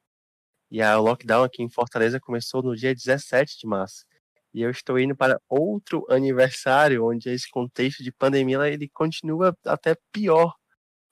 E 0.72 0.82
a 0.82 0.98
lockdown 0.98 1.44
aqui 1.44 1.62
em 1.64 1.70
Fortaleza 1.70 2.20
começou 2.20 2.64
no 2.64 2.76
dia 2.76 2.96
17 2.96 3.60
de 3.60 3.68
março. 3.68 4.06
E 4.54 4.62
eu 4.62 4.72
estou 4.72 5.00
indo 5.00 5.16
para 5.16 5.40
outro 5.50 6.06
aniversário 6.10 7.06
onde 7.06 7.30
esse 7.30 7.50
contexto 7.50 8.04
de 8.04 8.12
pandemia 8.12 8.68
ele 8.68 8.90
continua 8.90 9.56
até 9.66 9.96
pior 10.12 10.56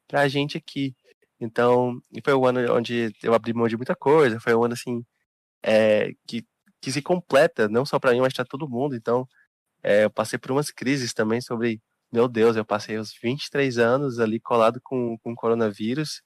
para 0.07 0.21
a 0.21 0.27
gente 0.27 0.57
aqui. 0.57 0.95
Então, 1.39 1.99
foi 2.23 2.33
o 2.33 2.45
ano 2.45 2.73
onde 2.75 3.11
eu 3.23 3.33
abri 3.33 3.53
mão 3.53 3.67
de 3.67 3.77
muita 3.77 3.95
coisa, 3.95 4.39
foi 4.39 4.55
um 4.55 4.63
ano 4.63 4.73
assim 4.73 5.03
é, 5.63 6.11
que, 6.27 6.45
que 6.81 6.91
se 6.91 7.01
completa, 7.01 7.67
não 7.67 7.85
só 7.85 7.99
para 7.99 8.11
mim, 8.11 8.21
mas 8.21 8.33
para 8.33 8.45
todo 8.45 8.69
mundo. 8.69 8.95
Então, 8.95 9.27
é, 9.83 10.05
eu 10.05 10.09
passei 10.09 10.37
por 10.37 10.51
umas 10.51 10.71
crises 10.71 11.13
também 11.13 11.41
sobre, 11.41 11.81
meu 12.11 12.27
Deus, 12.27 12.55
eu 12.55 12.65
passei 12.65 12.97
os 12.97 13.13
23 13.21 13.77
anos 13.77 14.19
ali 14.19 14.39
colado 14.39 14.79
com, 14.83 15.17
com 15.19 15.35
coronavírus 15.35 16.21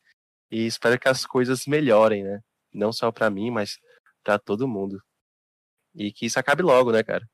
e 0.51 0.65
espero 0.65 0.99
que 0.99 1.07
as 1.09 1.25
coisas 1.25 1.65
melhorem, 1.65 2.23
né? 2.23 2.39
Não 2.73 2.91
só 2.91 3.11
para 3.11 3.29
mim, 3.29 3.51
mas 3.51 3.77
para 4.23 4.37
todo 4.39 4.67
mundo. 4.67 5.01
E 5.93 6.11
que 6.11 6.25
isso 6.25 6.39
acabe 6.39 6.61
logo, 6.61 6.91
né, 6.91 7.03
cara? 7.03 7.25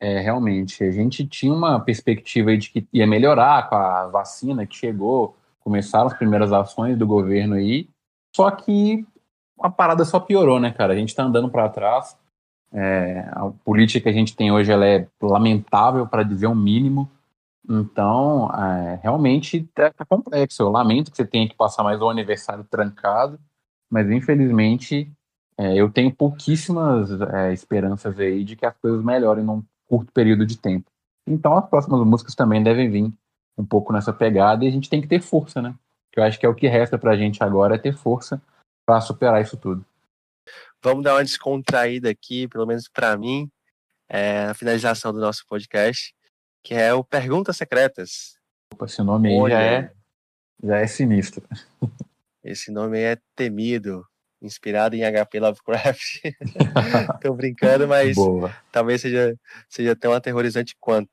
É, 0.00 0.18
realmente. 0.20 0.82
A 0.84 0.90
gente 0.90 1.26
tinha 1.26 1.52
uma 1.52 1.80
perspectiva 1.80 2.56
de 2.56 2.70
que 2.70 2.86
ia 2.92 3.06
melhorar 3.06 3.68
com 3.68 3.76
a 3.76 4.06
vacina 4.08 4.66
que 4.66 4.76
chegou, 4.76 5.36
começaram 5.60 6.06
as 6.06 6.14
primeiras 6.14 6.52
ações 6.52 6.98
do 6.98 7.06
governo 7.06 7.54
aí, 7.54 7.88
só 8.34 8.50
que 8.50 9.06
a 9.60 9.70
parada 9.70 10.04
só 10.04 10.20
piorou, 10.20 10.60
né, 10.60 10.70
cara? 10.70 10.92
A 10.92 10.96
gente 10.96 11.14
tá 11.14 11.24
andando 11.24 11.48
para 11.48 11.68
trás. 11.68 12.16
É, 12.72 13.28
a 13.32 13.50
política 13.64 14.02
que 14.02 14.08
a 14.08 14.12
gente 14.12 14.36
tem 14.36 14.52
hoje 14.52 14.70
ela 14.70 14.86
é 14.86 15.06
lamentável, 15.20 16.06
para 16.06 16.22
dizer 16.22 16.46
o 16.46 16.50
um 16.50 16.54
mínimo. 16.54 17.10
Então, 17.68 18.50
é, 18.52 19.00
realmente 19.02 19.62
tá, 19.74 19.90
tá, 19.90 20.04
complexo. 20.04 20.62
Eu 20.62 20.70
lamento 20.70 21.10
que 21.10 21.16
você 21.16 21.26
tenha 21.26 21.48
que 21.48 21.56
passar 21.56 21.82
mais 21.82 22.00
um 22.00 22.08
aniversário 22.08 22.64
trancado, 22.64 23.40
mas 23.90 24.10
infelizmente 24.10 25.10
é, 25.58 25.74
eu 25.74 25.90
tenho 25.90 26.14
pouquíssimas 26.14 27.10
é, 27.20 27.52
esperanças 27.52 28.18
aí 28.20 28.44
de 28.44 28.54
que 28.54 28.66
as 28.66 28.76
coisas 28.76 29.02
melhorem 29.02 29.44
num 29.44 29.62
curto 29.88 30.12
período 30.12 30.46
de 30.46 30.58
tempo. 30.58 30.86
Então, 31.26 31.56
as 31.56 31.68
próximas 31.68 32.06
músicas 32.06 32.34
também 32.34 32.62
devem 32.62 32.88
vir 32.88 33.12
um 33.58 33.64
pouco 33.64 33.92
nessa 33.92 34.12
pegada 34.12 34.64
e 34.64 34.68
a 34.68 34.70
gente 34.70 34.88
tem 34.88 35.00
que 35.00 35.08
ter 35.08 35.20
força, 35.20 35.60
né? 35.60 35.74
Que 36.12 36.20
eu 36.20 36.24
acho 36.24 36.38
que 36.38 36.46
é 36.46 36.48
o 36.48 36.54
que 36.54 36.68
resta 36.68 36.98
pra 36.98 37.16
gente 37.16 37.42
agora 37.42 37.74
é 37.74 37.78
ter 37.78 37.96
força 37.96 38.40
para 38.86 39.00
superar 39.00 39.42
isso 39.42 39.56
tudo. 39.56 39.84
Vamos 40.82 41.02
dar 41.02 41.14
uma 41.14 41.24
descontraída 41.24 42.08
aqui, 42.08 42.46
pelo 42.46 42.64
menos 42.64 42.88
para 42.88 43.16
mim, 43.16 43.50
é, 44.08 44.46
na 44.46 44.54
finalização 44.54 45.12
do 45.12 45.18
nosso 45.20 45.44
podcast, 45.48 46.14
que 46.62 46.74
é 46.74 46.94
o 46.94 47.02
Perguntas 47.02 47.56
Secretas. 47.56 48.38
Opa, 48.72 48.86
esse 48.86 49.02
nome 49.02 49.28
aí 49.28 49.50
já 49.50 49.60
é, 49.60 49.92
já 50.62 50.76
é 50.78 50.86
sinistro. 50.86 51.46
Esse 52.44 52.70
nome 52.70 53.00
é 53.00 53.18
temido, 53.34 54.06
inspirado 54.40 54.94
em 54.94 55.00
HP 55.00 55.40
Lovecraft. 55.40 56.20
Tô 57.20 57.34
brincando, 57.34 57.88
mas 57.88 58.14
Boa. 58.14 58.54
talvez 58.70 59.00
seja, 59.00 59.36
seja 59.68 59.96
tão 59.96 60.12
aterrorizante 60.12 60.76
quanto. 60.78 61.10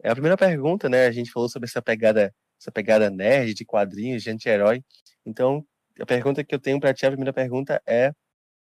É 0.00 0.08
a 0.08 0.12
primeira 0.12 0.36
pergunta, 0.36 0.88
né? 0.88 1.06
A 1.06 1.10
gente 1.10 1.32
falou 1.32 1.48
sobre 1.48 1.68
essa 1.68 1.82
pegada, 1.82 2.32
essa 2.60 2.70
pegada 2.70 3.10
nerd 3.10 3.54
de 3.54 3.64
quadrinhos, 3.64 4.22
de 4.22 4.30
anti-herói. 4.30 4.84
Então, 5.26 5.66
a 6.00 6.06
pergunta 6.06 6.44
que 6.44 6.54
eu 6.54 6.58
tenho 6.58 6.80
para 6.80 6.94
ti, 6.94 7.06
a 7.06 7.10
primeira 7.10 7.32
pergunta 7.32 7.82
é: 7.86 8.12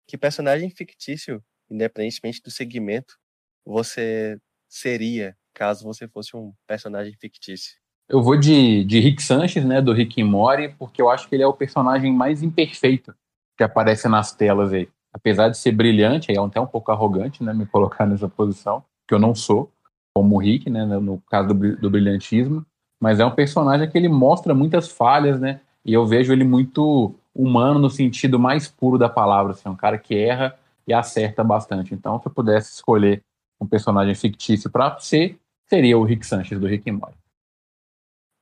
que 0.07 0.17
personagem 0.17 0.71
fictício, 0.71 1.43
independentemente 1.71 2.43
do 2.43 2.51
segmento, 2.51 3.17
você 3.65 4.39
seria 4.69 5.37
caso 5.55 5.85
você 5.85 6.07
fosse 6.07 6.37
um 6.37 6.53
personagem 6.67 7.15
fictício? 7.19 7.77
Eu 8.09 8.23
vou 8.23 8.39
de, 8.39 8.85
de 8.85 9.01
Rick 9.01 9.23
Sanchez, 9.23 9.65
né, 9.65 9.81
do 9.81 9.93
Rick 9.93 10.23
Morty, 10.23 10.69
porque 10.79 11.03
eu 11.03 11.11
acho 11.11 11.29
que 11.29 11.35
ele 11.35 11.43
é 11.43 11.47
o 11.47 11.53
personagem 11.53 12.13
mais 12.13 12.43
imperfeito 12.43 13.15
que 13.57 13.65
aparece 13.65 14.09
nas 14.09 14.33
telas 14.33 14.73
aí. 14.73 14.89
Apesar 15.13 15.49
de 15.49 15.57
ser 15.57 15.73
brilhante, 15.73 16.31
é 16.31 16.39
até 16.39 16.61
um 16.61 16.67
pouco 16.67 16.93
arrogante, 16.93 17.43
né, 17.43 17.53
me 17.53 17.67
colocar 17.67 18.07
nessa 18.07 18.29
posição, 18.29 18.85
que 19.09 19.15
eu 19.15 19.19
não 19.19 19.35
sou, 19.35 19.73
como 20.15 20.37
o 20.37 20.39
Rick, 20.39 20.71
né, 20.71 20.85
no 20.85 21.21
caso 21.23 21.49
do, 21.49 21.77
do 21.77 21.91
brilhantismo, 21.91 22.65
mas 23.01 23.19
é 23.19 23.25
um 23.25 23.31
personagem 23.31 23.91
que 23.91 23.99
ele 23.99 24.09
mostra 24.09 24.55
muitas 24.55 24.89
falhas, 24.89 25.41
né, 25.41 25.61
E 25.85 25.93
eu 25.93 26.07
vejo 26.07 26.33
ele 26.33 26.45
muito 26.45 27.15
humano 27.37 27.79
no 27.79 27.91
sentido 27.91 28.39
mais 28.39 28.69
puro 28.69 28.99
da 28.99 29.09
palavra, 29.09 29.53
assim, 29.53 29.69
um 29.69 29.77
cara 29.77 29.99
que 29.99 30.15
erra 30.17 30.59
e 30.87 30.95
acerta 30.95 31.45
bastante. 31.45 31.95
Então, 31.95 32.21
se 32.21 32.27
eu 32.27 32.33
pudesse 32.33 32.73
escolher 32.73 33.23
um 33.61 33.67
personagem 33.67 34.15
fictício 34.15 34.71
para 34.71 34.99
ser, 34.99 35.39
seria 35.69 35.99
o 35.99 36.05
Rick 36.05 36.27
Sanchez 36.27 36.59
do 36.59 36.67
Rick 36.67 36.91
and 36.91 36.95
Morty. 36.95 37.19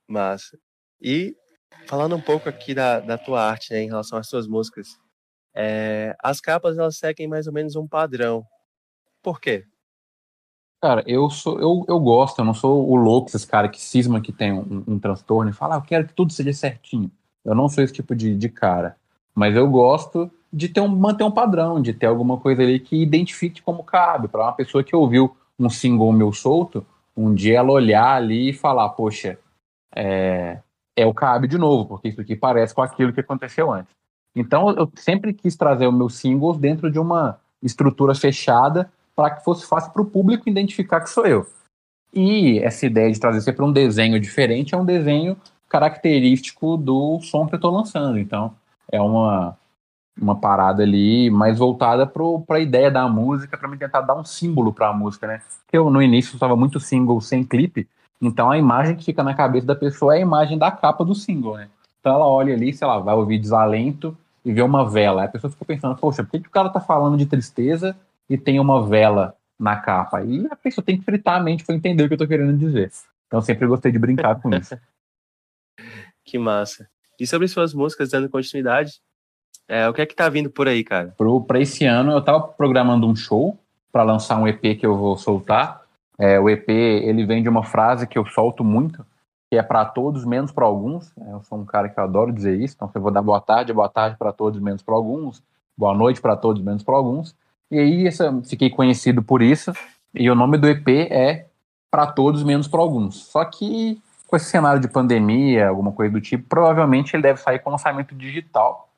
Massa. 0.07 0.57
E 1.01 1.35
falando 1.87 2.15
um 2.15 2.21
pouco 2.21 2.47
aqui 2.47 2.73
da, 2.73 2.99
da 2.99 3.17
tua 3.17 3.41
arte, 3.41 3.73
né, 3.73 3.81
em 3.81 3.87
relação 3.87 4.17
às 4.17 4.27
suas 4.27 4.47
músicas, 4.47 4.99
é, 5.53 6.15
as 6.21 6.39
capas 6.39 6.77
elas 6.77 6.97
seguem 6.97 7.27
mais 7.27 7.47
ou 7.47 7.53
menos 7.53 7.75
um 7.75 7.87
padrão. 7.87 8.45
Por 9.21 9.39
quê? 9.39 9.65
Cara, 10.81 11.03
eu 11.07 11.29
sou, 11.29 11.59
eu, 11.59 11.85
eu 11.87 11.99
gosto, 11.99 12.39
eu 12.39 12.45
não 12.45 12.53
sou 12.53 12.87
o 12.87 12.95
louco, 12.95 13.29
esses 13.29 13.45
caras 13.45 13.71
que 13.71 13.81
cisma 13.81 14.21
que 14.21 14.31
tem 14.31 14.53
um, 14.53 14.83
um 14.87 14.99
transtorno 14.99 15.49
e 15.49 15.53
fala, 15.53 15.75
ah, 15.75 15.77
eu 15.77 15.81
quero 15.81 16.07
que 16.07 16.13
tudo 16.13 16.31
seja 16.31 16.53
certinho. 16.53 17.09
Eu 17.45 17.55
não 17.55 17.69
sou 17.69 17.83
esse 17.83 17.93
tipo 17.93 18.15
de, 18.15 18.35
de 18.35 18.49
cara. 18.49 18.97
Mas 19.33 19.55
eu 19.55 19.69
gosto 19.69 20.31
de 20.51 20.69
ter 20.69 20.81
um, 20.81 20.87
manter 20.87 21.23
um 21.23 21.31
padrão, 21.31 21.81
de 21.81 21.93
ter 21.93 22.07
alguma 22.07 22.37
coisa 22.37 22.63
ali 22.63 22.79
que 22.79 23.01
identifique 23.01 23.61
como 23.61 23.83
cabe. 23.83 24.27
Para 24.27 24.43
uma 24.43 24.53
pessoa 24.53 24.83
que 24.83 24.95
ouviu 24.95 25.35
um 25.59 25.69
single 25.69 26.11
meu 26.11 26.33
solto, 26.33 26.85
um 27.15 27.33
dia 27.33 27.59
ela 27.59 27.71
olhar 27.71 28.15
ali 28.15 28.49
e 28.49 28.53
falar, 28.53 28.89
poxa, 28.89 29.37
é, 29.95 30.59
é 30.95 31.05
o 31.05 31.13
cabe 31.13 31.47
de 31.47 31.57
novo, 31.57 31.85
porque 31.85 32.09
isso 32.09 32.21
aqui 32.21 32.35
parece 32.35 32.73
com 32.73 32.81
aquilo 32.81 33.13
que 33.13 33.19
aconteceu 33.19 33.71
antes. 33.71 33.93
Então 34.35 34.71
eu 34.71 34.91
sempre 34.95 35.33
quis 35.33 35.55
trazer 35.55 35.87
os 35.87 35.93
meus 35.93 36.15
singles 36.15 36.57
dentro 36.57 36.91
de 36.91 36.99
uma 36.99 37.39
estrutura 37.61 38.13
fechada 38.13 38.91
para 39.15 39.31
que 39.31 39.43
fosse 39.43 39.65
fácil 39.65 39.91
para 39.91 40.01
o 40.01 40.05
público 40.05 40.49
identificar 40.49 40.99
que 40.99 41.09
sou 41.09 41.25
eu. 41.25 41.47
E 42.13 42.59
essa 42.59 42.85
ideia 42.85 43.11
de 43.11 43.19
trazer 43.19 43.41
sempre 43.41 43.63
um 43.63 43.71
desenho 43.71 44.19
diferente 44.19 44.73
é 44.73 44.77
um 44.77 44.85
desenho 44.85 45.37
característico 45.75 46.77
do 46.77 47.19
som 47.19 47.45
que 47.45 47.55
eu 47.55 47.57
estou 47.57 47.71
lançando. 47.71 48.17
Então 48.17 48.53
é 48.89 49.01
uma 49.01 49.57
uma 50.19 50.33
parada 50.33 50.81
ali 50.81 51.29
mais 51.29 51.59
voltada 51.59 52.07
para 52.07 52.55
a 52.55 52.59
ideia 52.61 52.89
da 52.89 53.05
música, 53.05 53.57
para 53.57 53.67
me 53.67 53.75
tentar 53.75 53.99
dar 53.99 54.15
um 54.15 54.23
símbolo 54.23 54.71
para 54.71 54.87
a 54.87 54.93
música, 54.93 55.27
né? 55.27 55.41
Eu 55.73 55.89
no 55.89 56.01
início 56.01 56.37
usava 56.37 56.55
muito 56.55 56.79
single 56.79 57.19
sem 57.19 57.43
clipe, 57.43 57.85
então 58.21 58.49
a 58.49 58.57
imagem 58.57 58.95
que 58.95 59.03
fica 59.03 59.21
na 59.21 59.33
cabeça 59.33 59.67
da 59.67 59.75
pessoa 59.75 60.15
é 60.15 60.19
a 60.19 60.21
imagem 60.21 60.57
da 60.57 60.71
capa 60.71 61.03
do 61.03 61.13
single, 61.13 61.57
né? 61.57 61.67
Então 61.99 62.15
ela 62.15 62.25
olha 62.25 62.53
ali, 62.53 62.73
sei 62.73 62.87
lá, 62.87 62.97
vai 62.99 63.13
ouvir 63.13 63.37
desalento 63.37 64.17
e 64.45 64.53
vê 64.53 64.61
uma 64.61 64.89
vela. 64.89 65.23
Aí 65.23 65.27
a 65.27 65.31
pessoa 65.31 65.51
fica 65.51 65.65
pensando, 65.65 65.97
poxa, 65.97 66.23
por 66.23 66.31
que, 66.31 66.39
que 66.39 66.47
o 66.47 66.51
cara 66.51 66.69
tá 66.69 66.79
falando 66.79 67.17
de 67.17 67.25
tristeza 67.25 67.93
e 68.29 68.37
tem 68.37 68.57
uma 68.57 68.87
vela 68.87 69.35
na 69.59 69.75
capa? 69.75 70.23
E 70.23 70.47
a 70.49 70.55
pessoa 70.55 70.85
tem 70.85 70.97
que 70.97 71.03
fritar 71.03 71.35
a 71.35 71.43
mente 71.43 71.65
para 71.65 71.75
entender 71.75 72.05
o 72.05 72.07
que 72.07 72.13
eu 72.13 72.17
tô 72.17 72.27
querendo 72.27 72.57
dizer. 72.57 72.89
Então 73.27 73.41
sempre 73.41 73.67
gostei 73.67 73.91
de 73.91 73.99
brincar 73.99 74.39
com 74.39 74.49
isso. 74.55 74.77
Que 76.25 76.37
massa. 76.37 76.89
E 77.19 77.25
sobre 77.25 77.47
suas 77.47 77.73
músicas 77.73 78.09
dando 78.09 78.29
continuidade, 78.29 78.99
é, 79.67 79.87
o 79.87 79.93
que 79.93 80.01
é 80.01 80.05
que 80.05 80.15
tá 80.15 80.27
vindo 80.27 80.49
por 80.49 80.67
aí, 80.67 80.83
cara? 80.83 81.13
Pro, 81.17 81.41
pra 81.41 81.59
esse 81.59 81.85
ano, 81.85 82.11
eu 82.11 82.21
tava 82.21 82.41
programando 82.41 83.07
um 83.07 83.15
show 83.15 83.57
para 83.91 84.03
lançar 84.03 84.37
um 84.37 84.47
EP 84.47 84.77
que 84.77 84.85
eu 84.85 84.97
vou 84.97 85.17
soltar. 85.17 85.81
É, 86.17 86.39
o 86.39 86.49
EP, 86.49 86.67
ele 86.69 87.25
vem 87.25 87.41
de 87.41 87.49
uma 87.49 87.63
frase 87.63 88.07
que 88.07 88.17
eu 88.17 88.25
solto 88.25 88.63
muito, 88.63 89.05
que 89.49 89.57
é 89.57 89.63
para 89.63 89.85
todos, 89.85 90.25
menos 90.25 90.51
para 90.51 90.65
alguns. 90.65 91.11
É, 91.17 91.31
eu 91.31 91.41
sou 91.43 91.59
um 91.59 91.65
cara 91.65 91.89
que 91.89 91.99
adoro 91.99 92.33
dizer 92.33 92.59
isso, 92.59 92.75
então 92.75 92.91
eu 92.93 93.01
vou 93.01 93.11
dar 93.11 93.21
boa 93.21 93.39
tarde, 93.39 93.73
boa 93.73 93.89
tarde 93.89 94.17
para 94.17 94.33
todos, 94.33 94.59
menos 94.59 94.81
para 94.81 94.95
alguns. 94.95 95.41
Boa 95.77 95.93
noite 95.93 96.21
para 96.21 96.35
todos, 96.35 96.61
menos 96.61 96.83
para 96.83 96.95
alguns. 96.95 97.35
E 97.69 97.79
aí 97.79 98.07
essa, 98.07 98.41
fiquei 98.43 98.69
conhecido 98.69 99.21
por 99.21 99.41
isso. 99.41 99.73
E 100.13 100.29
o 100.29 100.35
nome 100.35 100.57
do 100.57 100.67
EP 100.67 100.87
é 101.11 101.47
Para 101.91 102.07
Todos, 102.07 102.43
Menos 102.43 102.67
para 102.67 102.79
Alguns. 102.79 103.25
Só 103.25 103.43
que 103.43 104.01
com 104.27 104.35
esse 104.35 104.45
cenário 104.45 104.81
de 104.81 104.87
pandemia, 104.87 105.67
alguma 105.67 105.91
coisa 105.91 106.11
do 106.11 106.21
tipo, 106.21 106.47
provavelmente 106.47 107.15
ele 107.15 107.23
deve 107.23 107.39
sair 107.39 107.59
com 107.59 107.69
lançamento 107.69 108.15
digital 108.15 108.89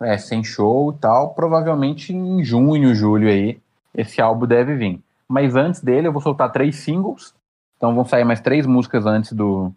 é, 0.00 0.16
sem 0.16 0.44
show 0.44 0.92
e 0.92 0.98
tal, 0.98 1.34
provavelmente 1.34 2.12
em 2.12 2.42
junho, 2.44 2.94
julho 2.94 3.28
aí, 3.28 3.60
esse 3.94 4.20
álbum 4.20 4.46
deve 4.46 4.74
vir. 4.74 5.02
Mas 5.26 5.56
antes 5.56 5.80
dele 5.80 6.08
eu 6.08 6.12
vou 6.12 6.22
soltar 6.22 6.52
três 6.52 6.76
singles, 6.76 7.34
então 7.76 7.94
vão 7.94 8.04
sair 8.04 8.24
mais 8.24 8.40
três 8.40 8.66
músicas 8.66 9.06
antes 9.06 9.32
do, 9.32 9.72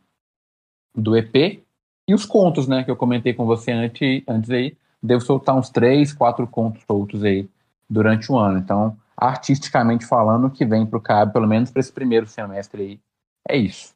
do 0.95 1.16
EP. 1.18 1.64
E 2.08 2.14
os 2.14 2.26
contos, 2.26 2.68
né, 2.68 2.84
que 2.84 2.91
eu 2.91 2.95
comentei 2.95 3.34
com 3.34 3.45
você 3.45 3.72
antes, 3.72 4.24
antes 4.28 4.49
aí, 4.49 4.76
devo 5.02 5.22
soltar 5.22 5.56
uns 5.56 5.70
três, 5.70 6.14
quatro 6.14 6.45
contos 6.47 6.84
soltos 6.84 7.24
aí 7.24 7.49
durante 7.89 8.32
o 8.32 8.38
ano. 8.38 8.60
Então, 8.60 8.97
artisticamente 9.18 10.06
falando, 10.06 10.47
o 10.47 10.52
que 10.52 10.66
vem 10.66 10.86
pro 10.86 11.02
Cabo, 11.02 11.34
pelo 11.34 11.47
menos 11.47 11.72
para 11.72 11.80
esse 11.80 11.91
primeiro 11.91 12.28
semestre 12.28 12.82
aí, 12.82 12.99
é 13.47 13.58
isso. 13.58 13.93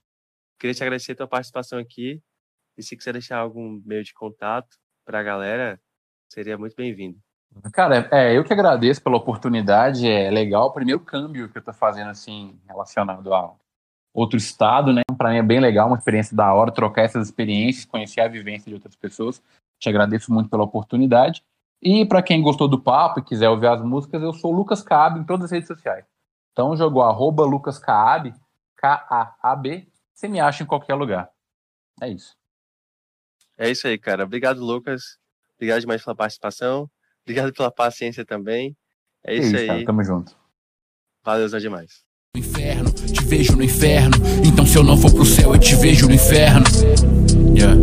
Queria 0.59 0.73
te 0.73 0.83
agradecer 0.83 1.13
a 1.13 1.15
tua 1.15 1.27
participação 1.27 1.79
aqui. 1.79 2.21
E 2.77 2.83
se 2.83 2.95
quiser 2.95 3.13
deixar 3.13 3.37
algum 3.37 3.81
meio 3.85 4.03
de 4.03 4.13
contato 4.13 4.77
para 5.05 5.19
a 5.19 5.23
galera, 5.23 5.79
seria 6.29 6.57
muito 6.57 6.75
bem-vindo. 6.75 7.17
Cara, 7.71 8.07
é, 8.11 8.37
eu 8.37 8.43
que 8.43 8.51
agradeço 8.51 9.01
pela 9.01 9.15
oportunidade, 9.15 10.07
é 10.09 10.29
legal. 10.29 10.67
O 10.67 10.73
primeiro 10.73 10.99
câmbio 10.99 11.47
que 11.49 11.57
eu 11.57 11.63
tô 11.63 11.71
fazendo, 11.71 12.09
assim, 12.09 12.59
relacionado 12.67 13.33
a 13.33 13.53
outro 14.13 14.37
estado, 14.37 14.93
né? 14.93 15.01
Para 15.17 15.29
mim 15.29 15.37
é 15.37 15.43
bem 15.43 15.59
legal, 15.59 15.87
uma 15.87 15.97
experiência 15.97 16.35
da 16.35 16.53
hora, 16.53 16.71
trocar 16.71 17.03
essas 17.03 17.27
experiências, 17.27 17.85
conhecer 17.85 18.21
a 18.21 18.27
vivência 18.27 18.69
de 18.69 18.73
outras 18.73 18.95
pessoas. 18.95 19.41
Te 19.79 19.89
agradeço 19.89 20.33
muito 20.33 20.49
pela 20.49 20.63
oportunidade. 20.63 21.43
E 21.81 22.05
para 22.05 22.23
quem 22.23 22.41
gostou 22.41 22.67
do 22.67 22.79
papo 22.79 23.19
e 23.19 23.23
quiser 23.23 23.49
ouvir 23.49 23.67
as 23.67 23.81
músicas, 23.81 24.21
eu 24.21 24.33
sou 24.33 24.51
Lucas 24.51 24.81
Caab 24.81 25.19
em 25.19 25.23
todas 25.23 25.45
as 25.45 25.51
redes 25.51 25.67
sociais. 25.67 26.05
Então 26.51 26.75
jogou 26.75 27.03
arroba 27.03 27.43
Lucas 27.43 27.77
Caab, 27.77 28.33
K-A-A-B, 28.77 29.87
você 30.15 30.29
me 30.29 30.39
acha 30.39 30.63
em 30.63 30.65
qualquer 30.65 30.95
lugar. 30.95 31.29
É 32.01 32.07
isso. 32.07 32.35
É 33.57 33.69
isso 33.69 33.85
aí, 33.87 33.97
cara. 33.97 34.23
Obrigado, 34.23 34.63
Lucas. 34.63 35.17
Obrigado 35.55 35.81
demais 35.81 36.03
pela 36.03 36.15
participação. 36.15 36.89
Obrigado 37.23 37.53
pela 37.53 37.69
paciência 37.69 38.25
também. 38.25 38.75
É 39.23 39.35
isso, 39.35 39.47
é 39.47 39.49
isso 39.49 39.57
aí. 39.57 39.67
Cara, 39.67 39.85
tamo 39.85 40.03
junto. 40.03 40.37
Valeu, 41.23 41.47
Zé 41.47 41.59
demais. 41.59 42.03
Inferno, 42.35 42.91
te 42.91 43.23
vejo 43.25 43.55
no 43.55 43.63
inferno. 43.63 44.15
Então 44.45 44.65
se 44.65 44.77
eu 44.77 44.83
não 44.83 44.97
for 44.97 45.13
pro 45.13 45.25
céu, 45.25 45.53
eu 45.53 45.59
te 45.59 45.75
vejo 45.75 46.07
no 46.07 46.13
inferno. 46.13 46.65
Yeah. 47.57 47.75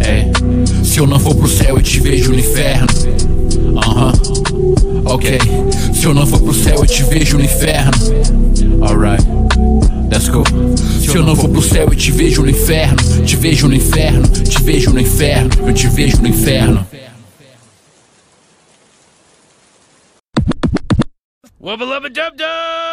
É. 0.00 0.84
Se 0.84 0.98
eu 0.98 1.06
não 1.06 1.20
for 1.20 1.34
pro 1.34 1.46
céu, 1.46 1.76
eu 1.76 1.82
te 1.82 2.00
vejo 2.00 2.32
no 2.32 2.38
inferno. 2.38 2.86
Aham. 3.76 4.08
Uh 4.08 4.12
-huh. 4.12 5.14
Ok. 5.14 5.38
Se 5.94 6.06
eu 6.06 6.14
não 6.14 6.26
for 6.26 6.42
pro 6.42 6.54
céu, 6.54 6.76
eu 6.76 6.86
te 6.86 7.02
vejo 7.04 7.36
no 7.36 7.44
inferno. 7.44 7.92
Alright. 8.82 9.22
Let's 10.12 10.28
go. 10.28 10.44
Se 11.00 11.16
eu 11.16 11.22
não 11.22 11.34
for 11.34 11.48
pro 11.48 11.62
céu, 11.62 11.88
eu 11.88 11.96
te 11.96 12.12
vejo 12.12 12.42
no 12.42 12.50
inferno. 12.50 12.98
Te 13.24 13.34
vejo 13.34 13.66
no 13.66 13.74
inferno. 13.74 14.28
Te 14.28 14.62
vejo 14.62 14.92
no 14.92 15.00
inferno. 15.00 15.50
Eu 15.66 15.72
te 15.72 15.88
vejo 15.88 16.20
no 16.20 16.28
inferno. 16.28 16.86
Wubba 21.58 21.84
lubba 21.86 22.10
dub 22.10 22.36
dub! 22.36 22.92